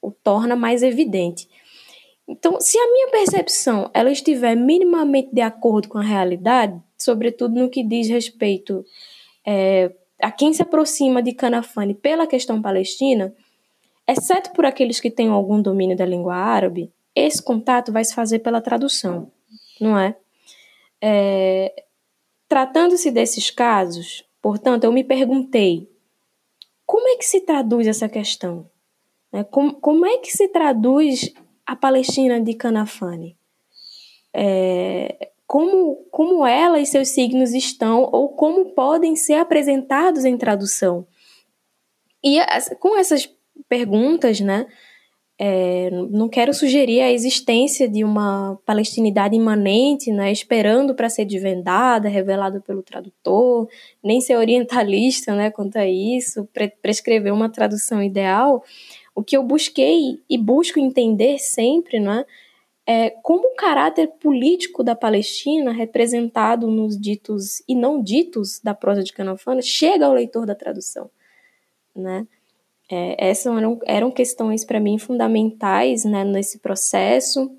o 0.00 0.12
torna 0.12 0.54
mais 0.54 0.84
evidente. 0.84 1.48
Então, 2.28 2.60
se 2.60 2.78
a 2.78 2.92
minha 2.92 3.08
percepção 3.08 3.90
ela 3.92 4.12
estiver 4.12 4.54
minimamente 4.54 5.30
de 5.34 5.40
acordo 5.40 5.88
com 5.88 5.98
a 5.98 6.02
realidade, 6.02 6.80
sobretudo 6.96 7.58
no 7.58 7.68
que 7.68 7.82
diz 7.82 8.08
respeito 8.08 8.84
é, 9.44 9.92
a 10.22 10.30
quem 10.30 10.52
se 10.52 10.62
aproxima 10.62 11.20
de 11.20 11.32
Canafane 11.32 11.94
pela 11.94 12.26
questão 12.26 12.62
palestina, 12.62 13.34
Exceto 14.08 14.52
por 14.52 14.64
aqueles 14.64 14.98
que 15.00 15.10
têm 15.10 15.28
algum 15.28 15.60
domínio 15.60 15.96
da 15.96 16.06
língua 16.06 16.34
árabe, 16.34 16.90
esse 17.14 17.42
contato 17.42 17.92
vai 17.92 18.02
se 18.04 18.14
fazer 18.14 18.38
pela 18.38 18.60
tradução, 18.60 19.30
não 19.78 19.98
é? 19.98 20.16
é 21.00 21.84
Tratando-se 22.48 23.10
desses 23.10 23.50
casos, 23.50 24.24
portanto, 24.40 24.84
eu 24.84 24.92
me 24.92 25.04
perguntei 25.04 25.92
como 26.86 27.06
é 27.06 27.16
que 27.16 27.24
se 27.26 27.42
traduz 27.42 27.86
essa 27.86 28.08
questão? 28.08 28.70
Né? 29.30 29.44
Como, 29.44 29.74
como 29.74 30.06
é 30.06 30.16
que 30.16 30.30
se 30.30 30.48
traduz 30.48 31.30
a 31.66 31.76
Palestina 31.76 32.40
de 32.40 32.54
Canafane? 32.54 33.36
É, 34.32 35.30
como, 35.46 36.06
como 36.10 36.46
ela 36.46 36.80
e 36.80 36.86
seus 36.86 37.08
signos 37.08 37.52
estão 37.52 38.08
ou 38.10 38.30
como 38.30 38.70
podem 38.70 39.14
ser 39.14 39.34
apresentados 39.34 40.24
em 40.24 40.38
tradução? 40.38 41.06
E 42.24 42.38
com 42.80 42.96
essas 42.96 43.26
perguntas, 43.68 44.40
né? 44.40 44.66
É, 45.40 45.88
não 46.10 46.28
quero 46.28 46.52
sugerir 46.52 47.00
a 47.00 47.12
existência 47.12 47.88
de 47.88 48.02
uma 48.02 48.58
palestinidade 48.66 49.36
imanente, 49.36 50.10
né, 50.10 50.32
esperando 50.32 50.96
para 50.96 51.08
ser 51.08 51.24
desvendada, 51.24 52.08
revelada 52.08 52.60
pelo 52.60 52.82
tradutor, 52.82 53.68
nem 54.02 54.20
ser 54.20 54.34
orientalista 54.34 55.36
né, 55.36 55.48
quanto 55.48 55.76
a 55.76 55.86
isso, 55.86 56.44
pre 56.52 56.68
prescrever 56.82 57.32
uma 57.32 57.48
tradução 57.48 58.02
ideal. 58.02 58.64
O 59.14 59.22
que 59.22 59.36
eu 59.36 59.44
busquei 59.44 60.20
e 60.28 60.36
busco 60.36 60.80
entender 60.80 61.38
sempre 61.38 62.00
né, 62.00 62.24
é 62.84 63.10
como 63.10 63.52
o 63.52 63.54
caráter 63.54 64.08
político 64.18 64.82
da 64.82 64.96
Palestina, 64.96 65.70
representado 65.70 66.66
nos 66.66 66.98
ditos 66.98 67.62
e 67.68 67.76
não 67.76 68.02
ditos 68.02 68.58
da 68.60 68.74
prosa 68.74 69.04
de 69.04 69.12
Canafana, 69.12 69.62
chega 69.62 70.06
ao 70.06 70.14
leitor 70.14 70.46
da 70.46 70.54
tradução. 70.54 71.08
Né? 71.94 72.26
É, 72.90 73.30
essas 73.30 73.54
eram, 73.54 73.78
eram 73.86 74.10
questões 74.10 74.64
para 74.64 74.80
mim 74.80 74.98
fundamentais 74.98 76.04
né, 76.04 76.24
nesse 76.24 76.58
processo 76.58 77.50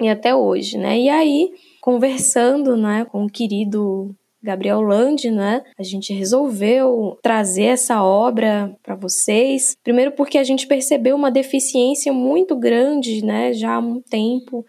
e 0.00 0.08
até 0.08 0.34
hoje, 0.34 0.78
né? 0.78 0.98
E 0.98 1.08
aí, 1.08 1.50
conversando 1.80 2.76
né, 2.76 3.04
com 3.04 3.24
o 3.24 3.30
querido 3.30 4.14
Gabriel 4.42 4.80
Land, 4.80 5.30
né? 5.30 5.62
A 5.78 5.82
gente 5.82 6.14
resolveu 6.14 7.18
trazer 7.22 7.64
essa 7.64 8.02
obra 8.02 8.74
para 8.82 8.94
vocês. 8.94 9.76
Primeiro 9.84 10.12
porque 10.12 10.38
a 10.38 10.44
gente 10.44 10.66
percebeu 10.66 11.14
uma 11.14 11.30
deficiência 11.30 12.12
muito 12.12 12.56
grande, 12.56 13.24
né, 13.24 13.52
já 13.52 13.74
há 13.74 13.78
um 13.78 14.00
tempo, 14.00 14.64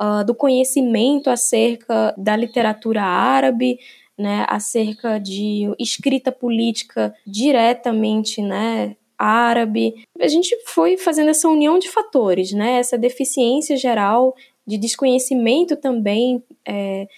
uh, 0.00 0.24
do 0.24 0.34
conhecimento 0.34 1.28
acerca 1.28 2.14
da 2.16 2.36
literatura 2.36 3.02
árabe, 3.02 3.78
né, 4.16 4.44
acerca 4.48 5.18
de 5.18 5.68
escrita 5.78 6.30
política 6.30 7.12
diretamente, 7.26 8.40
né, 8.40 8.96
árabe. 9.18 10.06
A 10.20 10.28
gente 10.28 10.56
foi 10.66 10.96
fazendo 10.96 11.30
essa 11.30 11.48
união 11.48 11.78
de 11.78 11.88
fatores, 11.88 12.52
né? 12.52 12.78
Essa 12.78 12.96
deficiência 12.96 13.76
geral 13.76 14.34
de 14.66 14.78
desconhecimento 14.78 15.76
também 15.76 16.42
é, 16.66 17.08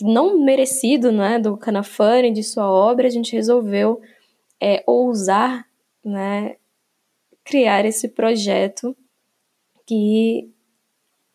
não 0.00 0.38
merecido, 0.38 1.12
né, 1.12 1.38
do 1.38 1.56
Canafani, 1.56 2.30
de 2.32 2.42
sua 2.42 2.70
obra, 2.70 3.06
a 3.06 3.10
gente 3.10 3.32
resolveu 3.32 4.00
é, 4.60 4.82
ousar, 4.86 5.66
né, 6.04 6.56
criar 7.44 7.84
esse 7.84 8.08
projeto 8.08 8.96
que 9.86 10.50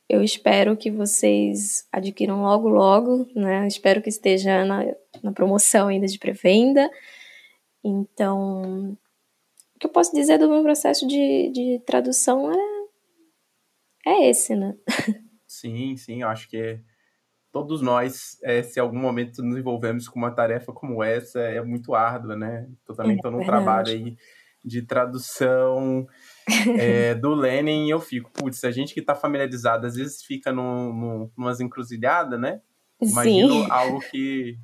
eu 0.09 0.21
espero 0.21 0.75
que 0.75 0.91
vocês 0.91 1.87
adquiram 1.89 2.41
logo, 2.41 2.67
logo, 2.67 3.29
né? 3.33 3.65
Espero 3.65 4.01
que 4.01 4.09
esteja 4.09 4.65
na, 4.65 4.83
na 5.23 5.31
promoção 5.31 5.87
ainda 5.87 6.05
de 6.05 6.19
pré-venda. 6.19 6.91
Então, 7.81 8.97
que 9.81 9.87
eu 9.87 9.91
posso 9.91 10.13
dizer 10.13 10.37
do 10.37 10.47
meu 10.47 10.61
processo 10.61 11.07
de, 11.07 11.51
de 11.51 11.81
tradução 11.87 12.51
é, 12.51 12.57
é 14.05 14.29
esse, 14.29 14.55
né? 14.55 14.75
Sim, 15.47 15.97
sim, 15.97 16.21
eu 16.21 16.27
acho 16.27 16.47
que 16.47 16.79
todos 17.51 17.81
nós, 17.81 18.37
é, 18.43 18.61
se 18.61 18.79
em 18.79 18.83
algum 18.83 18.99
momento 18.99 19.41
nos 19.41 19.57
envolvemos 19.57 20.07
com 20.07 20.19
uma 20.19 20.29
tarefa 20.29 20.71
como 20.71 21.03
essa, 21.03 21.39
é 21.39 21.61
muito 21.63 21.95
árdua, 21.95 22.35
né? 22.35 22.69
Eu 22.87 22.95
também 22.95 23.15
estou 23.15 23.31
é, 23.31 23.33
num 23.33 23.43
trabalho 23.43 23.91
aí 23.91 24.15
de 24.63 24.83
tradução 24.83 26.07
é, 26.77 27.15
do 27.15 27.33
Lenin 27.35 27.87
e 27.87 27.89
eu 27.89 27.99
fico, 27.99 28.31
putz, 28.31 28.63
a 28.63 28.69
gente 28.69 28.93
que 28.93 28.99
está 28.99 29.15
familiarizado 29.15 29.87
às 29.87 29.95
vezes 29.95 30.23
fica 30.23 30.51
num, 30.53 30.93
num, 30.93 31.31
numas 31.35 31.59
encruzilhadas, 31.59 32.39
né? 32.39 32.61
Imagino 33.01 33.63
Sim. 33.63 33.71
algo 33.71 33.99
que 34.11 34.59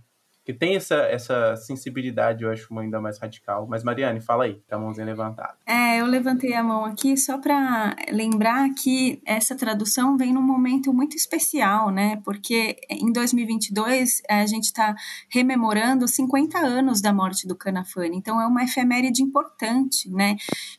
que 0.47 0.53
tem 0.53 0.77
essa, 0.77 0.95
essa 0.95 1.57
sensibilidade, 1.57 2.45
eu 2.45 2.49
acho 2.49 2.79
ainda 2.79 3.01
mais 3.01 3.19
radical. 3.19 3.67
Mas, 3.69 3.83
Mariane, 3.83 4.21
fala 4.21 4.45
aí, 4.45 4.61
tá 4.65 4.77
a 4.77 4.79
mãozinha 4.79 5.05
levantada. 5.05 5.55
É, 5.65 5.99
eu 5.99 6.05
levantei 6.05 6.53
a 6.53 6.63
mão 6.63 6.85
aqui 6.85 7.17
só 7.17 7.37
para 7.37 7.93
lembrar 8.09 8.69
que 8.73 9.21
essa 9.25 9.57
tradução 9.57 10.15
vem 10.15 10.31
num 10.31 10.41
momento 10.41 10.93
muito 10.93 11.17
especial, 11.17 11.91
né? 11.91 12.21
Porque 12.23 12.77
em 12.89 13.11
2022 13.11 14.21
a 14.29 14.45
gente 14.45 14.63
está 14.63 14.95
rememorando 15.29 16.07
50 16.07 16.57
anos 16.57 17.01
da 17.01 17.11
morte 17.11 17.45
do 17.45 17.53
Canafani, 17.53 18.15
então 18.15 18.39
é 18.41 18.47
uma 18.47 18.63
efeméride 18.63 19.21
importante, 19.21 20.09
né? 20.09 20.37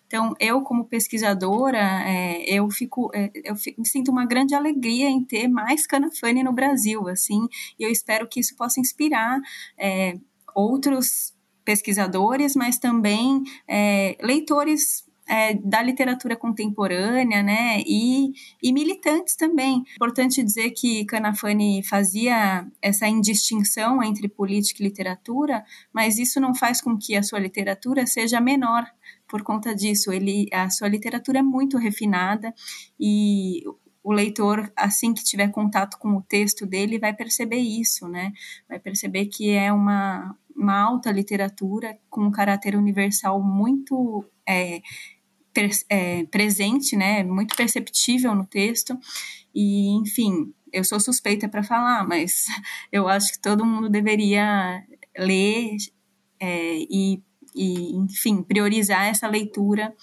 Então, 0.08 0.34
eu, 0.40 0.62
como 0.62 0.86
pesquisadora, 0.86 1.78
é, 1.78 2.42
eu 2.50 2.68
fico, 2.70 3.10
é, 3.14 3.30
eu 3.44 3.54
fico, 3.54 3.84
sinto 3.84 4.10
uma 4.10 4.24
grande 4.24 4.54
alegria 4.54 5.08
em 5.08 5.22
ter 5.22 5.48
mais 5.48 5.86
Canafani 5.86 6.42
no 6.42 6.52
Brasil, 6.52 7.06
assim, 7.08 7.46
e 7.78 7.84
eu 7.84 7.90
espero 7.90 8.26
que 8.26 8.40
isso 8.40 8.56
possa 8.56 8.80
inspirar 8.80 9.38
é, 9.78 10.14
outros 10.54 11.34
pesquisadores, 11.62 12.56
mas 12.56 12.78
também 12.78 13.42
é, 13.68 14.16
leitores 14.22 15.06
é, 15.28 15.52
da 15.52 15.82
literatura 15.82 16.34
contemporânea, 16.34 17.42
né, 17.42 17.82
e, 17.86 18.32
e, 18.62 18.72
militantes 18.72 19.36
também. 19.36 19.84
Importante 19.94 20.42
dizer 20.42 20.70
que 20.70 21.04
Canafani 21.04 21.82
fazia 21.84 22.66
essa 22.80 23.06
indistinção 23.06 24.02
entre 24.02 24.26
política 24.26 24.82
e 24.82 24.86
literatura, 24.86 25.62
mas 25.92 26.18
isso 26.18 26.40
não 26.40 26.54
faz 26.54 26.80
com 26.80 26.96
que 26.96 27.14
a 27.14 27.22
sua 27.22 27.38
literatura 27.38 28.06
seja 28.06 28.40
menor 28.40 28.86
por 29.28 29.42
conta 29.42 29.74
disso. 29.74 30.12
Ele, 30.12 30.48
a 30.52 30.70
sua 30.70 30.88
literatura 30.88 31.40
é 31.40 31.42
muito 31.42 31.76
refinada 31.78 32.52
e 32.98 33.62
o 34.02 34.12
leitor, 34.12 34.72
assim 34.74 35.12
que 35.12 35.22
tiver 35.22 35.48
contato 35.50 35.98
com 35.98 36.16
o 36.16 36.22
texto 36.22 36.64
dele, 36.64 36.98
vai 36.98 37.12
perceber 37.12 37.58
isso, 37.58 38.08
né? 38.08 38.32
Vai 38.68 38.78
perceber 38.78 39.26
que 39.26 39.50
é 39.50 39.72
uma, 39.72 40.34
uma 40.56 40.80
alta 40.80 41.10
literatura 41.12 41.98
com 42.08 42.22
um 42.22 42.30
caráter 42.30 42.74
universal 42.74 43.42
muito 43.42 44.24
é, 44.48 44.80
é, 45.90 46.24
presente, 46.26 46.96
né? 46.96 47.22
Muito 47.22 47.54
perceptível 47.54 48.34
no 48.34 48.46
texto. 48.46 48.98
E, 49.54 49.90
enfim, 49.96 50.54
eu 50.72 50.84
sou 50.84 50.98
suspeita 50.98 51.48
para 51.48 51.62
falar, 51.62 52.06
mas 52.06 52.46
eu 52.90 53.08
acho 53.08 53.32
que 53.32 53.40
todo 53.40 53.66
mundo 53.66 53.88
deveria 53.88 54.82
ler 55.18 55.76
é, 56.40 56.78
e, 56.90 57.22
e, 57.54 57.94
enfim, 57.96 58.42
priorizar 58.42 59.06
essa 59.06 59.28
leitura 59.28 59.94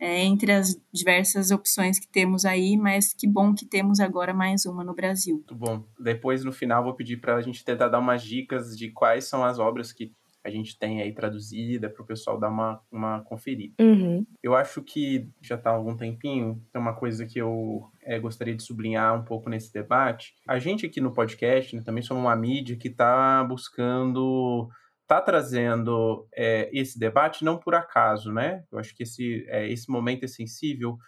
é, 0.00 0.22
entre 0.24 0.52
as 0.52 0.80
diversas 0.92 1.50
opções 1.50 1.98
que 1.98 2.06
temos 2.06 2.44
aí, 2.44 2.76
mas 2.76 3.12
que 3.12 3.26
bom 3.26 3.54
que 3.54 3.66
temos 3.66 3.98
agora 3.98 4.32
mais 4.32 4.64
uma 4.64 4.84
no 4.84 4.94
Brasil. 4.94 5.36
Muito 5.36 5.54
bom. 5.54 5.84
Depois, 5.98 6.44
no 6.44 6.52
final, 6.52 6.84
vou 6.84 6.94
pedir 6.94 7.16
para 7.16 7.34
a 7.34 7.40
gente 7.40 7.64
tentar 7.64 7.88
dar 7.88 7.98
umas 7.98 8.22
dicas 8.22 8.76
de 8.76 8.90
quais 8.90 9.24
são 9.24 9.44
as 9.44 9.58
obras 9.58 9.92
que 9.92 10.12
a 10.44 10.50
gente 10.50 10.78
tem 10.78 11.02
aí 11.02 11.12
traduzida 11.12 11.90
para 11.90 12.02
o 12.02 12.06
pessoal 12.06 12.38
dar 12.38 12.48
uma, 12.48 12.80
uma 12.90 13.20
conferida. 13.22 13.74
Uhum. 13.80 14.24
Eu 14.42 14.54
acho 14.54 14.82
que 14.82 15.28
já 15.42 15.56
está 15.56 15.70
há 15.70 15.74
algum 15.74 15.96
tempinho, 15.96 16.62
tem 16.72 16.80
uma 16.80 16.94
coisa 16.94 17.26
que 17.26 17.38
eu 17.38 17.84
é, 18.02 18.18
gostaria 18.18 18.54
de 18.54 18.62
sublinhar 18.62 19.14
um 19.14 19.24
pouco 19.24 19.50
nesse 19.50 19.72
debate. 19.72 20.34
A 20.46 20.58
gente 20.58 20.86
aqui 20.86 21.00
no 21.00 21.12
podcast 21.12 21.74
né, 21.74 21.82
também 21.84 22.02
somos 22.02 22.22
uma 22.22 22.36
mídia 22.36 22.76
que 22.76 22.88
está 22.88 23.44
buscando 23.44 24.68
está 25.08 25.22
trazendo 25.22 26.28
é, 26.36 26.68
esse 26.70 26.98
debate 26.98 27.42
não 27.42 27.56
por 27.56 27.74
acaso, 27.74 28.30
né? 28.30 28.62
Eu 28.70 28.78
acho 28.78 28.94
que 28.94 29.04
esse, 29.04 29.46
é, 29.48 29.66
esse 29.66 29.90
momento 29.90 30.24
é 30.24 30.28
sensível, 30.28 30.98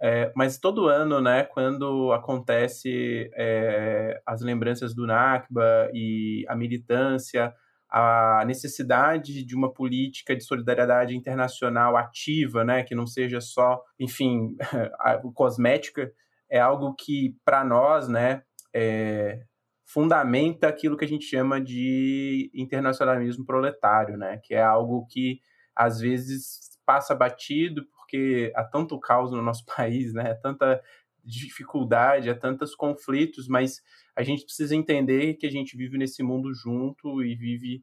é, 0.00 0.32
mas 0.34 0.58
todo 0.58 0.88
ano, 0.88 1.20
né, 1.20 1.44
quando 1.44 2.12
acontece 2.12 3.30
é, 3.34 4.20
as 4.26 4.40
lembranças 4.40 4.94
do 4.94 5.06
Nakba 5.06 5.90
e 5.92 6.44
a 6.48 6.56
militância, 6.56 7.54
a 7.88 8.42
necessidade 8.46 9.44
de 9.44 9.54
uma 9.54 9.72
política 9.72 10.34
de 10.34 10.42
solidariedade 10.42 11.14
internacional 11.14 11.96
ativa, 11.96 12.64
né, 12.64 12.82
que 12.82 12.94
não 12.94 13.06
seja 13.06 13.40
só, 13.40 13.82
enfim, 13.98 14.56
cosmética, 15.34 16.10
é 16.50 16.58
algo 16.58 16.94
que 16.94 17.34
para 17.44 17.64
nós, 17.64 18.08
né, 18.08 18.42
é, 18.74 19.40
fundamenta 19.86 20.66
aquilo 20.66 20.96
que 20.96 21.04
a 21.04 21.08
gente 21.08 21.24
chama 21.24 21.60
de 21.60 22.50
internacionalismo 22.52 23.46
proletário, 23.46 24.18
né? 24.18 24.40
Que 24.42 24.54
é 24.54 24.62
algo 24.62 25.06
que 25.06 25.40
às 25.74 26.00
vezes 26.00 26.76
passa 26.84 27.14
batido 27.14 27.86
porque 27.94 28.52
há 28.56 28.64
tanto 28.64 28.98
caos 28.98 29.30
no 29.30 29.40
nosso 29.40 29.64
país, 29.76 30.12
né? 30.12 30.34
Tanta 30.42 30.82
dificuldade, 31.24 32.28
há 32.28 32.34
tantos 32.36 32.74
conflitos, 32.74 33.48
mas 33.48 33.80
a 34.16 34.22
gente 34.22 34.44
precisa 34.44 34.74
entender 34.74 35.34
que 35.34 35.46
a 35.46 35.50
gente 35.50 35.76
vive 35.76 35.96
nesse 35.98 36.22
mundo 36.22 36.52
junto 36.52 37.22
e 37.22 37.34
vive 37.36 37.82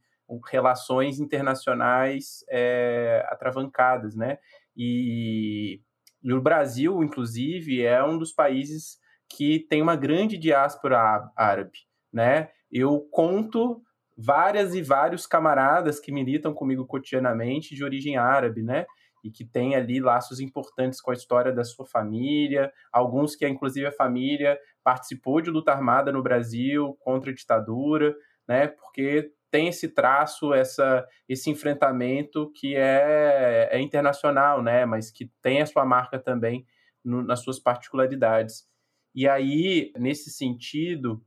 relações 0.50 1.20
internacionais 1.20 2.44
é, 2.50 3.26
atravancadas, 3.30 4.16
né? 4.16 4.38
E, 4.76 5.82
e 6.22 6.34
o 6.34 6.42
Brasil, 6.42 7.02
inclusive, 7.04 7.82
é 7.82 8.04
um 8.04 8.18
dos 8.18 8.34
países 8.34 8.98
que 9.30 9.60
tem 9.70 9.82
uma 9.82 9.96
grande 9.96 10.38
diáspora 10.38 11.32
árabe 11.36 11.80
né? 12.14 12.50
Eu 12.72 13.02
conto 13.12 13.82
várias 14.18 14.76
e 14.76 14.82
vários 14.82 15.26
camaradas 15.26 16.00
que 16.00 16.12
militam 16.12 16.54
comigo 16.54 16.86
cotidianamente 16.86 17.76
de 17.76 17.84
origem 17.84 18.18
árabe, 18.18 18.62
né? 18.62 18.86
E 19.24 19.32
que 19.32 19.44
têm 19.44 19.76
ali 19.76 20.00
laços 20.00 20.40
importantes 20.40 21.02
com 21.02 21.12
a 21.12 21.14
história 21.14 21.52
da 21.52 21.64
sua 21.64 21.86
família, 21.86 22.72
alguns 22.92 23.36
que, 23.36 23.48
inclusive, 23.48 23.88
a 23.88 23.92
família 23.92 24.60
participou 24.84 25.42
de 25.42 25.50
luta 25.50 25.72
armada 25.72 26.12
no 26.12 26.22
Brasil 26.22 26.96
contra 27.00 27.32
a 27.32 27.34
ditadura, 27.34 28.16
né? 28.48 28.68
Porque 28.68 29.32
tem 29.50 29.68
esse 29.68 29.88
traço, 29.88 30.54
essa, 30.54 31.08
esse 31.30 31.50
enfrentamento 31.50 32.52
que 32.56 32.76
é, 32.76 33.70
é 33.72 33.80
internacional, 33.80 34.62
né? 34.62 34.86
Mas 34.86 35.10
que 35.10 35.32
tem 35.42 35.62
a 35.62 35.66
sua 35.66 35.86
marca 35.86 36.20
também 36.20 36.66
no, 37.04 37.24
nas 37.24 37.42
suas 37.42 37.60
particularidades. 37.60 38.68
E 39.16 39.28
aí, 39.28 39.92
nesse 39.96 40.32
sentido, 40.32 41.24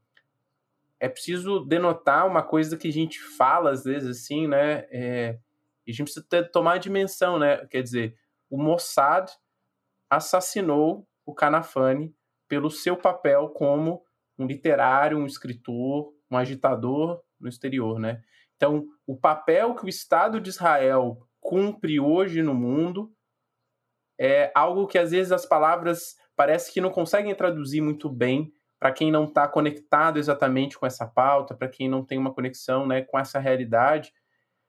é 0.99 1.09
preciso 1.09 1.61
denotar 1.61 2.27
uma 2.27 2.43
coisa 2.43 2.77
que 2.77 2.89
a 2.89 2.93
gente 2.93 3.21
fala 3.21 3.71
às 3.71 3.85
vezes 3.85 4.09
assim, 4.09 4.47
né? 4.47 4.87
É, 4.91 5.39
a 5.87 5.91
gente 5.91 6.05
precisa 6.05 6.27
ter, 6.29 6.51
tomar 6.51 6.75
a 6.75 6.79
dimensão, 6.79 7.39
né? 7.39 7.67
Quer 7.67 7.83
dizer, 7.83 8.17
o 8.51 8.57
Mossad 8.57 9.31
assassinou 10.11 11.07
o 11.25 11.35
Canafani 11.35 12.15
pelo 12.49 12.71
seu 12.71 12.97
papel 12.97 13.49
como 13.51 14.03
um 14.39 14.47
literário, 14.47 15.19
um 15.19 15.27
escritor, 15.27 16.13
um 16.31 16.37
agitador 16.37 17.23
no 17.39 17.49
exterior, 17.49 17.99
né? 17.99 18.23
Então, 18.57 18.87
o 19.07 19.17
papel 19.17 19.75
que 19.75 19.85
o 19.85 19.89
Estado 19.89 20.41
de 20.41 20.49
Israel 20.49 21.27
cumpre 21.41 22.01
hoje 22.01 22.43
no 22.43 22.55
mundo 22.55 23.13
é 24.19 24.51
algo 24.55 24.87
que 24.87 24.99
às 24.99 25.11
vezes 25.11 25.31
as 25.31 25.45
palavras 25.45 26.17
parece 26.35 26.73
que 26.73 26.81
não 26.81 26.91
conseguem 26.91 27.35
traduzir 27.35 27.81
muito 27.81 28.09
bem 28.09 28.53
para 28.79 28.93
quem 28.93 29.11
não 29.11 29.25
está 29.25 29.49
conectado 29.49 30.19
exatamente 30.19 30.79
com 30.79 30.87
essa 30.87 31.07
pauta, 31.07 31.55
para 31.55 31.69
quem 31.69 31.89
não 31.89 32.05
tem 32.05 32.19
uma 32.19 32.33
conexão 32.33 32.87
né, 32.87 33.03
com 33.03 33.19
essa 33.19 33.39
realidade, 33.39 34.13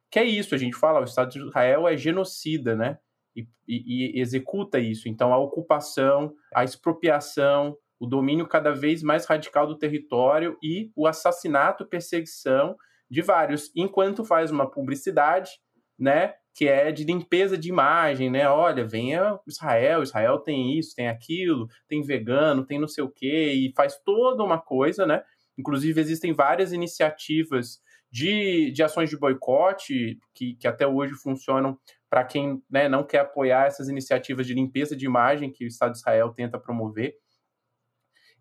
que 0.10 0.20
é 0.20 0.24
isso, 0.24 0.56
a 0.56 0.58
gente 0.58 0.76
fala, 0.76 1.02
o 1.02 1.04
Estado 1.04 1.32
de 1.32 1.40
Israel 1.40 1.88
é 1.88 1.98
genocida, 1.98 2.76
né? 2.76 2.98
E, 3.36 3.48
e, 3.68 4.18
e 4.18 4.22
executa 4.22 4.80
isso. 4.80 5.10
Então, 5.10 5.34
a 5.34 5.38
ocupação, 5.38 6.34
a 6.56 6.64
expropriação, 6.64 7.78
o 8.00 8.08
domínio 8.08 8.48
cada 8.48 8.72
vez 8.72 9.04
mais 9.04 9.26
radical 9.26 9.68
do 9.68 9.78
território 9.78 10.58
e 10.64 10.92
o 10.96 11.06
assassinato, 11.06 11.86
perseguição 11.86 12.76
de 13.10 13.22
vários, 13.22 13.72
enquanto 13.76 14.24
faz 14.24 14.50
uma 14.52 14.70
publicidade, 14.70 15.52
né, 16.00 16.34
que 16.58 16.68
é 16.68 16.92
de 16.92 17.04
limpeza 17.04 17.56
de 17.56 17.70
imagem, 17.70 18.32
né? 18.32 18.50
Olha, 18.50 18.84
venha 18.84 19.40
Israel, 19.46 20.02
Israel 20.02 20.40
tem 20.40 20.76
isso, 20.76 20.96
tem 20.96 21.08
aquilo, 21.08 21.68
tem 21.88 22.02
vegano, 22.02 22.66
tem 22.66 22.80
não 22.80 22.88
sei 22.88 23.04
o 23.04 23.12
quê, 23.12 23.54
e 23.54 23.72
faz 23.76 23.96
toda 24.04 24.44
uma 24.44 24.60
coisa, 24.60 25.06
né? 25.06 25.22
Inclusive, 25.56 26.02
existem 26.02 26.34
várias 26.34 26.74
iniciativas 26.74 27.80
de, 28.12 28.72
de 28.72 28.82
ações 28.82 29.08
de 29.08 29.16
boicote 29.16 30.18
que, 30.34 30.56
que 30.56 30.68
até 30.68 30.88
hoje 30.88 31.14
funcionam 31.14 31.78
para 32.10 32.24
quem 32.24 32.60
né, 32.68 32.90
não 32.90 33.04
quer 33.04 33.20
apoiar 33.20 33.68
essas 33.68 33.88
iniciativas 33.88 34.48
de 34.48 34.56
limpeza 34.56 34.96
de 34.96 35.06
imagem 35.06 35.52
que 35.52 35.64
o 35.64 35.68
Estado 35.68 35.92
de 35.92 36.00
Israel 36.00 36.34
tenta 36.34 36.58
promover. 36.58 37.14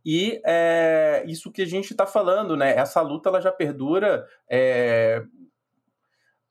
E 0.03 0.41
é, 0.47 1.23
isso 1.27 1.53
que 1.53 1.61
a 1.61 1.67
gente 1.67 1.91
está 1.91 2.07
falando, 2.07 2.57
né? 2.57 2.75
Essa 2.79 3.03
luta 3.03 3.29
ela 3.29 3.43
já 3.43 3.53
perdura 3.53 4.27
é, 4.51 5.23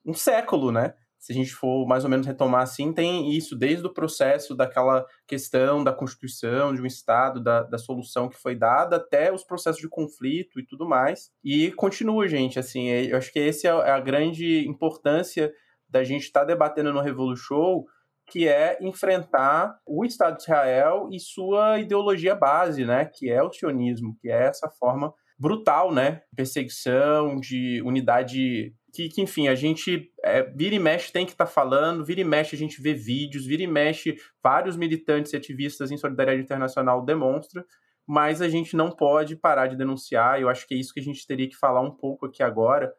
um 0.05 0.13
século, 0.13 0.71
né? 0.71 0.93
Se 1.25 1.31
a 1.31 1.35
gente 1.35 1.55
for 1.55 1.87
mais 1.87 2.03
ou 2.03 2.09
menos 2.09 2.27
retomar 2.27 2.61
assim, 2.61 2.93
tem 2.93 3.35
isso 3.35 3.55
desde 3.55 3.83
o 3.83 3.91
processo 3.91 4.53
daquela 4.53 5.03
questão 5.25 5.83
da 5.83 5.91
Constituição, 5.91 6.71
de 6.71 6.79
um 6.79 6.85
Estado, 6.85 7.41
da, 7.41 7.63
da 7.63 7.79
solução 7.79 8.29
que 8.29 8.37
foi 8.37 8.55
dada, 8.55 8.97
até 8.97 9.33
os 9.33 9.43
processos 9.43 9.81
de 9.81 9.89
conflito 9.89 10.59
e 10.59 10.63
tudo 10.63 10.87
mais. 10.87 11.31
E 11.43 11.71
continua, 11.71 12.27
gente, 12.27 12.59
assim, 12.59 12.89
é, 12.89 13.11
eu 13.11 13.17
acho 13.17 13.33
que 13.33 13.39
essa 13.39 13.67
é 13.67 13.89
a 13.89 13.99
grande 13.99 14.67
importância 14.67 15.51
da 15.89 16.03
gente 16.03 16.25
estar 16.25 16.41
tá 16.41 16.45
debatendo 16.45 16.93
no 16.93 17.01
Revolution, 17.01 17.83
que 18.27 18.47
é 18.47 18.77
enfrentar 18.79 19.79
o 19.83 20.05
Estado 20.05 20.37
de 20.37 20.43
Israel 20.43 21.09
e 21.11 21.19
sua 21.19 21.79
ideologia 21.79 22.35
base, 22.35 22.85
né, 22.85 23.03
que 23.11 23.31
é 23.31 23.41
o 23.41 23.51
sionismo, 23.51 24.15
que 24.21 24.29
é 24.29 24.45
essa 24.45 24.69
forma 24.69 25.11
brutal, 25.39 25.91
né, 25.91 26.21
perseguição, 26.35 27.39
de 27.39 27.81
unidade 27.83 28.75
que, 28.95 29.09
que, 29.09 29.21
enfim, 29.21 29.49
a 29.49 29.55
gente 29.55 30.09
é, 30.25 30.41
vira 30.41 30.73
e 30.73 30.79
mexe 30.79 31.11
tem 31.11 31.23
que 31.23 31.33
estar 31.33 31.45
tá 31.45 31.51
falando, 31.51 32.03
vira 32.03 32.19
e 32.19 32.23
mexe 32.23 32.55
a 32.55 32.59
gente 32.59 32.81
vê 32.81 32.95
vídeos, 32.95 33.45
vira 33.45 33.61
e 33.61 33.67
mexe 33.67 34.17
vários 34.43 34.75
militantes 34.75 35.31
e 35.31 35.37
ativistas 35.37 35.91
em 35.91 35.97
solidariedade 35.97 36.43
internacional 36.43 37.05
demonstra, 37.05 37.63
mas 38.07 38.41
a 38.41 38.49
gente 38.49 38.75
não 38.75 38.89
pode 38.89 39.35
parar 39.35 39.67
de 39.67 39.75
denunciar, 39.75 40.41
eu 40.41 40.49
acho 40.49 40.67
que 40.67 40.73
é 40.73 40.77
isso 40.77 40.93
que 40.93 40.99
a 40.99 41.03
gente 41.03 41.25
teria 41.27 41.47
que 41.47 41.55
falar 41.55 41.81
um 41.81 41.91
pouco 41.91 42.25
aqui 42.25 42.41
agora, 42.41 42.91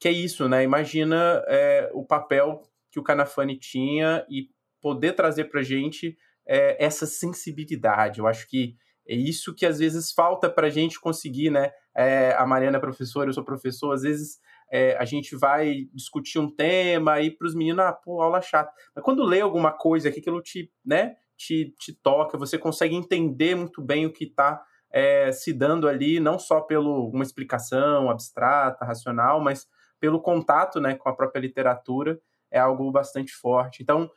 que 0.00 0.08
é 0.08 0.12
isso, 0.12 0.48
né? 0.48 0.62
Imagina 0.62 1.44
é, 1.46 1.90
o 1.92 2.04
papel 2.04 2.62
que 2.90 2.98
o 2.98 3.02
Canafani 3.02 3.58
tinha 3.58 4.24
e 4.30 4.48
poder 4.80 5.12
trazer 5.12 5.44
para 5.44 5.60
a 5.60 5.64
gente 5.64 6.16
é, 6.46 6.82
essa 6.82 7.06
sensibilidade. 7.06 8.20
Eu 8.20 8.26
acho 8.26 8.48
que 8.48 8.74
é 9.06 9.14
isso 9.14 9.54
que 9.54 9.66
às 9.66 9.78
vezes 9.78 10.12
falta 10.12 10.48
para 10.48 10.66
a 10.68 10.70
gente 10.70 10.98
conseguir, 10.98 11.50
né? 11.50 11.70
É, 11.94 12.34
a 12.34 12.46
Mariana 12.46 12.78
é 12.78 12.80
professora, 12.80 13.28
eu 13.28 13.34
sou 13.34 13.44
professor, 13.44 13.92
às 13.92 14.02
vezes 14.02 14.38
é, 14.74 14.96
a 14.96 15.04
gente 15.04 15.36
vai 15.36 15.86
discutir 15.92 16.40
um 16.40 16.50
tema 16.50 17.20
e 17.20 17.30
para 17.30 17.46
os 17.46 17.54
meninos, 17.54 17.84
ah, 17.84 17.92
pô, 17.92 18.20
aula 18.20 18.42
chata. 18.42 18.72
Mas 18.92 19.04
quando 19.04 19.22
lê 19.22 19.40
alguma 19.40 19.70
coisa 19.70 20.10
que 20.10 20.18
aquilo 20.18 20.42
te, 20.42 20.68
né, 20.84 21.14
te, 21.36 21.72
te 21.78 21.92
toca, 22.02 22.36
você 22.36 22.58
consegue 22.58 22.96
entender 22.96 23.54
muito 23.54 23.80
bem 23.80 24.04
o 24.04 24.12
que 24.12 24.24
está 24.24 24.60
é, 24.92 25.30
se 25.30 25.52
dando 25.52 25.86
ali, 25.86 26.18
não 26.18 26.40
só 26.40 26.60
pelo 26.60 27.08
uma 27.08 27.22
explicação 27.22 28.10
abstrata, 28.10 28.84
racional, 28.84 29.40
mas 29.40 29.64
pelo 30.00 30.20
contato 30.20 30.80
né, 30.80 30.96
com 30.96 31.08
a 31.08 31.14
própria 31.14 31.40
literatura, 31.40 32.18
é 32.50 32.58
algo 32.58 32.90
bastante 32.90 33.30
forte. 33.30 33.80
Então, 33.80 34.10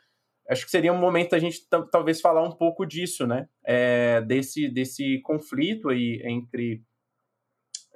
acho 0.49 0.65
que 0.65 0.71
seria 0.71 0.91
um 0.91 0.97
momento 0.97 1.35
a 1.35 1.39
gente 1.39 1.67
talvez 1.91 2.19
falar 2.19 2.41
um 2.41 2.51
pouco 2.51 2.83
disso, 2.83 3.27
né? 3.27 3.47
É, 3.63 4.21
desse, 4.21 4.67
desse 4.69 5.21
conflito 5.21 5.89
aí 5.89 6.19
entre 6.23 6.81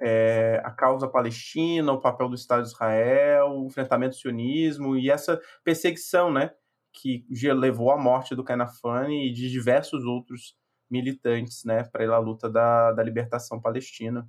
é, 0.00 0.60
a 0.64 0.70
causa 0.70 1.08
palestina, 1.08 1.92
o 1.92 2.00
papel 2.00 2.28
do 2.28 2.34
Estado 2.34 2.62
de 2.62 2.68
Israel, 2.68 3.50
o 3.50 3.66
enfrentamento 3.66 4.16
do 4.16 4.20
sionismo 4.20 4.96
e 4.96 5.10
essa 5.10 5.40
perseguição, 5.64 6.32
né? 6.32 6.52
Que 6.92 7.24
levou 7.54 7.90
à 7.90 7.96
morte 7.96 8.34
do 8.34 8.44
Kanafani 8.44 9.28
e 9.28 9.32
de 9.32 9.50
diversos 9.50 10.04
outros 10.04 10.56
militantes, 10.90 11.64
né? 11.64 11.84
Para 11.84 12.14
a 12.14 12.18
luta 12.18 12.50
da, 12.50 12.92
da 12.92 13.02
libertação 13.02 13.60
palestina. 13.60 14.28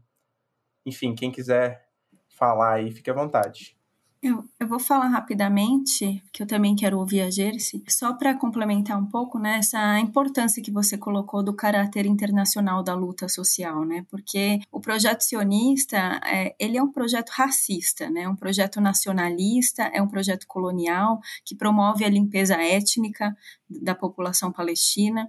Enfim, 0.86 1.16
quem 1.16 1.32
quiser 1.32 1.88
falar 2.30 2.74
aí, 2.74 2.92
fique 2.92 3.10
à 3.10 3.14
vontade. 3.14 3.78
Eu, 4.24 4.42
eu 4.58 4.66
vou 4.70 4.80
falar 4.80 5.10
rapidamente, 5.10 6.24
que 6.32 6.42
eu 6.42 6.48
também 6.48 6.78
quero 6.78 6.98
ouvir 6.98 7.20
a 7.20 7.30
Jersey, 7.30 7.84
só 7.90 8.14
para 8.14 8.34
complementar 8.34 8.98
um 8.98 9.06
pouco 9.06 9.38
né, 9.38 9.58
essa 9.58 10.00
importância 10.00 10.64
que 10.64 10.72
você 10.72 10.98
colocou 10.98 11.44
do 11.44 11.54
caráter 11.54 12.06
internacional 12.06 12.82
da 12.82 12.96
luta 12.96 13.28
social, 13.28 13.84
né? 13.84 14.06
Porque 14.10 14.62
o 14.72 14.80
projeto 14.80 15.24
sionista, 15.24 16.22
é, 16.26 16.56
ele 16.58 16.78
é 16.78 16.82
um 16.82 16.90
projeto 16.90 17.32
racista, 17.32 18.10
né? 18.10 18.26
Um 18.26 18.36
projeto 18.38 18.80
nacionalista, 18.80 19.84
é 19.94 20.02
um 20.02 20.08
projeto 20.08 20.48
colonial 20.48 21.20
que 21.44 21.54
promove 21.54 22.06
a 22.06 22.10
limpeza 22.10 22.56
étnica 22.56 23.36
da 23.70 23.94
população 23.94 24.54
palestina. 24.54 25.28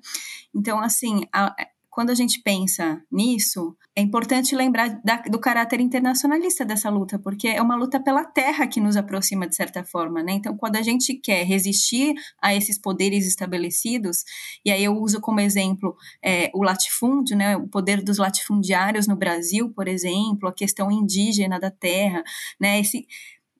Então, 0.54 0.78
assim, 0.78 1.22
a, 1.32 1.52
quando 1.94 2.10
a 2.10 2.14
gente 2.14 2.42
pensa 2.42 3.00
nisso, 3.10 3.76
é 3.94 4.02
importante 4.02 4.56
lembrar 4.56 5.00
da, 5.04 5.18
do 5.18 5.38
caráter 5.38 5.80
internacionalista 5.80 6.64
dessa 6.64 6.90
luta, 6.90 7.20
porque 7.20 7.46
é 7.46 7.62
uma 7.62 7.76
luta 7.76 8.00
pela 8.00 8.24
terra 8.24 8.66
que 8.66 8.80
nos 8.80 8.96
aproxima 8.96 9.46
de 9.46 9.54
certa 9.54 9.84
forma, 9.84 10.20
né? 10.20 10.32
Então, 10.32 10.56
quando 10.56 10.74
a 10.74 10.82
gente 10.82 11.14
quer 11.14 11.44
resistir 11.44 12.12
a 12.42 12.52
esses 12.52 12.76
poderes 12.80 13.28
estabelecidos, 13.28 14.24
e 14.64 14.72
aí 14.72 14.82
eu 14.82 14.98
uso 15.00 15.20
como 15.20 15.38
exemplo 15.38 15.96
é, 16.20 16.50
o 16.52 16.64
latifúndio, 16.64 17.36
né? 17.36 17.56
O 17.56 17.68
poder 17.68 18.02
dos 18.02 18.18
latifundiários 18.18 19.06
no 19.06 19.14
Brasil, 19.14 19.72
por 19.72 19.86
exemplo, 19.86 20.48
a 20.48 20.52
questão 20.52 20.90
indígena 20.90 21.60
da 21.60 21.70
terra, 21.70 22.24
né? 22.60 22.80
Esse 22.80 23.06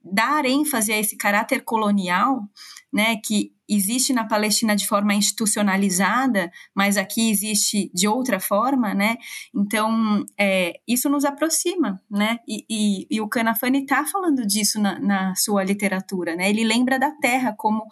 dar 0.05 0.44
ênfase 0.44 0.92
a 0.92 0.98
esse 0.98 1.16
caráter 1.16 1.62
colonial, 1.62 2.42
né, 2.92 3.16
que 3.24 3.55
existe 3.68 4.12
na 4.12 4.24
Palestina 4.24 4.76
de 4.76 4.86
forma 4.86 5.14
institucionalizada, 5.14 6.50
mas 6.74 6.96
aqui 6.96 7.30
existe 7.30 7.90
de 7.94 8.07
outra 8.07 8.38
forma, 8.38 8.94
né? 8.94 9.16
Então, 9.55 10.24
é, 10.38 10.80
isso 10.86 11.09
nos 11.09 11.24
aproxima, 11.24 12.00
né? 12.11 12.38
E, 12.46 12.64
e, 12.68 13.07
e 13.11 13.20
o 13.20 13.28
Canafani 13.28 13.82
está 13.82 14.05
falando 14.05 14.46
disso 14.46 14.80
na, 14.80 14.98
na, 14.98 15.34
sua 15.34 15.64
literatura, 15.64 16.36
né? 16.36 16.50
Ele 16.50 16.64
lembra 16.64 16.98
da 16.98 17.11
terra 17.11 17.55
como... 17.57 17.86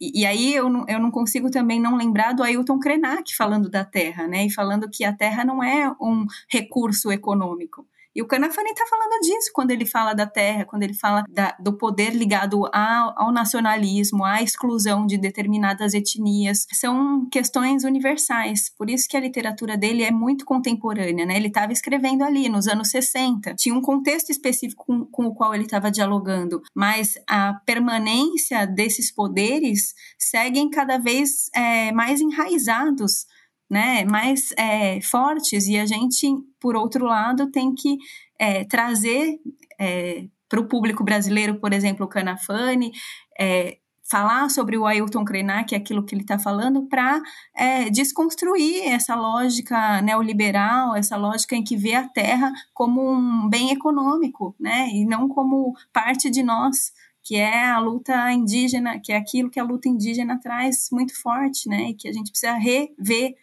E, 0.00 0.26
aí 0.26 0.52
eu 0.52 0.68
não, 0.68 0.84
eu 0.88 0.98
não 0.98 1.12
consigo 1.12 1.48
também 1.48 1.80
não 1.80 1.96
lembrar 1.96 2.32
do 2.32 2.42
Ailton 2.42 2.80
Krenak 2.80 3.36
falando 3.36 3.70
da 3.70 3.84
terra, 3.84 4.26
né? 4.26 4.46
E 4.46 4.50
falando 4.52 4.90
que 4.90 5.04
a 5.04 5.12
terra 5.12 5.44
não 5.44 5.62
é 5.62 5.88
um 6.00 6.26
recurso 6.50 7.12
econômico, 7.12 7.86
e 8.14 8.20
o 8.20 8.26
Canafani 8.26 8.70
está 8.70 8.84
falando 8.86 9.20
disso 9.22 9.50
quando 9.54 9.70
ele 9.70 9.86
fala 9.86 10.12
da 10.12 10.26
terra, 10.26 10.66
quando 10.66 10.82
ele 10.82 10.94
fala 10.94 11.24
da, 11.28 11.56
do 11.58 11.76
poder 11.76 12.14
ligado 12.14 12.66
ao, 12.72 13.14
ao 13.16 13.32
nacionalismo, 13.32 14.24
à 14.24 14.42
exclusão 14.42 15.06
de 15.06 15.16
determinadas 15.16 15.94
etnias. 15.94 16.66
São 16.72 17.26
questões 17.30 17.84
universais. 17.84 18.70
Por 18.76 18.90
isso 18.90 19.08
que 19.08 19.16
a 19.16 19.20
literatura 19.20 19.76
dele 19.76 20.02
é 20.02 20.10
muito 20.10 20.44
contemporânea, 20.44 21.24
né? 21.24 21.36
Ele 21.36 21.48
estava 21.48 21.72
escrevendo 21.72 22.22
ali 22.22 22.48
nos 22.48 22.68
anos 22.68 22.90
60. 22.90 23.54
Tinha 23.54 23.74
um 23.74 23.80
contexto 23.80 24.30
específico 24.30 24.84
com, 24.84 25.06
com 25.06 25.26
o 25.26 25.34
qual 25.34 25.54
ele 25.54 25.64
estava 25.64 25.90
dialogando, 25.90 26.60
mas 26.74 27.14
a 27.26 27.54
permanência 27.64 28.66
desses 28.66 29.10
poderes 29.10 29.94
seguem 30.18 30.68
cada 30.68 30.98
vez 30.98 31.48
é, 31.54 31.92
mais 31.92 32.20
enraizados 32.20 33.26
né, 33.72 34.04
mais 34.04 34.52
é, 34.58 35.00
fortes, 35.00 35.66
e 35.66 35.78
a 35.78 35.86
gente, 35.86 36.26
por 36.60 36.76
outro 36.76 37.06
lado, 37.06 37.50
tem 37.50 37.74
que 37.74 37.96
é, 38.38 38.64
trazer 38.64 39.40
é, 39.80 40.26
para 40.46 40.60
o 40.60 40.68
público 40.68 41.02
brasileiro, 41.02 41.58
por 41.58 41.72
exemplo, 41.72 42.04
o 42.04 42.08
Canafani, 42.08 42.92
é, 43.40 43.78
falar 44.10 44.50
sobre 44.50 44.76
o 44.76 44.84
Ailton 44.84 45.24
Krenak, 45.24 45.74
aquilo 45.74 46.04
que 46.04 46.14
ele 46.14 46.20
está 46.20 46.38
falando, 46.38 46.86
para 46.86 47.18
é, 47.56 47.88
desconstruir 47.88 48.82
essa 48.88 49.14
lógica 49.14 50.02
neoliberal, 50.02 50.94
essa 50.94 51.16
lógica 51.16 51.56
em 51.56 51.64
que 51.64 51.74
vê 51.74 51.94
a 51.94 52.06
terra 52.06 52.52
como 52.74 53.00
um 53.10 53.48
bem 53.48 53.70
econômico, 53.70 54.54
né, 54.60 54.90
e 54.90 55.06
não 55.06 55.30
como 55.30 55.72
parte 55.94 56.28
de 56.28 56.42
nós, 56.42 56.92
que 57.22 57.36
é 57.36 57.70
a 57.70 57.78
luta 57.78 58.30
indígena, 58.32 59.00
que 59.02 59.12
é 59.12 59.16
aquilo 59.16 59.48
que 59.48 59.58
a 59.58 59.64
luta 59.64 59.88
indígena 59.88 60.38
traz 60.38 60.88
muito 60.92 61.18
forte, 61.22 61.70
né, 61.70 61.88
e 61.88 61.94
que 61.94 62.06
a 62.06 62.12
gente 62.12 62.30
precisa 62.30 62.52
rever 62.52 63.34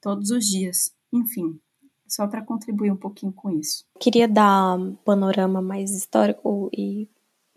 todos 0.00 0.30
os 0.30 0.46
dias. 0.46 0.92
Enfim, 1.12 1.58
só 2.06 2.26
para 2.26 2.44
contribuir 2.44 2.90
um 2.90 2.96
pouquinho 2.96 3.32
com 3.32 3.50
isso. 3.50 3.84
Queria 4.00 4.26
dar 4.26 4.76
um 4.76 4.94
panorama 4.96 5.60
mais 5.60 5.90
histórico 5.90 6.70
e 6.72 7.08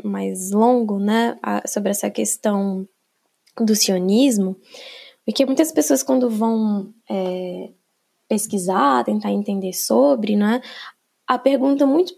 mais 0.03 0.51
longo, 0.51 0.99
né, 0.99 1.39
sobre 1.67 1.91
essa 1.91 2.09
questão 2.09 2.87
do 3.59 3.75
sionismo, 3.75 4.57
porque 5.25 5.45
muitas 5.45 5.71
pessoas 5.71 6.01
quando 6.01 6.29
vão 6.29 6.93
é, 7.09 7.71
pesquisar, 8.27 9.03
tentar 9.03 9.31
entender 9.31 9.73
sobre, 9.73 10.35
né, 10.35 10.61
a 11.27 11.37
pergunta 11.37 11.85
muito 11.85 12.13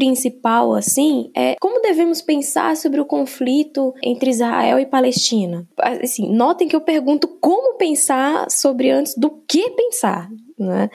principal, 0.00 0.72
assim, 0.72 1.30
é 1.36 1.56
como 1.60 1.82
devemos 1.82 2.22
pensar 2.22 2.74
sobre 2.74 3.02
o 3.02 3.04
conflito 3.04 3.92
entre 4.02 4.30
Israel 4.30 4.78
e 4.78 4.86
Palestina. 4.86 5.68
Assim, 5.78 6.32
notem 6.32 6.66
que 6.66 6.74
eu 6.74 6.80
pergunto 6.80 7.28
como 7.38 7.76
pensar 7.76 8.50
sobre 8.50 8.88
antes 8.88 9.14
do 9.14 9.28
que 9.46 9.68
pensar, 9.72 10.30
né? 10.58 10.88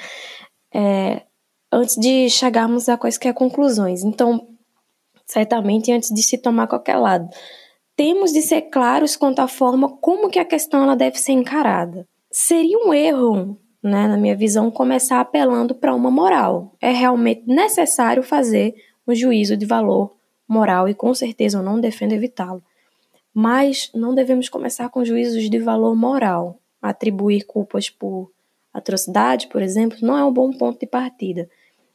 É, 0.74 1.22
antes 1.72 1.96
de 1.98 2.32
chegarmos 2.32 2.90
a 2.90 2.98
quaisquer 2.98 3.36
conclusões. 3.36 4.04
Então, 4.04 4.48
certamente 5.28 5.92
antes 5.92 6.10
de 6.10 6.24
se 6.24 6.40
tomar 6.40 6.66
qualquer 6.66 6.98
lado, 6.98 7.30
temos 7.96 8.34
de 8.34 8.42
ser 8.42 8.64
claros 8.64 9.16
quanto 9.16 9.40
à 9.40 9.48
forma 9.48 9.98
como 9.98 10.32
que 10.32 10.40
a 10.40 10.46
questão 10.46 10.82
ela 10.82 10.96
deve 10.96 11.20
ser 11.20 11.34
encarada. 11.34 12.08
Seria 12.32 12.80
um 12.80 12.92
erro 12.92 13.56
né, 13.86 14.08
na 14.08 14.18
minha 14.18 14.36
visão, 14.36 14.72
começar 14.72 15.20
apelando 15.20 15.76
para 15.76 15.94
uma 15.94 16.10
moral. 16.10 16.76
É 16.82 16.90
realmente 16.90 17.44
necessário 17.46 18.24
fazer 18.24 18.74
um 19.08 19.14
juízo 19.14 19.56
de 19.56 19.66
valor 19.66 20.16
moral 20.48 20.88
e 20.88 20.94
com 20.94 21.14
certeza 21.14 21.58
eu 21.58 21.64
não 21.64 21.80
defendo 21.80 22.14
evitá-lo. 22.14 22.64
Mas 23.34 23.92
não 23.94 24.16
devemos 24.16 24.48
começar 24.48 24.90
com 24.90 25.04
juízos 25.04 25.50
de 25.50 25.60
valor 25.60 25.96
moral. 25.96 26.60
Atribuir 26.82 27.46
culpas 27.46 27.90
por 27.90 28.32
atrocidade, 28.74 29.48
por 29.48 29.62
exemplo, 29.62 29.98
não 30.02 30.18
é 30.18 30.24
um 30.24 30.32
bom 30.32 30.52
ponto 30.52 30.80
de 30.80 30.86
partida. 30.86 31.50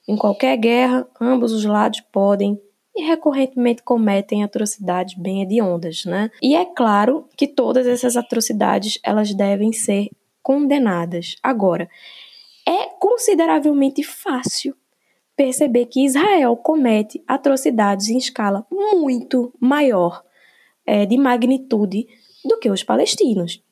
Em 0.09 0.17
qualquer 0.17 0.57
guerra, 0.57 1.07
ambos 1.21 1.53
os 1.53 1.65
lados 1.65 2.01
podem 2.01 2.61
e 2.97 3.03
recorrentemente 3.03 3.83
cometem 3.83 4.43
atrocidades 4.43 5.15
bem 5.15 5.43
hediondas, 5.43 6.05
né? 6.05 6.31
E 6.43 6.57
é 6.57 6.65
claro 6.65 7.29
que 7.37 7.47
todas 7.47 7.87
essas 7.87 8.17
atrocidades 8.17 8.99
elas 9.05 9.33
devem 9.33 9.73
ser 9.73 10.09
condenadas. 10.43 11.37
Agora, 11.43 11.89
é 12.67 12.87
consideravelmente 12.99 14.03
fácil 14.03 14.75
perceber 15.41 15.87
que 15.87 16.05
Israel 16.05 16.55
comete 16.55 17.25
atrocidades 17.27 18.11
em 18.11 18.19
escala 18.19 18.67
muito 18.71 19.51
maior 19.59 20.23
é, 20.87 21.07
de 21.07 21.17
magnitude 21.17 22.07
do 22.45 22.59
que 22.59 22.69
os 22.69 22.83
palestinos 22.83 23.63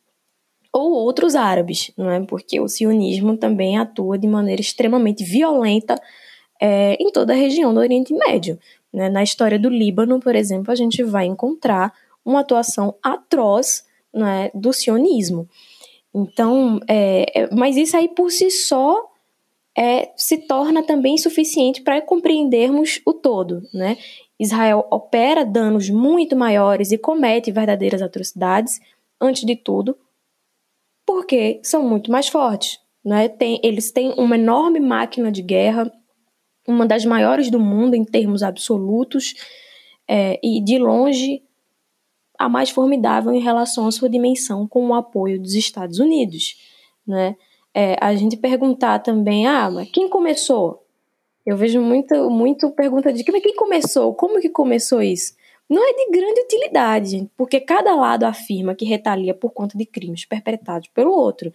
ou 0.72 0.92
outros 0.92 1.34
árabes, 1.34 1.92
não 1.94 2.10
é? 2.10 2.24
Porque 2.24 2.58
o 2.58 2.68
sionismo 2.68 3.36
também 3.36 3.76
atua 3.76 4.16
de 4.16 4.26
maneira 4.26 4.62
extremamente 4.62 5.22
violenta 5.22 6.00
é, 6.58 6.94
em 6.94 7.12
toda 7.12 7.34
a 7.34 7.36
região 7.36 7.74
do 7.74 7.80
Oriente 7.80 8.14
Médio. 8.14 8.58
Né? 8.90 9.10
Na 9.10 9.22
história 9.22 9.58
do 9.58 9.68
Líbano, 9.68 10.20
por 10.20 10.34
exemplo, 10.34 10.72
a 10.72 10.74
gente 10.74 11.02
vai 11.02 11.26
encontrar 11.26 11.92
uma 12.24 12.40
atuação 12.40 12.94
atroz 13.02 13.84
né, 14.10 14.50
do 14.54 14.72
sionismo. 14.72 15.46
Então, 16.14 16.80
é, 16.88 17.42
é, 17.42 17.54
mas 17.54 17.76
isso 17.76 17.94
aí 17.94 18.08
por 18.08 18.30
si 18.30 18.50
só 18.50 19.06
é, 19.78 20.12
se 20.16 20.38
torna 20.38 20.82
também 20.82 21.16
suficiente 21.16 21.82
para 21.82 22.02
compreendermos 22.02 23.00
o 23.06 23.12
todo. 23.12 23.62
Né? 23.72 23.96
Israel 24.36 24.84
opera 24.90 25.44
danos 25.44 25.88
muito 25.88 26.34
maiores 26.34 26.90
e 26.90 26.98
comete 26.98 27.52
verdadeiras 27.52 28.02
atrocidades, 28.02 28.80
antes 29.20 29.44
de 29.44 29.54
tudo, 29.54 29.96
porque 31.06 31.60
são 31.62 31.88
muito 31.88 32.10
mais 32.10 32.26
fortes. 32.26 32.80
Né? 33.04 33.28
Tem, 33.28 33.60
eles 33.62 33.92
têm 33.92 34.12
uma 34.18 34.34
enorme 34.34 34.80
máquina 34.80 35.30
de 35.30 35.42
guerra, 35.42 35.92
uma 36.66 36.84
das 36.84 37.04
maiores 37.04 37.48
do 37.48 37.60
mundo 37.60 37.94
em 37.94 38.04
termos 38.04 38.42
absolutos, 38.42 39.34
é, 40.08 40.40
e 40.42 40.60
de 40.60 40.76
longe 40.76 41.40
a 42.36 42.48
mais 42.48 42.70
formidável 42.70 43.32
em 43.32 43.40
relação 43.40 43.86
à 43.86 43.92
sua 43.92 44.10
dimensão 44.10 44.66
com 44.66 44.88
o 44.88 44.94
apoio 44.94 45.40
dos 45.40 45.54
Estados 45.54 46.00
Unidos. 46.00 46.56
Né? 47.06 47.36
É, 47.78 47.96
a 48.00 48.14
gente 48.14 48.36
perguntar 48.36 48.98
também, 48.98 49.46
ah, 49.46 49.70
mas 49.70 49.88
quem 49.90 50.08
começou? 50.08 50.84
Eu 51.46 51.56
vejo 51.56 51.80
muito, 51.80 52.28
muito 52.28 52.70
pergunta 52.72 53.12
de 53.12 53.22
quem 53.22 53.54
começou? 53.54 54.14
Como 54.14 54.40
que 54.40 54.48
começou 54.48 55.00
isso? 55.00 55.38
não 55.68 55.86
é 55.86 55.92
de 55.92 56.10
grande 56.10 56.40
utilidade, 56.40 57.30
porque 57.36 57.60
cada 57.60 57.94
lado 57.94 58.24
afirma 58.24 58.74
que 58.74 58.86
retalia 58.86 59.34
por 59.34 59.52
conta 59.52 59.76
de 59.76 59.84
crimes 59.84 60.24
perpetrados 60.24 60.88
pelo 60.88 61.12
outro. 61.12 61.52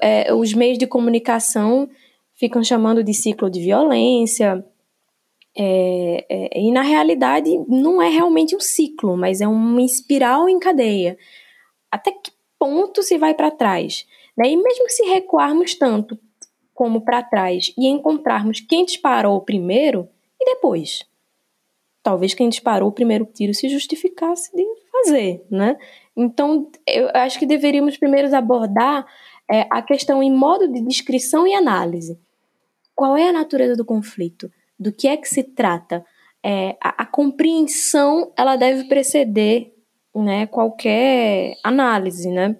É, 0.00 0.32
os 0.32 0.54
meios 0.54 0.78
de 0.78 0.86
comunicação 0.86 1.88
ficam 2.34 2.64
chamando 2.64 3.04
de 3.04 3.12
ciclo 3.12 3.50
de 3.50 3.60
violência, 3.60 4.64
é, 5.56 6.26
é, 6.28 6.60
e 6.60 6.70
na 6.70 6.82
realidade 6.82 7.50
não 7.68 8.00
é 8.00 8.08
realmente 8.08 8.56
um 8.56 8.60
ciclo, 8.60 9.16
mas 9.16 9.40
é 9.40 9.48
uma 9.48 9.82
espiral 9.82 10.48
em 10.48 10.58
cadeia. 10.58 11.18
Até 11.90 12.12
que 12.12 12.30
ponto 12.58 13.02
se 13.02 13.18
vai 13.18 13.34
para 13.34 13.50
trás? 13.50 14.06
Daí, 14.38 14.56
mesmo 14.56 14.86
que 14.86 14.92
se 14.92 15.04
recuarmos 15.04 15.74
tanto 15.74 16.18
como 16.72 17.00
para 17.00 17.22
trás 17.22 17.74
e 17.76 17.88
encontrarmos 17.88 18.60
quem 18.60 18.84
disparou 18.84 19.40
primeiro 19.40 20.08
e 20.40 20.54
depois 20.54 21.04
talvez 22.08 22.32
quem 22.32 22.48
disparou 22.48 22.88
o 22.88 22.92
primeiro 22.92 23.26
tiro 23.26 23.52
se 23.52 23.68
justificasse 23.68 24.50
de 24.56 24.64
fazer, 24.90 25.44
né? 25.50 25.76
Então, 26.16 26.70
eu 26.86 27.10
acho 27.12 27.38
que 27.38 27.44
deveríamos 27.44 27.98
primeiro 27.98 28.34
abordar 28.34 29.06
é, 29.50 29.66
a 29.70 29.82
questão 29.82 30.22
em 30.22 30.34
modo 30.34 30.72
de 30.72 30.80
descrição 30.80 31.46
e 31.46 31.52
análise. 31.52 32.18
Qual 32.94 33.14
é 33.14 33.28
a 33.28 33.32
natureza 33.32 33.76
do 33.76 33.84
conflito? 33.84 34.50
Do 34.78 34.90
que 34.90 35.06
é 35.06 35.18
que 35.18 35.28
se 35.28 35.42
trata? 35.42 36.02
É, 36.42 36.76
a, 36.82 37.02
a, 37.02 37.04
compreensão 37.04 38.32
ela 38.36 38.56
deve 38.56 38.84
preceder 38.84 39.74
né, 40.14 40.46
qualquer 40.46 41.56
análise, 41.62 42.30
né? 42.30 42.56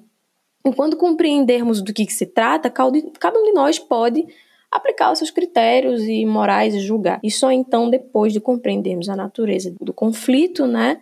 Quando 0.73 0.97
compreendermos 0.97 1.83
do 1.83 1.93
que, 1.93 2.07
que 2.07 2.13
se 2.13 2.27
trata, 2.27 2.71
cada 2.71 3.39
um 3.39 3.45
de 3.45 3.53
nós 3.53 3.79
pode 3.79 4.27
aplicar 4.71 5.11
os 5.13 5.19
seus 5.19 5.31
critérios 5.31 6.03
e 6.03 6.27
morais 6.27 6.75
e 6.75 6.81
julgar. 6.81 7.21
E 7.23 7.31
só 7.31 7.51
então, 7.51 7.89
depois 7.89 8.33
de 8.33 8.41
compreendermos 8.41 9.09
a 9.09 9.17
natureza 9.17 9.75
do 9.81 9.93
conflito, 9.93 10.67
né, 10.67 11.01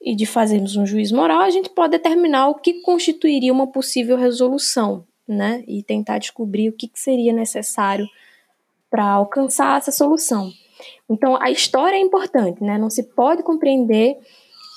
e 0.00 0.14
de 0.14 0.24
fazermos 0.24 0.76
um 0.76 0.86
juízo 0.86 1.16
moral, 1.16 1.40
a 1.40 1.50
gente 1.50 1.68
pode 1.70 1.92
determinar 1.92 2.48
o 2.48 2.54
que 2.54 2.80
constituiria 2.82 3.52
uma 3.52 3.66
possível 3.66 4.16
resolução, 4.16 5.04
né, 5.26 5.64
e 5.66 5.82
tentar 5.82 6.18
descobrir 6.18 6.68
o 6.68 6.72
que 6.72 6.90
seria 6.94 7.32
necessário 7.32 8.06
para 8.88 9.04
alcançar 9.04 9.78
essa 9.78 9.90
solução. 9.90 10.50
Então, 11.10 11.40
a 11.40 11.50
história 11.50 11.96
é 11.96 12.00
importante, 12.00 12.62
né, 12.62 12.78
não 12.78 12.88
se 12.88 13.02
pode 13.02 13.42
compreender 13.42 14.16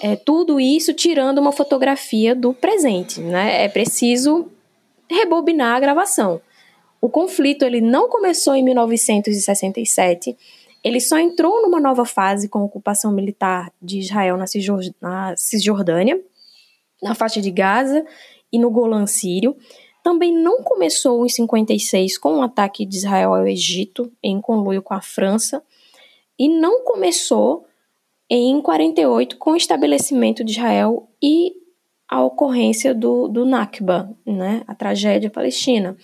é, 0.01 0.15
tudo 0.15 0.59
isso 0.59 0.93
tirando 0.93 1.39
uma 1.39 1.51
fotografia 1.51 2.33
do 2.33 2.53
presente, 2.53 3.19
né, 3.19 3.63
é 3.63 3.67
preciso 3.67 4.49
rebobinar 5.09 5.75
a 5.75 5.79
gravação. 5.79 6.41
O 7.01 7.09
conflito 7.09 7.63
ele 7.63 7.81
não 7.81 8.09
começou 8.09 8.55
em 8.55 8.63
1967, 8.63 10.37
ele 10.83 10.99
só 10.99 11.17
entrou 11.17 11.61
numa 11.61 11.79
nova 11.79 12.05
fase 12.05 12.47
com 12.47 12.59
a 12.59 12.63
ocupação 12.63 13.11
militar 13.11 13.71
de 13.81 13.99
Israel 13.99 14.37
na 14.37 15.35
Cisjordânia, 15.35 16.21
na 17.01 17.15
faixa 17.15 17.41
de 17.41 17.51
Gaza 17.51 18.05
e 18.51 18.57
no 18.57 18.69
Golã 18.69 19.05
sírio. 19.05 19.55
Também 20.03 20.33
não 20.33 20.63
começou 20.63 21.25
em 21.25 21.29
56 21.29 22.17
com 22.17 22.37
o 22.37 22.41
ataque 22.41 22.85
de 22.85 22.97
Israel 22.97 23.33
ao 23.33 23.47
Egito, 23.47 24.11
em 24.23 24.39
conluio 24.39 24.81
com 24.81 24.93
a 24.93 25.01
França, 25.01 25.61
e 26.37 26.47
não 26.47 26.85
começou 26.85 27.65
em 28.29 28.61
48 28.61 29.37
com 29.37 29.51
o 29.51 29.55
estabelecimento 29.55 30.43
de 30.43 30.51
Israel 30.51 31.09
e 31.21 31.53
a 32.07 32.23
ocorrência 32.23 32.93
do, 32.93 33.27
do 33.27 33.45
Nakba, 33.45 34.15
né, 34.25 34.63
a 34.67 34.75
tragédia 34.75 35.29
palestina 35.29 35.97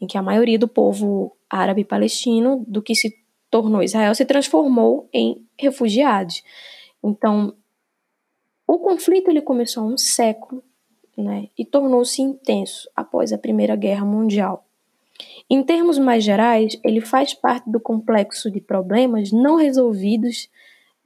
em 0.00 0.06
que 0.06 0.18
a 0.18 0.22
maioria 0.22 0.58
do 0.58 0.68
povo 0.68 1.36
árabe 1.48 1.84
palestino, 1.84 2.64
do 2.66 2.82
que 2.82 2.94
se 2.94 3.14
tornou 3.50 3.82
Israel, 3.82 4.14
se 4.14 4.24
transformou 4.24 5.08
em 5.12 5.46
refugiados. 5.58 6.42
Então, 7.02 7.54
o 8.66 8.78
conflito 8.78 9.30
ele 9.30 9.40
começou 9.40 9.84
há 9.84 9.86
um 9.86 9.96
século 9.96 10.62
né, 11.16 11.48
e 11.56 11.64
tornou-se 11.64 12.20
intenso 12.20 12.90
após 12.94 13.32
a 13.32 13.38
Primeira 13.38 13.76
Guerra 13.76 14.04
Mundial. 14.04 14.66
Em 15.48 15.62
termos 15.62 15.98
mais 15.98 16.22
gerais, 16.22 16.78
ele 16.84 17.00
faz 17.00 17.32
parte 17.32 17.70
do 17.70 17.80
complexo 17.80 18.50
de 18.50 18.60
problemas 18.60 19.32
não 19.32 19.56
resolvidos, 19.56 20.50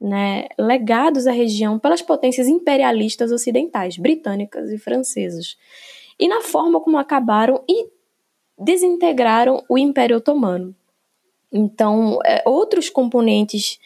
né, 0.01 0.47
legados 0.57 1.27
à 1.27 1.31
região 1.31 1.77
pelas 1.77 2.01
potências 2.01 2.47
imperialistas 2.47 3.31
ocidentais, 3.31 3.97
britânicas 3.97 4.71
e 4.71 4.79
francesas, 4.79 5.55
e 6.19 6.27
na 6.27 6.41
forma 6.41 6.81
como 6.81 6.97
acabaram 6.97 7.63
e 7.69 7.87
desintegraram 8.57 9.63
o 9.69 9.77
Império 9.77 10.17
Otomano. 10.17 10.75
Então, 11.51 12.19
é, 12.25 12.41
outros 12.45 12.89
componentes 12.89 13.79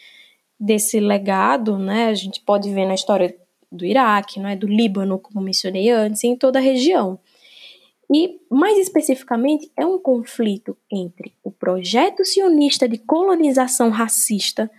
desse 0.58 0.98
legado, 1.00 1.78
né, 1.78 2.06
a 2.06 2.14
gente 2.14 2.40
pode 2.40 2.72
ver 2.72 2.86
na 2.86 2.94
história 2.94 3.36
do 3.70 3.84
Iraque, 3.84 4.40
é, 4.40 4.56
do 4.56 4.66
Líbano, 4.66 5.18
como 5.18 5.44
mencionei 5.44 5.90
antes, 5.90 6.24
em 6.24 6.34
toda 6.34 6.58
a 6.58 6.62
região. 6.62 7.18
E, 8.12 8.40
mais 8.48 8.78
especificamente, 8.78 9.70
é 9.76 9.84
um 9.84 9.98
conflito 9.98 10.76
entre 10.90 11.34
o 11.42 11.50
projeto 11.50 12.24
sionista 12.24 12.88
de 12.88 12.98
colonização 12.98 13.90
racista 13.90 14.70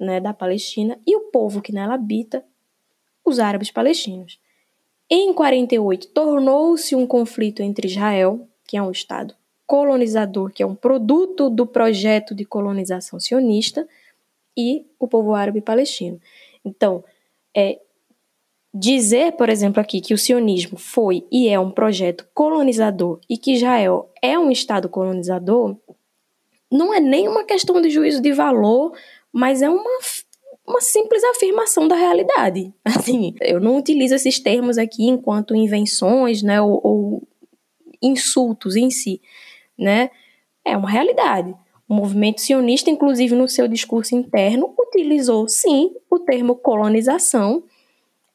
né, 0.00 0.18
da 0.18 0.32
Palestina 0.32 0.98
e 1.06 1.14
o 1.14 1.30
povo 1.30 1.60
que 1.60 1.72
nela 1.72 1.94
habita, 1.94 2.42
os 3.24 3.38
árabes 3.38 3.70
palestinos. 3.70 4.40
Em 5.08 5.32
48, 5.32 6.08
tornou-se 6.08 6.96
um 6.96 7.06
conflito 7.06 7.62
entre 7.62 7.86
Israel, 7.86 8.48
que 8.66 8.76
é 8.76 8.82
um 8.82 8.90
Estado 8.90 9.34
colonizador, 9.66 10.50
que 10.50 10.64
é 10.64 10.66
um 10.66 10.74
produto 10.74 11.48
do 11.48 11.64
projeto 11.64 12.34
de 12.34 12.44
colonização 12.44 13.20
sionista, 13.20 13.86
e 14.56 14.84
o 14.98 15.06
povo 15.06 15.32
árabe 15.32 15.60
palestino. 15.60 16.20
Então, 16.64 17.04
é, 17.56 17.78
dizer, 18.74 19.32
por 19.32 19.48
exemplo, 19.48 19.80
aqui 19.80 20.00
que 20.00 20.12
o 20.12 20.18
sionismo 20.18 20.76
foi 20.76 21.24
e 21.30 21.48
é 21.48 21.58
um 21.58 21.70
projeto 21.70 22.26
colonizador 22.34 23.20
e 23.28 23.38
que 23.38 23.52
Israel 23.52 24.10
é 24.20 24.38
um 24.38 24.50
Estado 24.50 24.88
colonizador, 24.88 25.76
não 26.70 26.94
é 26.94 27.00
nem 27.00 27.28
uma 27.28 27.44
questão 27.44 27.80
de 27.80 27.90
juízo 27.90 28.20
de 28.20 28.32
valor, 28.32 28.92
mas 29.32 29.62
é 29.62 29.68
uma, 29.68 29.98
uma 30.66 30.80
simples 30.80 31.22
afirmação 31.24 31.88
da 31.88 31.96
realidade. 31.96 32.72
Assim, 32.84 33.34
eu 33.40 33.60
não 33.60 33.76
utilizo 33.76 34.14
esses 34.14 34.38
termos 34.38 34.78
aqui 34.78 35.06
enquanto 35.06 35.54
invenções, 35.54 36.42
né, 36.42 36.60
ou, 36.60 36.80
ou 36.82 37.28
insultos 38.02 38.76
em 38.76 38.90
si 38.90 39.20
né? 39.80 40.10
É 40.62 40.76
uma 40.76 40.90
realidade. 40.90 41.54
O 41.88 41.94
movimento 41.94 42.40
sionista, 42.40 42.90
inclusive 42.90 43.34
no 43.34 43.48
seu 43.48 43.66
discurso 43.66 44.14
interno, 44.14 44.72
utilizou 44.78 45.48
sim 45.48 45.92
o 46.10 46.18
termo 46.18 46.54
colonização 46.54 47.64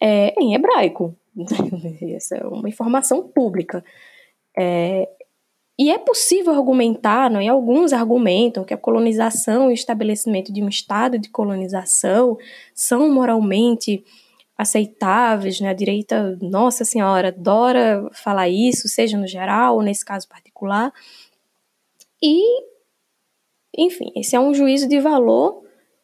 é, 0.01 0.33
em 0.41 0.55
hebraico. 0.55 1.15
Essa 2.15 2.37
é 2.37 2.47
uma 2.47 2.67
informação 2.67 3.27
pública. 3.27 3.85
É, 4.57 5.07
E 5.77 5.91
é 5.91 5.97
possível 5.97 6.53
argumentar, 6.53 7.29
não? 7.29 7.41
e 7.41 7.49
alguns 7.49 7.91
argumentam 7.91 8.63
que 8.63 8.73
a 8.73 8.77
colonização 8.77 9.69
e 9.69 9.73
o 9.73 9.73
estabelecimento 9.73 10.51
de 10.51 10.63
um 10.63 10.69
estado 10.69 11.19
de 11.19 11.29
colonização 11.29 12.37
são 12.73 13.09
moralmente 13.11 14.03
aceitáveis, 14.57 15.59
né? 15.59 15.69
A 15.69 15.73
direita, 15.73 16.37
nossa 16.41 16.85
senhora, 16.85 17.27
adora 17.27 18.09
falar 18.13 18.47
isso, 18.47 18.87
seja 18.87 19.17
no 19.17 19.27
geral 19.27 19.75
ou 19.75 19.81
nesse 19.81 20.05
caso 20.05 20.29
particular. 20.29 20.93
E, 22.23 22.41
enfim, 23.77 24.13
esse 24.15 24.33
é 24.35 24.39
um 24.39 24.53
juízo 24.53 24.87
de 24.87 24.99
valor 25.01 25.63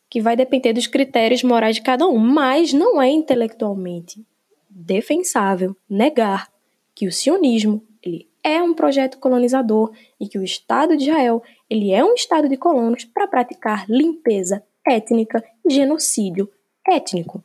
que 0.10 0.22
vai 0.22 0.36
depender 0.36 0.74
dos 0.74 0.88
critérios 0.88 1.42
morais 1.42 1.78
de 1.78 1.82
cada 1.82 2.06
um, 2.06 2.18
mas 2.18 2.74
não 2.74 3.02
é 3.02 3.10
intelectualmente 3.10 4.22
defensável 4.70 5.76
negar 5.90 6.52
que 6.94 7.08
o 7.08 7.12
sionismo 7.12 7.82
é 8.44 8.62
um 8.62 8.74
projeto 8.74 9.20
colonizador 9.20 9.92
e 10.20 10.28
que 10.28 10.40
o 10.40 10.44
Estado 10.44 10.98
de 10.98 11.04
Israel 11.04 11.44
ele 11.70 11.92
é 11.92 12.04
um 12.04 12.14
Estado 12.14 12.50
de 12.50 12.58
colonos 12.58 13.06
para 13.06 13.28
praticar 13.28 13.86
limpeza 13.90 14.64
étnica 14.86 15.44
e 15.66 15.74
genocídio 15.74 16.50
étnico. 16.88 17.44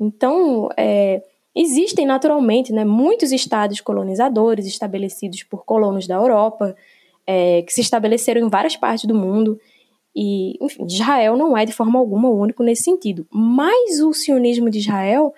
Então, 0.00 0.68
é, 0.76 1.22
existem 1.54 2.06
naturalmente 2.06 2.72
né, 2.72 2.84
muitos 2.84 3.30
estados 3.30 3.80
colonizadores 3.80 4.66
estabelecidos 4.66 5.42
por 5.42 5.64
colonos 5.64 6.06
da 6.06 6.14
Europa, 6.14 6.74
é, 7.26 7.62
que 7.62 7.72
se 7.72 7.80
estabeleceram 7.80 8.40
em 8.40 8.48
várias 8.48 8.76
partes 8.76 9.04
do 9.04 9.14
mundo. 9.14 9.60
E, 10.14 10.56
enfim, 10.64 10.84
Israel 10.86 11.36
não 11.36 11.56
é 11.56 11.64
de 11.64 11.72
forma 11.72 11.98
alguma 11.98 12.28
único 12.28 12.62
nesse 12.62 12.82
sentido. 12.82 13.26
Mas 13.30 14.00
o 14.00 14.12
sionismo 14.12 14.70
de 14.70 14.78
Israel 14.78 15.32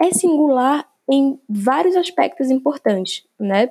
é 0.00 0.10
singular 0.12 0.88
em 1.10 1.38
vários 1.48 1.96
aspectos 1.96 2.50
importantes, 2.50 3.24
né? 3.38 3.70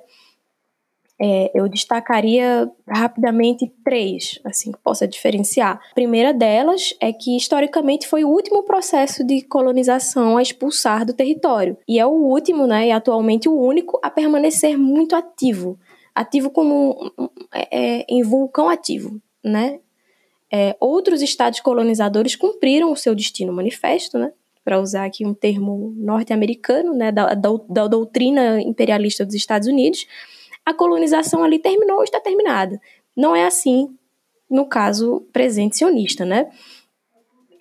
É, 1.20 1.50
eu 1.56 1.70
destacaria 1.70 2.70
rapidamente 2.88 3.72
três, 3.86 4.40
assim, 4.44 4.72
que 4.72 4.80
possa 4.80 5.08
diferenciar. 5.08 5.80
A 5.92 5.94
primeira 5.94 6.34
delas 6.34 6.94
é 7.00 7.14
que, 7.14 7.38
historicamente, 7.38 8.06
foi 8.06 8.26
o 8.26 8.30
último 8.30 8.64
processo 8.64 9.24
de 9.24 9.42
colonização 9.44 10.38
a 10.38 10.42
expulsar 10.42 11.06
do 11.06 11.14
território. 11.14 11.78
E 11.88 12.00
é 12.00 12.06
o 12.06 12.12
último, 12.12 12.68
né, 12.68 12.88
e 12.88 12.92
atualmente 12.92 13.48
o 13.48 13.58
único, 13.58 13.98
a 14.04 14.10
permanecer 14.10 14.78
muito 14.78 15.16
ativo. 15.16 15.80
Ativo 16.14 16.50
como 16.50 17.12
é, 17.54 18.00
é, 18.00 18.06
em 18.10 18.22
vulcão 18.24 18.70
ativo, 18.70 19.22
né? 19.44 19.80
É, 20.52 20.76
outros 20.80 21.22
estados 21.22 21.60
colonizadores 21.60 22.36
cumpriram 22.36 22.92
o 22.92 22.96
seu 22.96 23.16
destino 23.16 23.52
manifesto, 23.52 24.18
né? 24.18 24.32
Para 24.64 24.80
usar 24.80 25.06
aqui 25.06 25.26
um 25.26 25.34
termo 25.34 25.94
norte-americano, 25.98 26.94
né, 26.94 27.12
da, 27.12 27.34
da, 27.34 27.50
da 27.70 27.88
doutrina 27.88 28.62
imperialista 28.62 29.26
dos 29.26 29.36
Estados 29.36 29.68
Unidos, 29.68 30.08
a 30.66 30.74
colonização 30.74 31.44
ali 31.44 31.60
terminou 31.60 31.98
ou 31.98 32.04
está 32.04 32.20
terminada. 32.20 32.82
Não 33.16 33.36
é 33.36 33.46
assim 33.46 33.96
no 34.50 34.66
caso 34.66 35.22
presente 35.32 35.78
sionista, 35.78 36.26
né? 36.26 36.50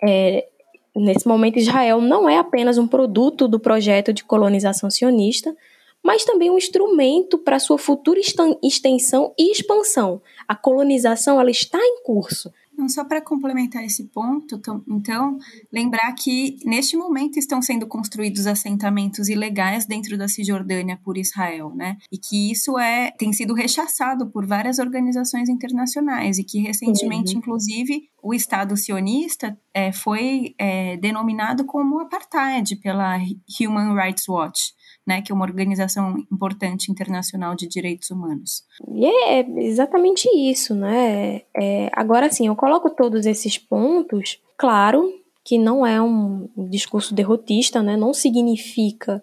É, 0.03 0.47
nesse 0.95 1.27
momento, 1.27 1.57
Israel 1.57 2.01
não 2.01 2.27
é 2.27 2.37
apenas 2.37 2.77
um 2.77 2.87
produto 2.87 3.47
do 3.47 3.59
projeto 3.59 4.13
de 4.13 4.23
colonização 4.23 4.89
sionista, 4.89 5.55
mas 6.03 6.23
também 6.23 6.51
um 6.51 6.57
instrumento 6.57 7.37
para 7.37 7.59
sua 7.59 7.77
futura 7.77 8.19
extensão 8.61 9.33
e 9.37 9.51
expansão. 9.51 10.21
A 10.47 10.55
colonização 10.55 11.39
ela 11.39 11.49
está 11.49 11.79
em 11.79 12.03
curso. 12.03 12.53
Não, 12.77 12.89
só 12.89 13.03
para 13.03 13.21
complementar 13.21 13.83
esse 13.83 14.05
ponto, 14.05 14.61
então, 14.87 15.37
lembrar 15.71 16.13
que 16.13 16.57
neste 16.65 16.97
momento 16.97 17.37
estão 17.37 17.61
sendo 17.61 17.87
construídos 17.87 18.47
assentamentos 18.47 19.29
ilegais 19.29 19.85
dentro 19.85 20.17
da 20.17 20.27
Cisjordânia 20.27 20.99
por 21.03 21.17
Israel, 21.17 21.73
né? 21.75 21.97
E 22.11 22.17
que 22.17 22.51
isso 22.51 22.77
é 22.77 23.11
tem 23.11 23.31
sido 23.31 23.53
rechaçado 23.53 24.29
por 24.29 24.45
várias 24.45 24.79
organizações 24.79 25.49
internacionais 25.49 26.37
e 26.37 26.43
que 26.43 26.59
recentemente, 26.59 27.33
uhum. 27.33 27.39
inclusive, 27.39 28.09
o 28.21 28.33
Estado 28.33 28.75
sionista 28.75 29.57
é, 29.73 29.91
foi 29.91 30.55
é, 30.57 30.97
denominado 30.97 31.65
como 31.65 31.99
apartheid 31.99 32.75
pela 32.77 33.17
Human 33.59 33.95
Rights 33.95 34.27
Watch 34.27 34.73
né, 35.05 35.21
que 35.21 35.31
é 35.31 35.35
uma 35.35 35.45
organização 35.45 36.17
importante 36.31 36.91
internacional 36.91 37.55
de 37.55 37.67
direitos 37.67 38.09
humanos. 38.09 38.63
E 38.91 39.05
é 39.05 39.45
exatamente 39.63 40.27
isso, 40.29 40.73
né? 40.73 41.41
É, 41.55 41.89
agora 41.93 42.31
sim, 42.31 42.47
eu 42.47 42.55
coloco 42.55 42.89
todos 42.89 43.25
esses 43.25 43.57
pontos, 43.57 44.41
claro 44.57 45.13
que 45.43 45.59
não 45.59 45.85
é 45.85 46.01
um 46.01 46.49
discurso 46.69 47.13
derrotista, 47.13 47.83
né? 47.83 47.95
Não 47.95 48.13
significa 48.13 49.21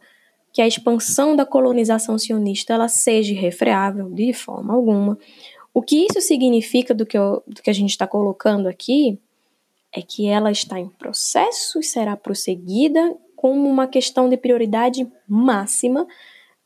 que 0.53 0.63
a 0.63 0.67
expansão 0.67 1.35
da 1.35 1.45
colonização 1.45 2.17
sionista 2.17 2.75
ela 2.75 2.87
seja 2.87 3.33
irrefreável 3.33 4.09
de 4.09 4.33
forma 4.33 4.73
alguma. 4.73 5.19
O 5.75 5.83
que 5.83 6.07
isso 6.07 6.21
significa 6.21 6.95
do 6.95 7.07
que, 7.07 7.19
eu, 7.19 7.43
do 7.47 7.63
que 7.63 7.71
a 7.71 7.73
gente 7.73 7.91
está 7.91 8.07
colocando 8.07 8.69
aqui 8.69 9.19
é 9.93 10.01
que 10.01 10.29
ela 10.29 10.51
está 10.51 10.79
em 10.79 10.89
processo 10.89 11.81
e 11.81 11.83
será 11.83 12.17
prosseguida 12.17 13.17
como 13.43 13.69
uma 13.69 13.89
questão 13.89 14.29
de 14.29 14.37
prioridade 14.37 15.05
máxima, 15.27 16.07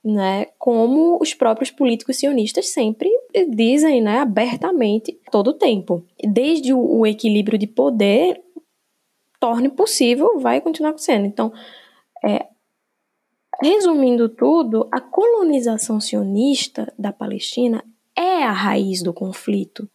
né, 0.04 0.44
como 0.58 1.18
os 1.18 1.32
próprios 1.32 1.70
políticos 1.70 2.18
sionistas 2.18 2.68
sempre 2.68 3.08
dizem, 3.48 4.02
né, 4.02 4.18
abertamente 4.18 5.18
todo 5.32 5.48
o 5.48 5.54
tempo. 5.54 6.04
Desde 6.22 6.74
o, 6.74 7.06
equilíbrio 7.06 7.58
de 7.58 7.66
poder 7.66 8.44
torne 9.40 9.70
possível, 9.70 10.38
vai 10.38 10.60
continuar 10.60 10.90
acontecendo. 10.90 11.24
Então, 11.24 11.50
é, 12.22 12.46
resumindo 13.62 14.28
tudo, 14.28 14.86
a 14.92 15.00
colonização 15.00 15.98
sionista 15.98 16.92
da 16.98 17.10
Palestina 17.10 17.82
é 18.14 18.42
a 18.42 18.52
raiz 18.52 19.02
do 19.02 19.14
conflito. 19.14 19.88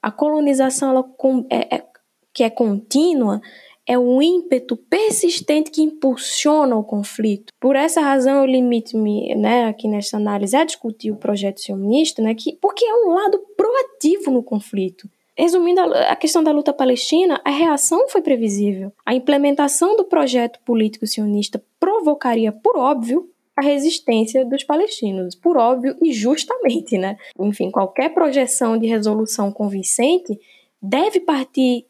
A 0.00 0.12
colonização 0.12 0.90
ela, 0.90 1.04
é, 1.50 1.74
é, 1.78 1.86
que 2.32 2.44
é 2.44 2.48
contínua, 2.48 3.40
é 3.86 3.98
o 3.98 4.22
ímpeto 4.22 4.76
persistente 4.76 5.70
que 5.70 5.82
impulsiona 5.82 6.76
o 6.76 6.84
conflito. 6.84 7.52
Por 7.60 7.76
essa 7.76 8.00
razão, 8.00 8.40
eu 8.40 8.46
limito-me 8.46 9.34
né, 9.34 9.64
aqui 9.64 9.88
nesta 9.88 10.16
análise 10.16 10.56
a 10.56 10.64
discutir 10.64 11.10
o 11.10 11.16
projeto 11.16 11.60
sionista, 11.60 12.22
né, 12.22 12.34
que, 12.34 12.56
porque 12.60 12.84
é 12.84 12.94
um 12.94 13.08
lado 13.08 13.40
proativo 13.56 14.30
no 14.30 14.42
conflito. 14.42 15.08
Resumindo 15.36 15.80
a 15.80 16.14
questão 16.14 16.44
da 16.44 16.52
luta 16.52 16.72
palestina, 16.72 17.40
a 17.44 17.50
reação 17.50 18.08
foi 18.08 18.20
previsível. 18.20 18.92
A 19.04 19.14
implementação 19.14 19.96
do 19.96 20.04
projeto 20.04 20.60
político 20.64 21.06
sionista 21.06 21.62
provocaria, 21.80 22.52
por 22.52 22.76
óbvio, 22.76 23.28
a 23.56 23.62
resistência 23.62 24.44
dos 24.44 24.62
palestinos, 24.62 25.34
por 25.34 25.56
óbvio 25.56 25.96
e 26.02 26.12
justamente, 26.12 26.96
né? 26.98 27.16
Enfim, 27.38 27.70
qualquer 27.70 28.12
projeção 28.12 28.78
de 28.78 28.86
resolução 28.86 29.50
convincente 29.50 30.38
deve 30.80 31.20
partir 31.20 31.86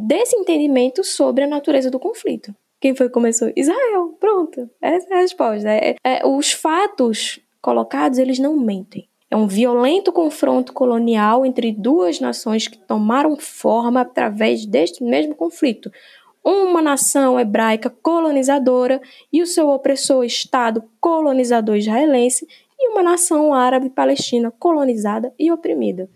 desse 0.00 0.36
entendimento 0.36 1.04
sobre 1.04 1.44
a 1.44 1.48
natureza 1.48 1.90
do 1.90 1.98
conflito. 1.98 2.54
Quem 2.80 2.94
foi 2.94 3.08
que 3.08 3.12
começou? 3.12 3.52
Israel. 3.54 4.16
Pronto. 4.18 4.68
Essa 4.80 5.14
é 5.14 5.16
a 5.18 5.20
resposta. 5.20 5.68
É, 5.68 5.96
é, 6.02 6.26
os 6.26 6.52
fatos 6.52 7.38
colocados, 7.60 8.18
eles 8.18 8.38
não 8.38 8.56
mentem. 8.56 9.06
É 9.30 9.36
um 9.36 9.46
violento 9.46 10.10
confronto 10.10 10.72
colonial 10.72 11.46
entre 11.46 11.70
duas 11.70 12.18
nações 12.18 12.66
que 12.66 12.78
tomaram 12.78 13.36
forma 13.36 14.00
através 14.00 14.66
deste 14.66 15.04
mesmo 15.04 15.34
conflito. 15.34 15.92
Uma 16.42 16.80
nação 16.80 17.38
hebraica 17.38 17.90
colonizadora 17.90 19.00
e 19.32 19.42
o 19.42 19.46
seu 19.46 19.68
opressor 19.68 20.24
Estado 20.24 20.82
colonizador 21.00 21.76
israelense, 21.76 22.46
e 22.80 22.88
uma 22.88 23.02
nação 23.02 23.52
árabe 23.52 23.90
palestina 23.90 24.50
colonizada 24.50 25.32
e 25.38 25.52
oprimida. 25.52 26.08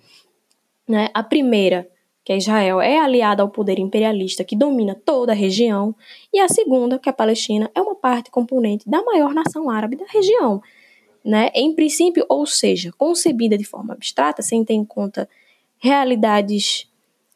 Né? 0.89 1.11
A 1.13 1.23
primeira 1.23 1.87
que 2.25 2.35
Israel 2.35 2.81
é 2.81 2.99
aliada 2.99 3.43
ao 3.43 3.51
poder 3.51 3.79
imperialista 3.79 4.43
que 4.43 4.57
domina 4.57 4.95
toda 4.95 5.33
a 5.33 5.35
região, 5.35 5.95
e 6.33 6.41
a 6.41 6.49
segunda, 6.49 6.99
que 6.99 7.09
a 7.09 7.13
Palestina 7.13 7.71
é 7.75 7.81
uma 7.81 7.95
parte 7.95 8.31
componente 8.31 8.89
da 8.89 9.03
maior 9.03 9.35
nação 9.35 9.69
árabe 9.69 9.97
da 9.97 10.07
região. 10.07 10.63
Né? 11.23 11.51
Em 11.55 11.75
princípio, 11.75 12.25
ou 12.29 12.47
seja, 12.47 12.91
concebida 12.97 13.59
de 13.59 13.65
forma 13.65 13.93
abstrata, 13.93 14.43
sem 14.43 14.65
ter 14.65 14.75
em 14.75 14.85
conta 14.85 15.29
realidades 15.79 16.89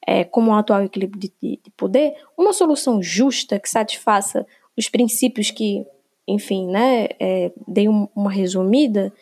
é, 0.07 0.25
como 0.25 0.51
o 0.51 0.55
atual 0.55 0.83
equilíbrio 0.83 1.21
de, 1.21 1.33
de, 1.43 1.61
de 1.63 1.71
poder, 1.77 2.15
uma 2.37 2.55
solução 2.55 3.03
justa 3.03 3.59
que 3.59 3.69
satisfaça 3.69 4.47
os 4.75 4.89
princípios 4.89 5.51
que, 5.51 5.85
enfim, 6.27 6.67
né, 6.67 7.09
é, 7.21 7.53
dei 7.67 7.91
um, 7.91 8.09
uma 8.17 8.31
resumida, 8.31 9.13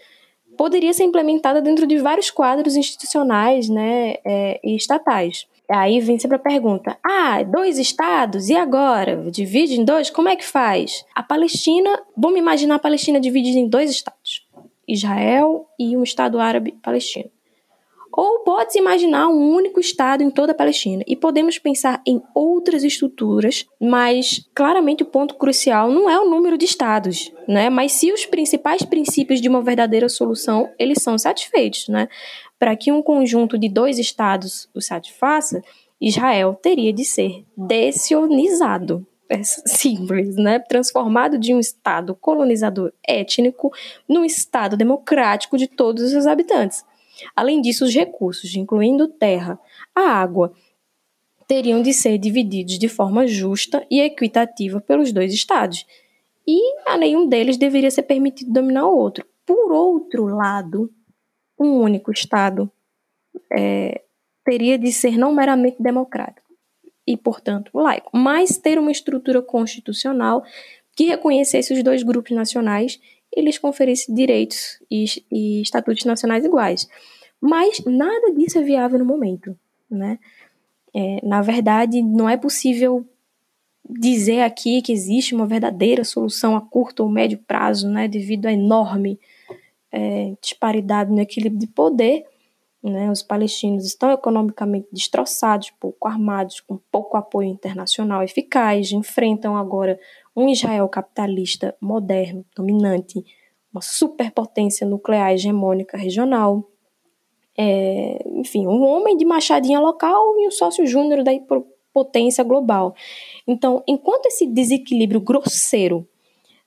poderia 0.56 0.92
ser 0.92 1.02
implementada 1.02 1.60
dentro 1.60 1.88
de 1.88 1.98
vários 1.98 2.30
quadros 2.30 2.76
institucionais 2.76 3.68
né, 3.68 4.14
é, 4.24 4.60
e 4.62 4.76
estatais. 4.76 5.46
Aí 5.70 6.00
vem 6.00 6.18
sempre 6.18 6.36
a 6.36 6.40
pergunta: 6.40 6.96
ah, 7.04 7.42
dois 7.42 7.78
estados, 7.78 8.48
e 8.48 8.56
agora? 8.56 9.30
Divide 9.30 9.80
em 9.80 9.84
dois? 9.84 10.10
Como 10.10 10.28
é 10.28 10.36
que 10.36 10.44
faz? 10.44 11.04
A 11.14 11.22
Palestina, 11.22 12.02
vamos 12.16 12.38
imaginar 12.38 12.76
a 12.76 12.80
Palestina 12.80 13.20
dividida 13.20 13.58
em 13.58 13.68
dois 13.68 13.90
estados: 13.90 14.46
Israel 14.86 15.66
e 15.78 15.96
um 15.96 16.02
estado 16.02 16.38
árabe 16.38 16.72
palestino. 16.82 17.30
Ou 18.16 18.38
pode-se 18.38 18.78
imaginar 18.78 19.28
um 19.28 19.52
único 19.52 19.78
Estado 19.78 20.22
em 20.22 20.30
toda 20.30 20.52
a 20.52 20.54
Palestina. 20.54 21.04
E 21.06 21.14
podemos 21.14 21.58
pensar 21.58 22.00
em 22.06 22.22
outras 22.34 22.82
estruturas, 22.82 23.66
mas 23.78 24.48
claramente 24.54 25.02
o 25.02 25.06
ponto 25.06 25.34
crucial 25.34 25.90
não 25.90 26.08
é 26.08 26.18
o 26.18 26.30
número 26.30 26.56
de 26.56 26.64
Estados, 26.64 27.30
né? 27.46 27.68
mas 27.68 27.92
se 27.92 28.10
os 28.10 28.24
principais 28.24 28.82
princípios 28.82 29.38
de 29.38 29.50
uma 29.50 29.60
verdadeira 29.60 30.08
solução 30.08 30.70
eles 30.78 31.02
são 31.02 31.18
satisfeitos. 31.18 31.88
Né? 31.88 32.08
Para 32.58 32.76
que 32.76 32.90
um 32.90 33.02
conjunto 33.02 33.58
de 33.58 33.68
dois 33.68 33.98
estados 33.98 34.68
o 34.74 34.80
satisfaça, 34.80 35.62
Israel 36.00 36.54
teria 36.54 36.92
de 36.92 37.04
ser 37.04 37.44
desionizado. 37.56 39.06
É 39.28 39.42
simples, 39.42 40.36
né? 40.36 40.60
Transformado 40.60 41.38
de 41.38 41.52
um 41.52 41.58
estado 41.58 42.14
colonizador 42.14 42.92
étnico 43.06 43.72
num 44.08 44.24
estado 44.24 44.76
democrático 44.76 45.58
de 45.58 45.66
todos 45.66 46.04
os 46.04 46.10
seus 46.10 46.26
habitantes. 46.26 46.84
Além 47.34 47.60
disso, 47.60 47.84
os 47.84 47.94
recursos, 47.94 48.54
incluindo 48.54 49.08
terra, 49.08 49.58
a 49.94 50.02
água, 50.02 50.52
teriam 51.46 51.82
de 51.82 51.92
ser 51.92 52.18
divididos 52.18 52.78
de 52.78 52.88
forma 52.88 53.26
justa 53.26 53.86
e 53.90 54.00
equitativa 54.00 54.80
pelos 54.80 55.12
dois 55.12 55.32
estados, 55.32 55.86
e 56.46 56.58
a 56.86 56.96
nenhum 56.96 57.26
deles 57.26 57.56
deveria 57.56 57.90
ser 57.90 58.02
permitido 58.02 58.52
dominar 58.52 58.86
o 58.86 58.96
outro. 58.96 59.26
Por 59.44 59.72
outro 59.72 60.26
lado, 60.26 60.90
um 61.58 61.80
único 61.80 62.10
estado 62.10 62.70
é, 63.52 64.02
teria 64.44 64.78
de 64.78 64.92
ser 64.92 65.16
não 65.16 65.34
meramente 65.34 65.82
democrático 65.82 66.46
e, 67.06 67.16
portanto, 67.16 67.70
laico, 67.74 68.10
mas 68.12 68.58
ter 68.58 68.78
uma 68.78 68.90
estrutura 68.90 69.40
constitucional 69.40 70.44
que 70.96 71.04
reconhecesse 71.04 71.72
os 71.72 71.82
dois 71.82 72.02
grupos 72.02 72.32
nacionais 72.32 73.00
e 73.34 73.40
lhes 73.42 73.58
conferisse 73.58 74.12
direitos 74.12 74.80
e, 74.90 75.04
e 75.30 75.62
estatutos 75.62 76.04
nacionais 76.04 76.44
iguais. 76.44 76.88
Mas 77.40 77.84
nada 77.84 78.32
disso 78.32 78.58
é 78.58 78.62
viável 78.62 78.98
no 78.98 79.04
momento, 79.04 79.56
né? 79.90 80.18
É, 80.94 81.20
na 81.22 81.42
verdade, 81.42 82.02
não 82.02 82.28
é 82.28 82.36
possível 82.36 83.06
dizer 83.88 84.40
aqui 84.40 84.80
que 84.80 84.92
existe 84.92 85.34
uma 85.34 85.46
verdadeira 85.46 86.02
solução 86.02 86.56
a 86.56 86.60
curto 86.60 87.02
ou 87.02 87.10
médio 87.10 87.38
prazo, 87.46 87.88
né, 87.88 88.08
devido 88.08 88.46
à 88.46 88.52
enorme 88.52 89.20
é, 89.96 90.36
disparidade 90.42 91.10
no 91.10 91.20
equilíbrio 91.20 91.58
de 91.58 91.66
poder. 91.66 92.26
Né, 92.82 93.10
os 93.10 93.22
palestinos 93.22 93.84
estão 93.84 94.12
economicamente 94.12 94.86
destroçados, 94.92 95.70
pouco 95.80 96.06
armados, 96.06 96.60
com 96.60 96.78
pouco 96.92 97.16
apoio 97.16 97.48
internacional 97.48 98.22
eficaz, 98.22 98.92
enfrentam 98.92 99.56
agora 99.56 99.98
um 100.36 100.48
Israel 100.48 100.88
capitalista 100.88 101.74
moderno, 101.80 102.44
dominante, 102.54 103.24
uma 103.72 103.80
superpotência 103.80 104.86
nuclear 104.86 105.32
hegemônica 105.32 105.96
regional, 105.96 106.68
é, 107.58 108.22
enfim, 108.34 108.66
um 108.66 108.84
homem 108.84 109.16
de 109.16 109.24
machadinha 109.24 109.80
local 109.80 110.38
e 110.38 110.46
um 110.46 110.50
sócio 110.50 110.86
júnior 110.86 111.24
da 111.24 111.32
potência 111.92 112.44
global. 112.44 112.94
Então, 113.48 113.82
enquanto 113.88 114.26
esse 114.26 114.46
desequilíbrio 114.46 115.20
grosseiro 115.20 116.06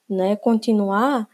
né, 0.09 0.35
continuar, 0.35 1.29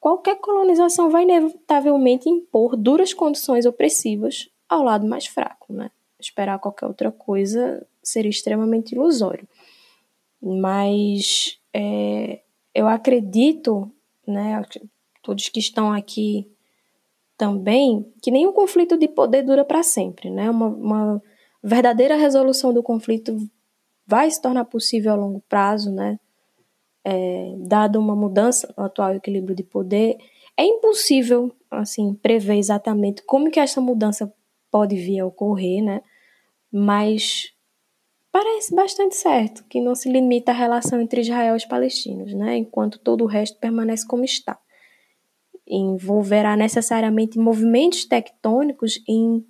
qualquer 0.00 0.36
colonização 0.36 1.10
vai 1.10 1.22
inevitavelmente 1.22 2.28
impor 2.28 2.76
duras 2.76 3.12
condições 3.12 3.66
opressivas 3.66 4.48
ao 4.68 4.82
lado 4.82 5.06
mais 5.06 5.26
fraco. 5.26 5.72
Né? 5.72 5.90
Esperar 6.20 6.58
qualquer 6.58 6.86
outra 6.86 7.10
coisa 7.10 7.86
seria 8.02 8.30
extremamente 8.30 8.94
ilusório. 8.94 9.46
Mas 10.40 11.58
é, 11.72 12.40
eu 12.74 12.86
acredito, 12.86 13.90
né, 14.26 14.62
todos 15.22 15.48
que 15.48 15.58
estão 15.58 15.92
aqui 15.92 16.48
também 17.36 18.12
que 18.20 18.30
nenhum 18.30 18.52
conflito 18.52 18.96
de 18.98 19.06
poder 19.06 19.42
dura 19.42 19.64
para 19.64 19.82
sempre, 19.82 20.28
né? 20.28 20.50
Uma, 20.50 20.66
uma, 20.66 21.22
verdadeira 21.62 22.16
resolução 22.16 22.72
do 22.72 22.82
conflito 22.82 23.36
vai 24.06 24.30
se 24.30 24.40
tornar 24.40 24.64
possível 24.64 25.12
a 25.12 25.16
longo 25.16 25.42
prazo, 25.48 25.92
né? 25.92 26.18
É, 27.10 27.54
dado 27.58 27.98
uma 27.98 28.14
mudança 28.14 28.72
no 28.76 28.84
atual 28.84 29.14
equilíbrio 29.14 29.56
de 29.56 29.62
poder, 29.62 30.18
é 30.56 30.64
impossível 30.64 31.50
assim 31.70 32.12
prever 32.14 32.56
exatamente 32.56 33.22
como 33.22 33.50
que 33.50 33.60
essa 33.60 33.80
mudança 33.80 34.32
pode 34.70 34.96
vir 34.96 35.20
a 35.20 35.26
ocorrer, 35.26 35.82
né? 35.82 36.02
Mas 36.70 37.52
parece 38.30 38.74
bastante 38.74 39.16
certo 39.16 39.64
que 39.64 39.80
não 39.80 39.94
se 39.94 40.10
limita 40.10 40.52
à 40.52 40.54
relação 40.54 41.00
entre 41.00 41.22
Israel 41.22 41.54
e 41.54 41.56
os 41.56 41.64
palestinos, 41.64 42.34
né? 42.34 42.58
Enquanto 42.58 42.98
todo 42.98 43.24
o 43.24 43.26
resto 43.26 43.58
permanece 43.58 44.06
como 44.06 44.24
está 44.24 44.58
envolverá 45.68 46.56
necessariamente 46.56 47.38
movimentos 47.38 48.04
tectônicos 48.04 49.02
em 49.06 49.44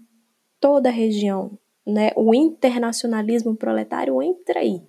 toda 0.61 0.89
a 0.89 0.93
região. 0.93 1.57
Né? 1.87 2.11
O 2.17 2.35
internacionalismo 2.35 3.57
proletário 3.57 4.21
entra 4.23 4.61
aí. 4.61 4.83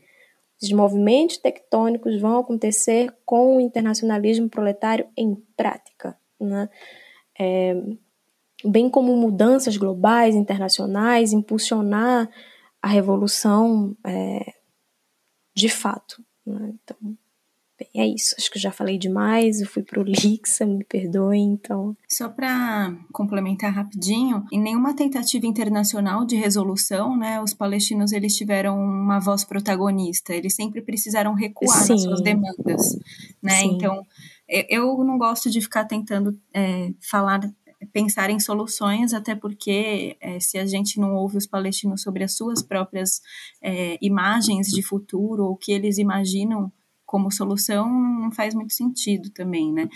Os 0.62 0.72
movimentos 0.72 1.38
tectônicos 1.38 2.20
vão 2.20 2.39
acontecer 2.39 3.16
com 3.26 3.57
o 3.57 3.62
internacionalismo 3.62 4.49
proletário 4.49 5.07
em 5.16 5.36
prática. 5.55 6.18
Né? 6.39 6.70
É, 7.39 7.76
bem 8.66 8.89
como 8.89 9.16
mudanças 9.16 9.78
globais, 9.78 10.36
internacionais, 10.36 11.32
impulsionar 11.32 12.30
a 12.82 12.88
revolução 12.88 13.95
é, 14.05 14.53
de 15.55 15.70
fato. 15.70 16.24
Né? 16.45 16.74
Então, 16.84 17.18
é 18.00 18.08
isso. 18.08 18.34
Acho 18.38 18.50
que 18.50 18.58
já 18.58 18.72
falei 18.72 18.97
demais. 18.97 19.60
Eu 19.60 19.68
fui 19.68 19.84
pro 19.84 20.04
Lixa, 20.04 20.66
me 20.66 20.86
perdoem, 20.86 21.52
então. 21.52 21.95
Só 22.08 22.30
para 22.30 22.95
complementar 23.12 23.74
rapidinho, 23.74 24.45
em 24.52 24.60
nenhuma 24.60 24.95
tentativa 24.95 25.45
internacional 25.45 26.26
de 26.26 26.38
resolução, 26.38 27.18
né, 27.18 27.41
os 27.41 27.54
palestinos 27.54 28.14
eles 28.14 28.36
tiveram 28.36 28.80
uma 28.80 29.20
voz 29.20 29.43
protagonista. 29.43 30.34
Eles 30.34 30.56
sempre 30.56 30.82
precisaram 30.82 31.34
recuar 31.34 31.84
Sim. 31.84 31.91
nas 31.91 32.04
suas 32.04 32.22
demandas, 32.22 32.97
né? 33.43 33.58
Sim. 33.60 33.76
Então, 33.76 34.02
eu 34.47 35.04
não 35.04 35.18
gosto 35.18 35.50
de 35.50 35.60
ficar 35.60 35.84
tentando 35.84 36.39
é, 36.54 36.93
falar 37.02 37.41
pensar 37.93 38.30
em 38.30 38.39
soluções, 38.39 39.14
até 39.14 39.36
porque 39.36 40.18
é, 40.20 40.39
se 40.39 40.58
a 40.58 40.66
gente 40.66 41.00
não 41.00 41.14
ouve 41.16 41.38
os 41.38 41.47
palestinos 41.47 42.02
sobre 42.02 42.24
as 42.24 42.36
suas 42.36 42.62
próprias 42.62 43.22
é, 43.62 43.97
imagens 44.02 44.68
de 44.68 44.82
futuro 44.82 45.45
ou 45.45 45.52
o 45.52 45.58
que 45.58 45.72
eles 45.72 45.97
imaginam 45.97 46.72
como 47.10 47.32
solução 47.32 47.89
não 47.89 48.32
faz 48.32 48.53
muito 48.53 48.72
sentido 48.72 49.32
também, 49.32 49.74
né? 49.74 49.89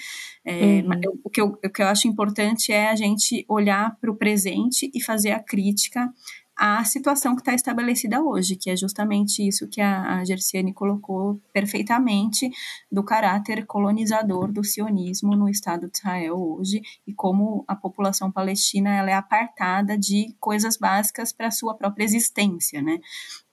É, 0.44 0.82
uhum. 0.82 1.20
o, 1.24 1.30
que 1.30 1.40
eu, 1.40 1.60
o 1.64 1.70
que 1.70 1.84
eu 1.84 1.88
acho 1.88 2.08
importante 2.08 2.72
é 2.72 2.90
a 2.90 2.96
gente 2.96 3.46
olhar 3.48 3.96
para 4.02 4.10
o 4.10 4.16
presente 4.16 4.90
e 4.92 5.00
fazer 5.00 5.30
a 5.30 5.40
crítica 5.40 6.12
à 6.58 6.84
situação 6.84 7.36
que 7.36 7.42
está 7.42 7.54
estabelecida 7.54 8.20
hoje, 8.20 8.56
que 8.56 8.68
é 8.68 8.76
justamente 8.76 9.48
isso 9.48 9.68
que 9.68 9.80
a, 9.80 10.18
a 10.18 10.26
Gerciane 10.26 10.74
colocou 10.74 11.40
perfeitamente 11.54 12.50
do 12.92 13.04
caráter 13.04 13.64
colonizador 13.68 14.52
do 14.52 14.64
sionismo 14.64 15.36
no 15.36 15.48
Estado 15.48 15.88
de 15.92 16.00
Israel 16.00 16.36
hoje 16.36 16.82
e 17.06 17.14
como 17.14 17.64
a 17.68 17.76
população 17.76 18.32
palestina 18.32 18.90
ela 18.90 19.12
é 19.12 19.14
apartada 19.14 19.96
de 19.96 20.36
coisas 20.40 20.78
básicas 20.78 21.32
para 21.32 21.50
a 21.50 21.52
sua 21.52 21.76
própria 21.76 22.06
existência, 22.06 22.82
né? 22.82 22.98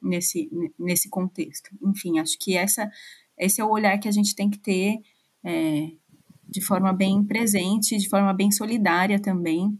Nesse, 0.01 0.49
nesse 0.79 1.09
contexto. 1.09 1.69
Enfim, 1.83 2.17
acho 2.17 2.39
que 2.39 2.57
essa 2.57 2.89
esse 3.41 3.59
é 3.59 3.65
o 3.65 3.71
olhar 3.71 3.97
que 3.99 4.07
a 4.07 4.11
gente 4.11 4.35
tem 4.35 4.49
que 4.49 4.59
ter 4.59 4.99
é, 5.43 5.87
de 6.47 6.61
forma 6.61 6.93
bem 6.93 7.23
presente, 7.23 7.97
de 7.97 8.07
forma 8.07 8.31
bem 8.33 8.51
solidária 8.51 9.19
também, 9.19 9.77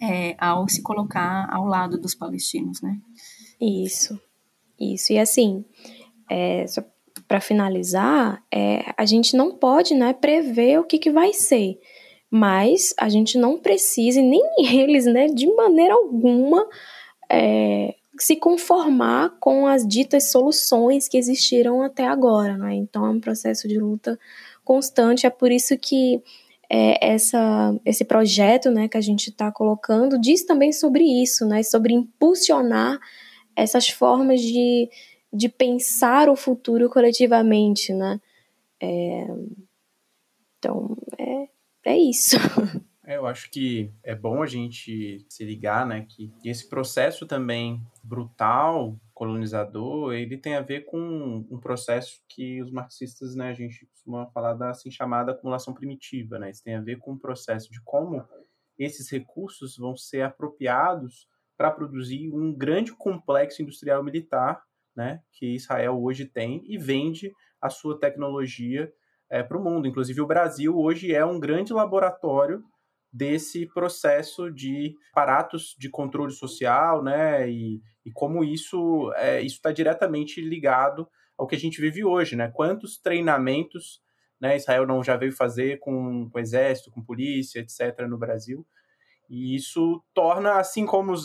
é, 0.00 0.36
ao 0.38 0.68
se 0.68 0.82
colocar 0.82 1.48
ao 1.50 1.64
lado 1.64 1.98
dos 1.98 2.14
palestinos, 2.14 2.82
né? 2.82 2.98
Isso, 3.60 4.20
isso. 4.78 5.12
E 5.12 5.18
assim, 5.18 5.64
é, 6.30 6.66
para 7.26 7.40
finalizar, 7.40 8.44
é, 8.52 8.92
a 8.96 9.06
gente 9.06 9.36
não 9.36 9.56
pode 9.56 9.94
né, 9.94 10.12
prever 10.12 10.78
o 10.78 10.84
que, 10.84 10.98
que 10.98 11.10
vai 11.10 11.32
ser, 11.32 11.78
mas 12.30 12.94
a 12.98 13.08
gente 13.08 13.38
não 13.38 13.58
precisa, 13.58 14.20
nem 14.20 14.42
eles, 14.80 15.06
né, 15.06 15.26
de 15.28 15.46
maneira 15.54 15.94
alguma, 15.94 16.66
é, 17.30 17.94
se 18.18 18.36
conformar 18.36 19.36
com 19.40 19.66
as 19.66 19.86
ditas 19.86 20.30
soluções 20.30 21.08
que 21.08 21.16
existiram 21.16 21.82
até 21.82 22.06
agora, 22.06 22.56
né? 22.56 22.74
Então 22.74 23.06
é 23.06 23.10
um 23.10 23.20
processo 23.20 23.66
de 23.66 23.78
luta 23.78 24.18
constante, 24.64 25.26
é 25.26 25.30
por 25.30 25.50
isso 25.50 25.76
que 25.78 26.22
é, 26.70 27.12
essa, 27.12 27.74
esse 27.84 28.04
projeto 28.04 28.70
né, 28.70 28.88
que 28.88 28.96
a 28.96 29.00
gente 29.00 29.28
está 29.28 29.50
colocando 29.50 30.18
diz 30.18 30.44
também 30.44 30.72
sobre 30.72 31.04
isso, 31.04 31.46
né? 31.46 31.62
Sobre 31.62 31.94
impulsionar 31.94 32.98
essas 33.56 33.88
formas 33.88 34.40
de, 34.40 34.88
de 35.32 35.48
pensar 35.48 36.28
o 36.28 36.36
futuro 36.36 36.88
coletivamente, 36.88 37.92
né? 37.92 38.20
É, 38.80 39.26
então, 40.58 40.96
é, 41.18 41.48
é 41.84 41.98
isso. 41.98 42.36
É, 43.04 43.16
eu 43.16 43.26
acho 43.26 43.50
que 43.50 43.90
é 44.04 44.14
bom 44.14 44.42
a 44.42 44.46
gente 44.46 45.26
se 45.28 45.44
ligar, 45.44 45.84
né, 45.84 46.06
que 46.08 46.32
esse 46.44 46.68
processo 46.68 47.26
também 47.26 47.82
brutal, 48.02 48.98
colonizador, 49.14 50.12
ele 50.14 50.36
tem 50.36 50.56
a 50.56 50.60
ver 50.60 50.84
com 50.84 51.46
um 51.50 51.60
processo 51.60 52.20
que 52.28 52.60
os 52.62 52.70
marxistas, 52.70 53.34
né, 53.36 53.50
a 53.50 53.54
gente 53.54 53.86
costuma 53.86 54.26
falar 54.30 54.54
da 54.54 54.70
assim 54.70 54.90
chamada 54.90 55.32
acumulação 55.32 55.72
primitiva, 55.72 56.38
né? 56.38 56.50
Isso 56.50 56.62
tem 56.64 56.74
a 56.74 56.80
ver 56.80 56.98
com 56.98 57.12
o 57.12 57.14
um 57.14 57.18
processo 57.18 57.70
de 57.70 57.80
como 57.82 58.26
esses 58.78 59.10
recursos 59.10 59.76
vão 59.76 59.96
ser 59.96 60.22
apropriados 60.22 61.28
para 61.56 61.70
produzir 61.70 62.32
um 62.32 62.52
grande 62.52 62.92
complexo 62.92 63.62
industrial 63.62 64.02
militar, 64.02 64.62
né, 64.96 65.22
que 65.32 65.54
Israel 65.54 66.02
hoje 66.02 66.26
tem 66.26 66.62
e 66.66 66.76
vende 66.76 67.32
a 67.60 67.70
sua 67.70 67.98
tecnologia 67.98 68.92
é, 69.30 69.42
para 69.42 69.56
o 69.56 69.62
mundo. 69.62 69.86
Inclusive, 69.86 70.20
o 70.20 70.26
Brasil 70.26 70.76
hoje 70.76 71.14
é 71.14 71.24
um 71.24 71.38
grande 71.38 71.72
laboratório 71.72 72.62
desse 73.12 73.66
processo 73.66 74.50
de 74.50 74.96
aparatos 75.10 75.76
de 75.78 75.90
controle 75.90 76.32
social, 76.32 77.02
né? 77.02 77.50
E, 77.50 77.82
e 78.04 78.10
como 78.12 78.42
isso 78.42 79.12
é, 79.16 79.42
está 79.42 79.70
diretamente 79.70 80.40
ligado 80.40 81.06
ao 81.36 81.46
que 81.46 81.54
a 81.54 81.58
gente 81.58 81.80
vive 81.80 82.04
hoje, 82.04 82.36
né? 82.36 82.50
Quantos 82.54 82.98
treinamentos 82.98 84.00
né, 84.42 84.56
Israel 84.56 84.84
não 84.84 85.04
já 85.04 85.16
veio 85.16 85.32
fazer 85.32 85.78
com, 85.78 86.28
com 86.28 86.36
o 86.36 86.40
exército, 86.40 86.90
com 86.90 87.00
polícia, 87.00 87.60
etc., 87.60 88.08
no 88.08 88.18
Brasil. 88.18 88.66
E 89.30 89.54
isso 89.54 90.02
torna, 90.12 90.58
assim 90.58 90.84
como 90.84 91.12
os, 91.12 91.24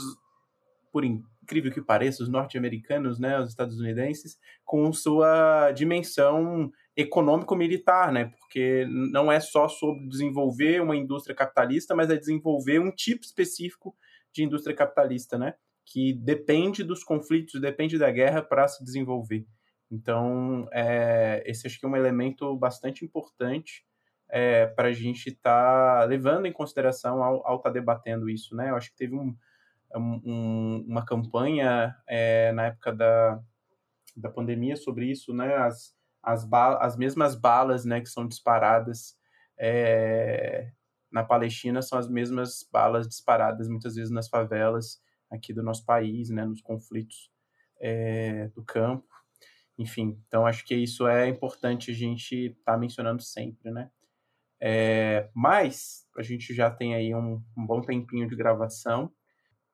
por 0.92 1.04
incrível 1.04 1.72
que 1.72 1.82
pareça, 1.82 2.22
os 2.22 2.30
norte-americanos, 2.30 3.18
né, 3.18 3.40
os 3.40 3.50
estadunidenses, 3.50 4.38
com 4.64 4.94
sua 4.94 5.72
dimensão 5.72 6.72
econômico-militar, 6.98 8.12
né? 8.12 8.34
Porque 8.40 8.86
não 8.90 9.32
é 9.32 9.40
só 9.40 9.68
sobre 9.68 10.08
desenvolver 10.08 10.82
uma 10.82 10.96
indústria 10.96 11.36
capitalista, 11.36 11.96
mas 11.96 12.10
é 12.10 12.18
desenvolver 12.18 12.80
um 12.80 12.92
tipo 12.92 13.24
específico 13.24 13.96
de 14.34 14.44
indústria 14.44 14.76
capitalista, 14.76 15.38
né? 15.38 15.54
Que 15.86 16.12
depende 16.12 16.84
dos 16.84 17.04
conflitos, 17.04 17.62
depende 17.62 18.00
da 18.00 18.10
guerra 18.10 18.42
para 18.42 18.68
se 18.68 18.84
desenvolver. 18.84 19.46
Então, 19.92 20.68
é, 20.72 21.44
esse 21.46 21.68
acho 21.68 21.80
que 21.80 21.86
é 21.86 21.90
um 21.90 21.96
elemento 21.96 22.58
bastante 22.58 23.06
importante 23.06 23.86
é, 24.28 24.66
para 24.66 24.90
a 24.90 24.94
gente 24.94 25.28
estar 25.30 26.00
tá 26.00 26.06
levando 26.06 26.48
em 26.48 26.52
consideração 26.52 27.24
ao 27.24 27.58
estar 27.58 27.70
tá 27.70 27.70
debatendo 27.70 28.28
isso, 28.28 28.56
né? 28.56 28.72
Eu 28.72 28.76
acho 28.76 28.90
que 28.90 28.98
teve 28.98 29.16
um, 29.16 29.36
um, 29.96 30.84
uma 30.88 31.06
campanha 31.06 31.96
é, 32.08 32.52
na 32.54 32.66
época 32.66 32.92
da, 32.92 33.40
da 34.16 34.30
pandemia 34.30 34.76
sobre 34.76 35.06
isso, 35.06 35.32
né? 35.32 35.56
As, 35.56 35.97
as, 36.28 36.46
as 36.82 36.98
mesmas 36.98 37.36
balas 37.36 37.86
né, 37.86 38.02
que 38.02 38.10
são 38.10 38.28
disparadas 38.28 39.18
é, 39.58 40.70
na 41.10 41.24
Palestina 41.24 41.82
são 41.82 41.98
as 41.98 42.10
mesmas 42.10 42.68
balas 42.70 43.08
disparadas 43.08 43.70
muitas 43.70 43.96
vezes 43.96 44.12
nas 44.12 44.28
favelas 44.28 45.02
aqui 45.32 45.54
do 45.54 45.64
nosso 45.64 45.86
país, 45.86 46.30
né, 46.30 46.46
nos 46.46 46.62
conflitos 46.62 47.32
é, 47.80 48.50
do 48.50 48.62
campo. 48.62 49.08
Enfim, 49.80 50.22
então 50.28 50.46
acho 50.46 50.66
que 50.66 50.76
isso 50.76 51.08
é 51.08 51.30
importante 51.30 51.92
a 51.92 51.94
gente 51.94 52.48
estar 52.48 52.74
tá 52.74 52.78
mencionando 52.78 53.22
sempre, 53.22 53.72
né? 53.72 53.90
É, 54.60 55.30
mas 55.34 56.06
a 56.18 56.24
gente 56.24 56.54
já 56.54 56.70
tem 56.70 56.94
aí 56.94 57.16
um, 57.16 57.42
um 57.58 57.66
bom 57.66 57.80
tempinho 57.80 58.28
de 58.28 58.36
gravação. 58.36 59.14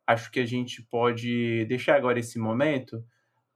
Acho 0.05 0.29
que 0.29 0.41
a 0.41 0.45
gente 0.45 0.83
pode 0.83 1.65
deixar 1.65 1.95
agora 1.95 2.19
esse 2.19 2.37
momento 2.37 3.03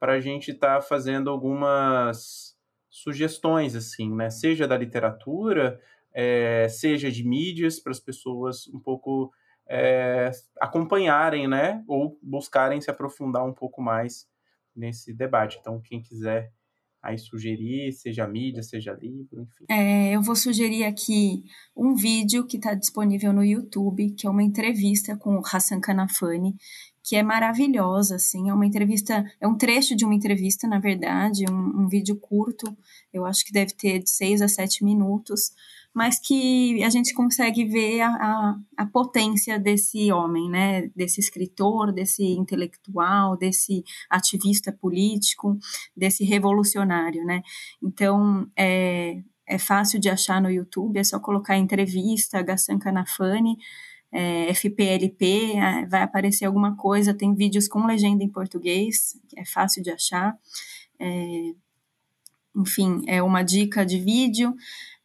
para 0.00 0.14
a 0.14 0.20
gente 0.20 0.50
estar 0.50 0.76
tá 0.76 0.80
fazendo 0.80 1.28
algumas 1.28 2.57
sugestões, 2.90 3.74
assim, 3.74 4.14
né? 4.14 4.30
Seja 4.30 4.66
da 4.66 4.76
literatura, 4.76 5.80
é, 6.12 6.68
seja 6.68 7.10
de 7.10 7.26
mídias, 7.26 7.78
para 7.80 7.92
as 7.92 8.00
pessoas 8.00 8.66
um 8.68 8.80
pouco 8.80 9.32
é, 9.68 10.30
acompanharem, 10.60 11.46
né? 11.46 11.84
Ou 11.86 12.18
buscarem 12.22 12.80
se 12.80 12.90
aprofundar 12.90 13.44
um 13.44 13.52
pouco 13.52 13.82
mais 13.82 14.26
nesse 14.74 15.12
debate. 15.12 15.58
Então, 15.60 15.80
quem 15.80 16.02
quiser 16.02 16.52
aí 17.02 17.18
sugerir, 17.18 17.92
seja 17.92 18.26
mídia, 18.26 18.62
seja 18.62 18.92
livro, 18.92 19.42
enfim. 19.42 19.64
É, 19.70 20.14
eu 20.14 20.22
vou 20.22 20.34
sugerir 20.34 20.84
aqui 20.84 21.44
um 21.76 21.94
vídeo 21.94 22.46
que 22.46 22.56
está 22.56 22.74
disponível 22.74 23.32
no 23.32 23.44
YouTube, 23.44 24.10
que 24.10 24.26
é 24.26 24.30
uma 24.30 24.42
entrevista 24.42 25.16
com 25.16 25.36
o 25.36 25.42
Hassan 25.44 25.80
Kanafani, 25.80 26.56
que 27.08 27.16
é 27.16 27.22
maravilhosa, 27.22 28.16
assim, 28.16 28.50
é 28.50 28.52
uma 28.52 28.66
entrevista, 28.66 29.24
é 29.40 29.48
um 29.48 29.56
trecho 29.56 29.96
de 29.96 30.04
uma 30.04 30.14
entrevista, 30.14 30.68
na 30.68 30.78
verdade, 30.78 31.46
um, 31.50 31.84
um 31.84 31.88
vídeo 31.88 32.14
curto, 32.16 32.76
eu 33.10 33.24
acho 33.24 33.46
que 33.46 33.50
deve 33.50 33.72
ter 33.72 34.00
de 34.00 34.10
seis 34.10 34.42
a 34.42 34.46
sete 34.46 34.84
minutos, 34.84 35.52
mas 35.94 36.20
que 36.20 36.84
a 36.84 36.90
gente 36.90 37.14
consegue 37.14 37.64
ver 37.64 38.02
a, 38.02 38.10
a, 38.10 38.58
a, 38.76 38.86
potência 38.86 39.58
desse 39.58 40.12
homem, 40.12 40.50
né? 40.50 40.88
Desse 40.94 41.18
escritor, 41.18 41.92
desse 41.92 42.22
intelectual, 42.22 43.38
desse 43.38 43.82
ativista 44.10 44.70
político, 44.70 45.58
desse 45.96 46.24
revolucionário, 46.24 47.24
né? 47.24 47.40
Então, 47.82 48.46
é, 48.54 49.22
é 49.46 49.58
fácil 49.58 49.98
de 49.98 50.10
achar 50.10 50.42
no 50.42 50.50
YouTube, 50.50 50.98
é 50.98 51.04
só 51.04 51.18
colocar 51.18 51.56
entrevista 51.56 52.42
Gassan 52.42 52.78
Canafani, 52.78 53.56
é, 54.12 54.52
FPLP, 54.54 55.52
é, 55.56 55.86
vai 55.86 56.02
aparecer 56.02 56.44
alguma 56.44 56.76
coisa, 56.76 57.14
tem 57.14 57.34
vídeos 57.34 57.68
com 57.68 57.86
legenda 57.86 58.24
em 58.24 58.28
português, 58.28 59.18
é 59.36 59.44
fácil 59.44 59.82
de 59.82 59.90
achar. 59.90 60.36
É, 60.98 61.52
enfim, 62.56 63.02
é 63.06 63.22
uma 63.22 63.42
dica 63.42 63.84
de 63.84 64.00
vídeo. 64.00 64.54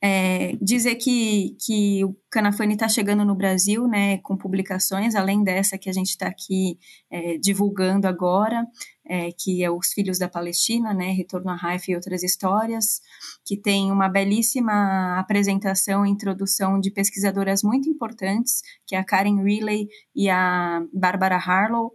É, 0.01 0.57
dizer 0.61 0.95
que, 0.95 1.55
que 1.65 2.03
o 2.03 2.13
Canafani 2.29 2.73
está 2.73 2.89
chegando 2.89 3.23
no 3.23 3.35
Brasil, 3.35 3.87
né, 3.87 4.17
com 4.17 4.35
publicações, 4.35 5.15
além 5.15 5.43
dessa 5.43 5.77
que 5.77 5.89
a 5.89 5.93
gente 5.93 6.09
está 6.09 6.27
aqui 6.27 6.77
é, 7.09 7.37
divulgando 7.37 8.05
agora, 8.05 8.67
é, 9.05 9.31
que 9.31 9.63
é 9.63 9.69
Os 9.69 9.91
Filhos 9.93 10.17
da 10.17 10.29
Palestina, 10.29 10.93
né, 10.93 11.11
Retorno 11.11 11.49
a 11.49 11.57
Haifa 11.61 11.91
e 11.91 11.95
Outras 11.95 12.23
Histórias, 12.23 13.01
que 13.45 13.57
tem 13.57 13.91
uma 13.91 14.09
belíssima 14.09 15.19
apresentação 15.19 16.05
e 16.05 16.09
introdução 16.09 16.79
de 16.79 16.91
pesquisadoras 16.91 17.63
muito 17.63 17.89
importantes, 17.89 18.61
que 18.87 18.95
é 18.95 18.99
a 18.99 19.03
Karen 19.03 19.43
Riley 19.43 19.87
e 20.15 20.29
a 20.29 20.83
Barbara 20.93 21.37
Harlow, 21.37 21.91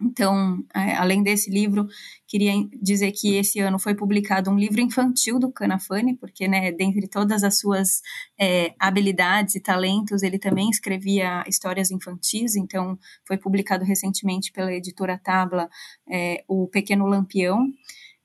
então, 0.00 0.62
é, 0.74 0.94
além 0.94 1.22
desse 1.22 1.50
livro, 1.50 1.86
queria 2.26 2.52
dizer 2.82 3.12
que 3.12 3.36
esse 3.36 3.60
ano 3.60 3.78
foi 3.78 3.94
publicado 3.94 4.50
um 4.50 4.58
livro 4.58 4.80
infantil 4.80 5.38
do 5.38 5.50
Canafani, 5.50 6.14
porque, 6.16 6.46
né, 6.46 6.70
dentre 6.70 7.08
todas 7.08 7.42
as 7.42 7.58
suas 7.58 8.02
é, 8.38 8.74
habilidades 8.78 9.54
e 9.54 9.60
talentos, 9.60 10.22
ele 10.22 10.38
também 10.38 10.68
escrevia 10.68 11.42
histórias 11.48 11.90
infantis. 11.90 12.56
Então, 12.56 12.98
foi 13.26 13.38
publicado 13.38 13.84
recentemente 13.84 14.52
pela 14.52 14.72
editora 14.72 15.18
Tabla 15.22 15.68
é, 16.08 16.44
O 16.46 16.68
Pequeno 16.68 17.06
Lampião. 17.06 17.66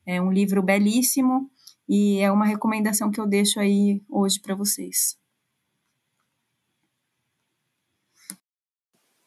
É 0.04 0.20
um 0.20 0.30
livro 0.30 0.62
belíssimo 0.62 1.50
e 1.88 2.18
é 2.18 2.30
uma 2.30 2.44
recomendação 2.44 3.10
que 3.10 3.20
eu 3.20 3.26
deixo 3.26 3.58
aí 3.60 4.02
hoje 4.10 4.40
para 4.40 4.54
vocês. 4.54 5.21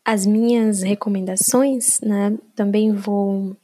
As 0.06 0.26
minhas 0.26 0.84
recomendações, 0.84 2.00
né, 2.00 2.38
também 2.56 2.94
vou 2.94 3.58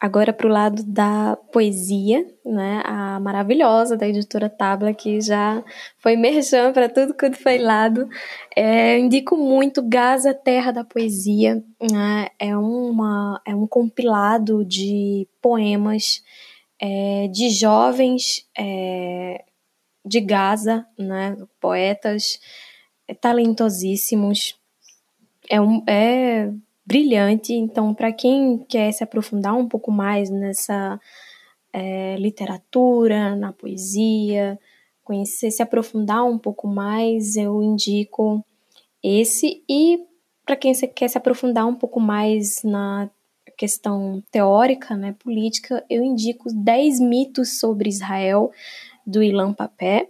agora 0.00 0.32
para 0.32 0.46
o 0.46 0.50
lado 0.50 0.84
da 0.84 1.36
poesia, 1.52 2.24
né, 2.44 2.82
a 2.84 3.18
maravilhosa 3.18 3.96
da 3.96 4.06
editora 4.06 4.48
Tabla, 4.48 4.94
que 4.94 5.20
já 5.20 5.64
foi 5.98 6.14
merchan 6.14 6.72
para 6.72 6.88
tudo 6.88 7.14
quanto 7.14 7.36
foi 7.42 7.58
lado. 7.58 8.08
É, 8.54 8.98
indico 8.98 9.36
muito 9.36 9.82
Gaza, 9.82 10.32
Terra 10.32 10.70
da 10.70 10.84
Poesia, 10.84 11.64
né, 11.80 12.28
é, 12.38 12.56
uma, 12.56 13.40
é 13.46 13.54
um 13.54 13.66
compilado 13.66 14.64
de 14.64 15.26
poemas 15.42 16.22
é, 16.80 17.26
de 17.28 17.50
jovens 17.50 18.46
é, 18.56 19.42
de 20.04 20.20
Gaza, 20.20 20.86
né, 20.96 21.36
poetas 21.60 22.38
talentosíssimos, 23.20 24.54
é, 25.50 25.60
um, 25.60 25.82
é 25.86 26.52
brilhante. 26.84 27.52
Então, 27.52 27.94
para 27.94 28.12
quem 28.12 28.58
quer 28.68 28.92
se 28.92 29.04
aprofundar 29.04 29.54
um 29.54 29.68
pouco 29.68 29.90
mais 29.90 30.30
nessa 30.30 31.00
é, 31.72 32.16
literatura, 32.16 33.36
na 33.36 33.52
poesia, 33.52 34.58
conhecer, 35.04 35.50
se 35.50 35.62
aprofundar 35.62 36.24
um 36.24 36.38
pouco 36.38 36.66
mais, 36.66 37.36
eu 37.36 37.62
indico 37.62 38.44
esse. 39.02 39.62
E 39.68 40.04
para 40.44 40.56
quem 40.56 40.72
quer 40.74 41.08
se 41.08 41.18
aprofundar 41.18 41.66
um 41.66 41.74
pouco 41.74 42.00
mais 42.00 42.62
na 42.62 43.10
questão 43.56 44.22
teórica, 44.30 44.96
né, 44.96 45.14
política, 45.18 45.84
eu 45.90 46.02
indico 46.02 46.48
10 46.54 47.00
mitos 47.00 47.58
sobre 47.58 47.88
Israel, 47.88 48.52
do 49.06 49.22
Ilan 49.22 49.52
Papé, 49.52 50.08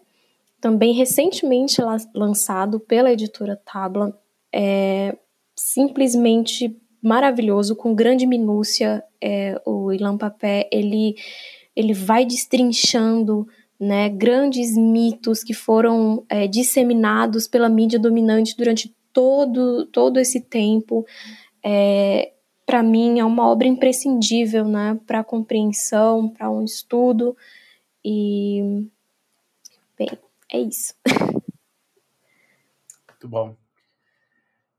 também 0.60 0.92
recentemente 0.92 1.80
lançado 2.14 2.78
pela 2.80 3.12
editora 3.12 3.60
Tabla. 3.64 4.16
É, 4.52 5.16
simplesmente 5.58 6.74
maravilhoso, 7.02 7.74
com 7.74 7.94
grande 7.94 8.26
minúcia. 8.26 9.02
É, 9.20 9.60
o 9.66 9.92
Ilan 9.92 10.16
Papé, 10.16 10.68
ele, 10.70 11.16
ele 11.74 11.92
vai 11.92 12.24
destrinchando 12.24 13.46
né, 13.78 14.08
grandes 14.08 14.76
mitos 14.76 15.42
que 15.42 15.52
foram 15.52 16.24
é, 16.28 16.46
disseminados 16.46 17.48
pela 17.48 17.68
mídia 17.68 17.98
dominante 17.98 18.56
durante 18.56 18.94
todo, 19.12 19.86
todo 19.86 20.18
esse 20.20 20.40
tempo. 20.40 21.04
É, 21.62 22.32
para 22.64 22.82
mim, 22.82 23.18
é 23.18 23.24
uma 23.24 23.48
obra 23.48 23.66
imprescindível 23.66 24.64
né, 24.64 24.98
para 25.06 25.24
compreensão, 25.24 26.28
para 26.28 26.48
um 26.50 26.62
estudo. 26.62 27.36
E, 28.04 28.86
bem, 29.96 30.10
é 30.52 30.60
isso. 30.60 30.94
Muito 33.08 33.28
bom. 33.28 33.67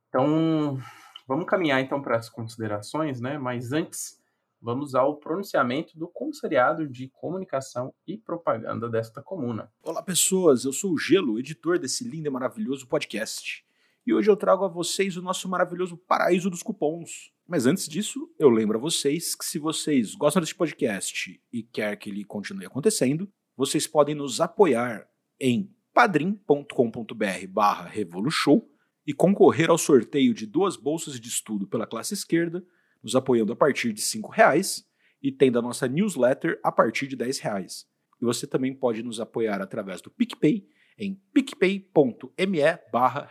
Então, 0.10 0.80
vamos 1.28 1.46
caminhar 1.46 1.80
então 1.82 2.02
para 2.02 2.18
as 2.18 2.28
considerações, 2.30 3.22
né? 3.22 3.38
Mas 3.38 3.72
antes, 3.72 4.20
vamos 4.60 4.96
ao 4.96 5.18
pronunciamento 5.18 5.98
do 5.98 6.08
Comissariado 6.08 6.88
de 6.88 7.10
Comunicação 7.10 7.94
e 8.08 8.18
Propaganda 8.18 8.90
desta 8.90 9.22
comuna. 9.22 9.72
Olá, 9.84 10.02
pessoas. 10.02 10.66
Eu 10.66 10.74
sou 10.74 10.94
o 10.94 10.98
Gelo, 10.98 11.38
editor 11.38 11.78
desse 11.78 12.04
lindo 12.04 12.28
e 12.28 12.32
maravilhoso 12.32 12.88
podcast. 12.88 13.64
e 14.04 14.12
hoje 14.12 14.32
eu 14.32 14.36
trago 14.36 14.66
a 14.66 14.68
vocês 14.68 15.16
o 15.16 15.22
nosso 15.22 15.48
maravilhoso 15.48 15.96
paraíso 15.96 16.50
dos 16.50 16.64
cupons. 16.64 17.32
Mas 17.48 17.68
antes 17.68 17.88
disso, 17.88 18.28
eu 18.40 18.50
lembro 18.50 18.80
a 18.80 18.82
vocês 18.82 19.36
que 19.36 19.46
se 19.46 19.60
vocês 19.60 20.16
gostam 20.16 20.42
desse 20.42 20.56
podcast 20.56 21.40
e 21.54 21.62
quer 21.62 21.96
que 21.98 22.10
ele 22.10 22.26
continue 22.26 22.66
acontecendo, 22.66 23.32
vocês 23.56 23.86
podem 23.86 24.16
nos 24.16 24.42
apoiar 24.42 25.08
em 25.40 25.72
padrim.com.br 25.94 27.48
barra 27.48 27.88
Revolution 27.88 28.62
e 29.10 29.14
concorrer 29.14 29.72
ao 29.72 29.78
sorteio 29.80 30.36
de 30.36 30.46
duas 30.46 30.76
bolsas 30.76 31.20
de 31.20 31.28
estudo 31.28 31.68
pela 31.68 31.88
classe 31.88 32.14
esquerda, 32.14 32.64
nos 33.02 33.16
apoiando 33.16 33.52
a 33.52 33.56
partir 33.56 33.92
de 33.92 34.04
R$ 34.04 34.22
reais 34.32 34.88
e 35.20 35.32
tendo 35.32 35.58
a 35.58 35.64
nossa 35.64 35.88
newsletter 35.88 36.60
a 36.64 36.72
partir 36.72 37.08
de 37.08 37.16
R$ 37.16 37.32
reais. 37.42 37.88
E 38.22 38.26
você 38.26 38.46
também 38.46 38.72
pode 38.72 39.02
nos 39.02 39.20
apoiar 39.20 39.64
através 39.64 40.00
do 40.00 40.12
PicPay 40.12 40.64
em 40.96 41.20
picpay.me 41.34 42.60
barra. 42.94 43.28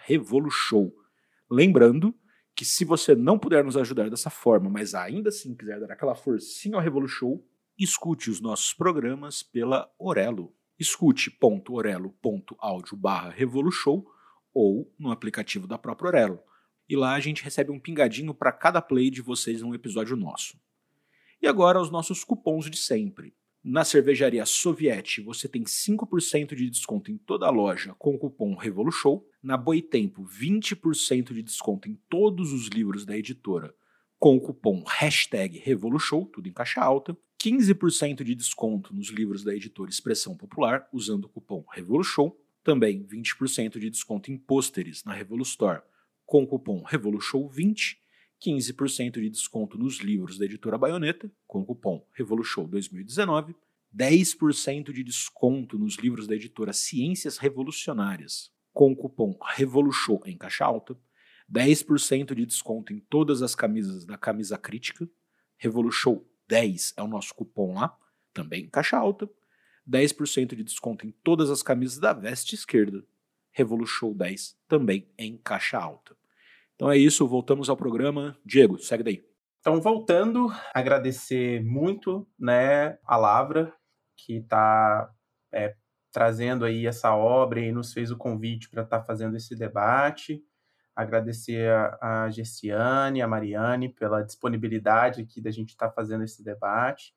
Lembrando 1.48 2.12
que 2.56 2.64
se 2.64 2.84
você 2.84 3.14
não 3.14 3.38
puder 3.38 3.62
nos 3.62 3.76
ajudar 3.76 4.10
dessa 4.10 4.30
forma, 4.30 4.68
mas 4.68 4.96
ainda 4.96 5.28
assim 5.28 5.54
quiser 5.54 5.78
dar 5.78 5.92
aquela 5.92 6.16
forcinha 6.16 6.74
ao 6.74 6.82
Revolution, 6.82 7.38
escute 7.78 8.30
os 8.30 8.40
nossos 8.40 8.74
programas 8.74 9.44
pela 9.44 9.88
Orelo. 9.96 10.52
escute.orelo.audio 10.76 12.96
barra 12.96 13.30
ou 14.52 14.92
no 14.98 15.10
aplicativo 15.10 15.66
da 15.66 15.78
própria 15.78 16.08
Orelo. 16.08 16.40
E 16.88 16.96
lá 16.96 17.14
a 17.14 17.20
gente 17.20 17.44
recebe 17.44 17.70
um 17.70 17.78
pingadinho 17.78 18.32
para 18.32 18.52
cada 18.52 18.80
play 18.80 19.10
de 19.10 19.20
vocês 19.20 19.60
num 19.60 19.74
episódio 19.74 20.16
nosso. 20.16 20.58
E 21.40 21.46
agora 21.46 21.80
os 21.80 21.90
nossos 21.90 22.24
cupons 22.24 22.70
de 22.70 22.76
sempre. 22.76 23.34
Na 23.62 23.84
cervejaria 23.84 24.46
Soviete, 24.46 25.20
você 25.20 25.48
tem 25.48 25.64
5% 25.64 26.54
de 26.54 26.70
desconto 26.70 27.10
em 27.10 27.18
toda 27.18 27.46
a 27.46 27.50
loja 27.50 27.94
com 27.98 28.14
o 28.14 28.18
cupom 28.18 28.54
REVOLUSHOW. 28.54 29.26
Na 29.42 29.56
Boitempo, 29.56 30.24
20% 30.24 31.34
de 31.34 31.42
desconto 31.42 31.88
em 31.88 32.00
todos 32.08 32.52
os 32.52 32.68
livros 32.68 33.04
da 33.04 33.16
editora 33.16 33.74
com 34.18 34.36
o 34.36 34.40
cupom 34.40 34.82
hashtag 34.84 35.58
REVOLUSHOW, 35.58 36.26
tudo 36.26 36.48
em 36.48 36.52
caixa 36.52 36.80
alta. 36.80 37.16
15% 37.40 38.24
de 38.24 38.34
desconto 38.34 38.92
nos 38.92 39.10
livros 39.10 39.44
da 39.44 39.54
editora 39.54 39.90
Expressão 39.90 40.36
Popular 40.36 40.88
usando 40.92 41.26
o 41.26 41.28
cupom 41.28 41.64
REVOLUSHOW. 41.70 42.36
Também 42.68 43.02
20% 43.02 43.78
de 43.78 43.88
desconto 43.88 44.30
em 44.30 44.36
pôsteres 44.36 45.02
na 45.02 45.14
Revolustore 45.14 45.80
com 46.26 46.42
o 46.42 46.46
cupom 46.46 46.82
REVOLUSHOW20 46.82 47.96
15% 48.44 49.12
de 49.12 49.30
desconto 49.30 49.78
nos 49.78 50.00
livros 50.00 50.36
da 50.36 50.44
editora 50.44 50.76
Baioneta, 50.76 51.32
com 51.46 51.60
o 51.60 51.64
cupom 51.64 52.06
REVOLUSHOW 52.12 52.68
2019, 52.68 53.56
10% 53.96 54.92
de 54.92 55.02
desconto 55.02 55.78
nos 55.78 55.94
livros 55.94 56.26
da 56.26 56.34
editora 56.34 56.74
Ciências 56.74 57.38
Revolucionárias, 57.38 58.52
com 58.74 58.92
o 58.92 58.96
cupom 58.96 59.38
REVOLUSHOW 59.42 60.24
em 60.26 60.36
caixa 60.36 60.66
alta, 60.66 60.94
10% 61.50 62.34
de 62.34 62.44
desconto 62.44 62.92
em 62.92 63.00
todas 63.00 63.40
as 63.40 63.54
camisas 63.54 64.04
da 64.04 64.18
Camisa 64.18 64.58
Crítica, 64.58 65.08
REVOLUSHOW 65.56 66.22
10 66.46 66.92
é 66.98 67.02
o 67.02 67.08
nosso 67.08 67.34
cupom 67.34 67.72
lá, 67.72 67.98
também 68.34 68.64
em 68.64 68.68
caixa 68.68 68.98
alta, 68.98 69.26
10% 69.88 70.54
de 70.54 70.62
desconto 70.62 71.06
em 71.06 71.10
todas 71.10 71.50
as 71.50 71.62
camisas 71.62 71.98
da 71.98 72.12
Veste 72.12 72.54
Esquerda, 72.54 73.02
REVOLUSHOW 73.52 74.14
10 74.14 74.56
também 74.68 75.08
em 75.16 75.36
caixa 75.36 75.78
alta. 75.78 76.16
Então 76.74 76.90
é 76.90 76.96
isso, 76.96 77.26
voltamos 77.26 77.68
ao 77.68 77.76
programa. 77.76 78.36
Diego, 78.44 78.78
segue 78.78 79.02
daí. 79.02 79.24
Então, 79.60 79.80
voltando, 79.80 80.52
agradecer 80.72 81.62
muito 81.64 82.26
né, 82.38 82.96
a 83.04 83.16
Lavra, 83.16 83.74
que 84.16 84.36
está 84.36 85.10
é, 85.52 85.74
trazendo 86.12 86.64
aí 86.64 86.86
essa 86.86 87.14
obra 87.14 87.60
e 87.60 87.72
nos 87.72 87.92
fez 87.92 88.10
o 88.10 88.16
convite 88.16 88.70
para 88.70 88.82
estar 88.82 89.00
tá 89.00 89.04
fazendo 89.04 89.36
esse 89.36 89.56
debate. 89.56 90.42
Agradecer 90.94 91.70
a, 91.70 92.26
a 92.26 92.28
a 93.22 93.28
Mariane, 93.28 93.88
pela 93.88 94.22
disponibilidade 94.22 95.22
aqui 95.22 95.40
da 95.40 95.50
gente 95.50 95.70
estar 95.70 95.88
tá 95.88 95.94
fazendo 95.94 96.24
esse 96.24 96.42
debate. 96.42 97.12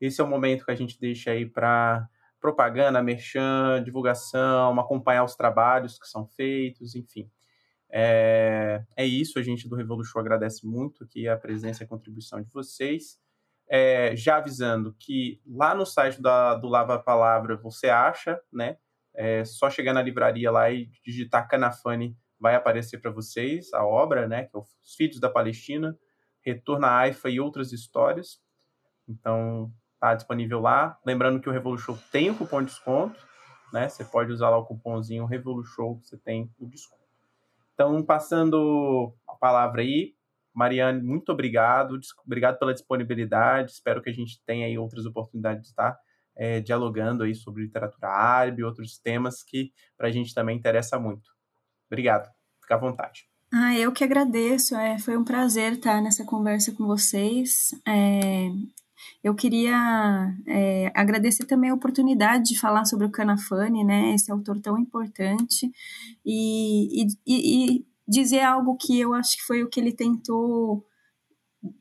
Esse 0.00 0.20
é 0.20 0.24
o 0.24 0.28
momento 0.28 0.64
que 0.64 0.70
a 0.70 0.76
gente 0.76 1.00
deixa 1.00 1.30
aí 1.30 1.46
para 1.46 2.08
propaganda, 2.40 3.02
merchan, 3.02 3.82
divulgação, 3.82 4.78
acompanhar 4.78 5.24
os 5.24 5.34
trabalhos 5.34 5.98
que 5.98 6.06
são 6.06 6.26
feitos, 6.26 6.94
enfim. 6.94 7.30
É, 7.90 8.82
é 8.96 9.06
isso, 9.06 9.38
a 9.38 9.42
gente 9.42 9.68
do 9.68 9.76
Revolution 9.76 10.18
agradece 10.18 10.66
muito 10.66 11.04
aqui 11.04 11.28
a 11.28 11.36
presença 11.36 11.82
e 11.82 11.86
a 11.86 11.88
contribuição 11.88 12.42
de 12.42 12.50
vocês. 12.50 13.18
É, 13.68 14.14
já 14.14 14.36
avisando 14.36 14.94
que 14.98 15.40
lá 15.46 15.74
no 15.74 15.84
site 15.84 16.22
da, 16.22 16.54
do 16.54 16.68
Lava 16.68 16.98
Palavra 16.98 17.56
você 17.56 17.88
acha, 17.88 18.40
né? 18.52 18.76
É 19.14 19.44
só 19.44 19.70
chegar 19.70 19.92
na 19.92 20.02
livraria 20.02 20.50
lá 20.50 20.70
e 20.70 20.90
digitar 21.02 21.48
Canafane, 21.48 22.16
vai 22.38 22.54
aparecer 22.54 22.98
para 22.98 23.10
vocês 23.10 23.72
a 23.72 23.84
obra, 23.84 24.28
né? 24.28 24.44
Que 24.44 24.56
é 24.56 24.60
Os 24.60 24.94
Filhos 24.94 25.18
da 25.18 25.30
Palestina, 25.30 25.98
Retorno 26.44 26.86
à 26.86 26.98
Haifa 26.98 27.30
e 27.30 27.40
outras 27.40 27.72
histórias. 27.72 28.40
Então, 29.08 29.72
tá 30.10 30.14
disponível 30.14 30.60
lá. 30.60 30.98
Lembrando 31.04 31.40
que 31.40 31.48
o 31.48 31.52
Revolution 31.52 31.96
tem 32.12 32.30
o 32.30 32.34
cupom 32.36 32.60
de 32.60 32.66
desconto, 32.66 33.18
né? 33.72 33.88
Você 33.88 34.04
pode 34.04 34.32
usar 34.32 34.50
lá 34.50 34.58
o 34.58 34.64
cupomzinho 34.64 35.26
Revolution, 35.26 35.98
você 36.02 36.16
tem 36.16 36.50
o 36.58 36.66
desconto. 36.66 37.02
Então, 37.74 38.02
passando 38.02 39.12
a 39.28 39.34
palavra 39.34 39.82
aí, 39.82 40.14
Mariane, 40.54 41.02
muito 41.02 41.30
obrigado, 41.30 41.98
obrigado 42.24 42.58
pela 42.58 42.72
disponibilidade. 42.72 43.72
Espero 43.72 44.00
que 44.00 44.08
a 44.08 44.12
gente 44.12 44.40
tenha 44.46 44.66
aí 44.66 44.78
outras 44.78 45.04
oportunidades 45.04 45.62
de 45.62 45.68
estar 45.68 45.98
é, 46.34 46.60
dialogando 46.60 47.24
aí 47.24 47.34
sobre 47.34 47.64
literatura 47.64 48.08
árabe 48.08 48.62
outros 48.62 48.98
temas 48.98 49.42
que 49.42 49.72
para 49.96 50.08
a 50.08 50.10
gente 50.10 50.34
também 50.34 50.56
interessa 50.56 50.98
muito. 50.98 51.28
Obrigado, 51.90 52.30
fica 52.62 52.76
à 52.76 52.78
vontade. 52.78 53.28
Ah, 53.52 53.76
eu 53.76 53.92
que 53.92 54.04
agradeço. 54.04 54.74
É, 54.76 54.98
foi 54.98 55.16
um 55.16 55.24
prazer 55.24 55.74
estar 55.74 56.00
nessa 56.00 56.24
conversa 56.24 56.72
com 56.72 56.86
vocês. 56.86 57.70
É, 57.86 58.50
eu 59.22 59.34
queria 59.34 60.34
é, 60.46 60.92
agradecer 60.94 61.44
também 61.44 61.70
a 61.70 61.74
oportunidade 61.74 62.50
de 62.50 62.60
falar 62.60 62.84
sobre 62.84 63.06
o 63.06 63.10
Canafani, 63.10 63.84
né, 63.84 64.14
esse 64.14 64.30
autor 64.30 64.60
tão 64.60 64.78
importante, 64.78 65.70
e, 66.24 67.02
e, 67.02 67.06
e 67.26 67.86
dizer 68.06 68.40
algo 68.40 68.76
que 68.76 68.98
eu 69.00 69.14
acho 69.14 69.36
que 69.36 69.42
foi 69.42 69.62
o 69.62 69.68
que 69.68 69.80
ele 69.80 69.92
tentou, 69.92 70.84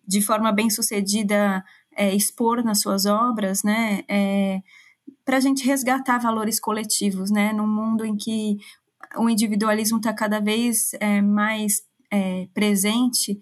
de 0.08 0.22
forma 0.22 0.52
bem 0.52 0.70
sucedida, 0.70 1.64
é, 1.96 2.14
expor 2.14 2.64
nas 2.64 2.82
suas 2.82 3.06
obras, 3.06 3.64
né, 3.64 4.04
é, 4.08 4.62
para 5.24 5.38
a 5.38 5.40
gente 5.40 5.66
resgatar 5.66 6.20
valores 6.20 6.60
coletivos, 6.60 7.32
né, 7.32 7.54
num 7.54 7.68
mundo 7.68 8.06
em 8.06 8.16
que 8.16 8.58
o 9.18 9.30
individualismo 9.30 9.98
está 9.98 10.14
cada 10.14 10.40
vez 10.40 10.94
é, 11.00 11.22
mais 11.22 11.84
é, 12.12 12.48
presente, 12.54 13.40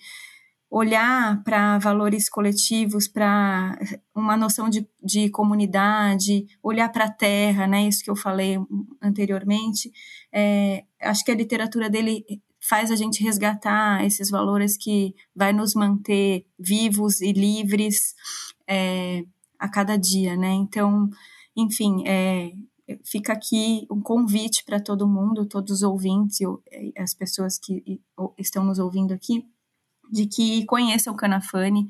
olhar 0.74 1.44
para 1.44 1.78
valores 1.78 2.28
coletivos, 2.28 3.08
para 3.08 3.78
uma 4.16 4.36
noção 4.36 4.68
de, 4.68 4.90
de 5.04 5.30
comunidade, 5.30 6.48
olhar 6.64 6.90
para 6.90 7.06
a 7.06 7.12
terra, 7.12 7.68
né? 7.68 7.88
Isso 7.88 8.04
que 8.04 8.10
eu 8.10 8.16
falei 8.16 8.58
anteriormente. 9.00 9.92
É, 10.32 10.84
acho 11.00 11.24
que 11.24 11.32
a 11.32 11.36
literatura 11.36 11.92
dele 11.92 12.26
faz 12.60 12.90
a 12.90 12.96
gente 12.96 13.24
resgatar 13.24 14.04
esses 14.04 14.32
valores 14.32 14.76
que 14.76 15.14
vai 15.36 15.54
nos 15.54 15.76
manter 15.76 16.48
vivos 16.58 17.22
e 17.22 17.32
livres 17.34 18.16
é, 18.68 19.24
a 19.60 19.70
cada 19.70 19.96
dia, 19.96 20.36
né? 20.36 20.54
Então, 20.54 21.08
enfim, 21.56 22.04
é, 22.08 22.52
fica 23.06 23.32
aqui 23.32 23.86
um 23.92 24.02
convite 24.02 24.64
para 24.66 24.80
todo 24.80 25.08
mundo, 25.08 25.46
todos 25.46 25.72
os 25.72 25.84
ouvintes, 25.84 26.40
as 26.98 27.14
pessoas 27.14 27.60
que 27.60 28.02
estão 28.40 28.64
nos 28.64 28.80
ouvindo 28.80 29.14
aqui, 29.14 29.46
de 30.14 30.28
que 30.28 30.64
conheçam 30.66 31.12
o 31.12 31.18
Canafane, 31.18 31.88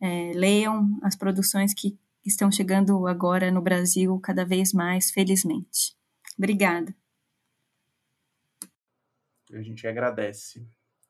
é, 0.00 0.32
leiam 0.34 0.98
as 1.02 1.16
produções 1.16 1.72
que 1.72 1.98
estão 2.24 2.52
chegando 2.52 3.06
agora 3.06 3.50
no 3.50 3.62
Brasil 3.62 4.18
cada 4.20 4.44
vez 4.44 4.72
mais, 4.72 5.10
felizmente. 5.10 5.96
Obrigada. 6.36 6.94
A 9.52 9.62
gente 9.62 9.86
agradece. 9.86 10.66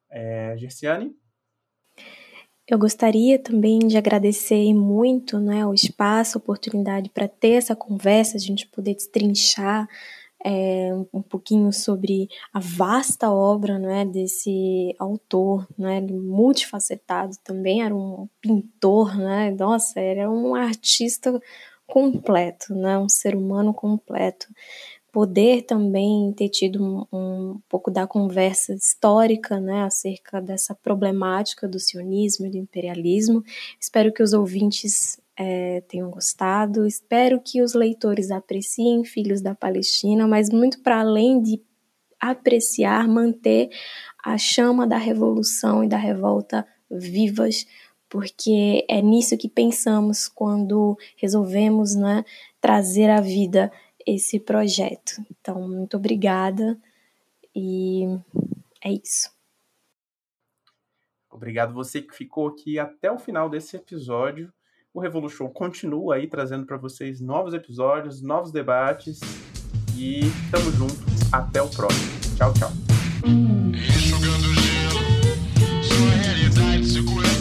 É, 0.09 0.57
Gerciane? 0.57 1.17
Eu 2.69 2.79
gostaria 2.79 3.39
também 3.39 3.81
de 3.81 3.97
agradecer 3.97 4.73
muito 4.73 5.39
né, 5.39 5.67
o 5.67 5.75
espaço, 5.75 6.39
a 6.39 6.41
oportunidade 6.41 7.11
para 7.11 7.29
ter 7.29 7.53
essa 7.53 7.75
conversa, 7.75 8.37
a 8.37 8.41
gente 8.41 8.67
poder 8.69 8.95
destrinchar 8.95 9.89
é, 10.45 10.91
um 11.11 11.23
pouquinho 11.23 11.73
sobre 11.73 12.29
a 12.53 12.61
vasta 12.61 13.31
obra 13.33 13.79
né, 13.79 14.05
desse 14.05 14.95
autor, 14.99 15.67
né, 15.79 16.03
multifacetado 16.03 17.35
também, 17.43 17.83
era 17.83 17.97
um 17.97 18.29
pintor, 18.43 19.17
né, 19.17 19.51
nossa, 19.59 19.99
era 19.99 20.31
um 20.31 20.55
artista 20.55 21.41
completo, 21.87 22.75
né, 22.75 22.99
um 22.99 23.09
ser 23.09 23.35
humano 23.35 23.73
completo. 23.73 24.47
Poder 25.11 25.63
também 25.63 26.33
ter 26.33 26.49
tido 26.49 26.83
um, 26.83 27.07
um 27.17 27.61
pouco 27.69 27.91
da 27.91 28.07
conversa 28.07 28.75
histórica 28.75 29.61
né, 29.61 29.85
acerca 29.85 30.43
dessa 30.43 30.75
problemática 30.75 31.67
do 31.69 31.79
sionismo 31.79 32.47
e 32.47 32.51
do 32.51 32.59
imperialismo. 32.59 33.43
Espero 33.81 34.13
que 34.13 34.23
os 34.23 34.33
ouvintes 34.33 35.21
é, 35.37 35.81
tenham 35.83 36.11
gostado. 36.11 36.87
Espero 36.87 37.41
que 37.41 37.63
os 37.63 37.75
leitores 37.75 38.31
apreciem 38.31 39.05
Filhos 39.05 39.41
da 39.41 39.55
Palestina, 39.55 40.27
mas 40.27 40.51
muito 40.51 40.81
para 40.83 41.01
além 41.01 41.43
de 41.43 41.61
apreciar, 42.21 43.07
manter 43.07 43.69
a 44.25 44.39
chama 44.39 44.87
da 44.87 44.97
revolução 44.97 45.85
e 45.85 45.89
da 45.89 45.99
revolta 45.99 46.67
vivas, 46.91 47.67
porque 48.09 48.85
é 48.89 49.03
nisso 49.03 49.37
que 49.37 49.49
pensamos 49.49 50.29
quando 50.29 50.97
resolvemos 51.17 51.95
né, 51.95 52.25
trazer 52.61 53.11
à 53.11 53.21
vida 53.21 53.71
esse 54.07 54.39
projeto. 54.39 55.23
Então, 55.31 55.69
muito 55.69 55.97
obrigada 55.97 56.79
e 57.55 58.05
é 58.83 58.93
isso. 58.93 59.35
Obrigado 61.31 61.75
você 61.75 62.01
que 62.01 62.15
ficou 62.15 62.47
aqui 62.47 62.79
até 62.79 63.11
o 63.11 63.19
final 63.19 63.51
desse 63.51 63.77
episódio. 63.77 64.53
O 64.95 65.01
Revolution 65.01 65.49
continua 65.49 66.15
aí 66.15 66.29
trazendo 66.29 66.65
para 66.65 66.77
vocês 66.77 67.21
novos 67.21 67.53
episódios, 67.53 68.23
novos 68.23 68.53
debates 68.53 69.19
e 69.97 70.21
tamo 70.53 70.71
junto. 70.71 70.95
Até 71.33 71.61
o 71.61 71.69
próximo. 71.69 72.13
Tchau, 72.37 72.55
tchau. 72.55 72.71
Enxugando 73.27 74.55
gelo, 74.55 75.83
sua 75.83 76.11
realidade 76.11 76.87
segura 76.87 77.34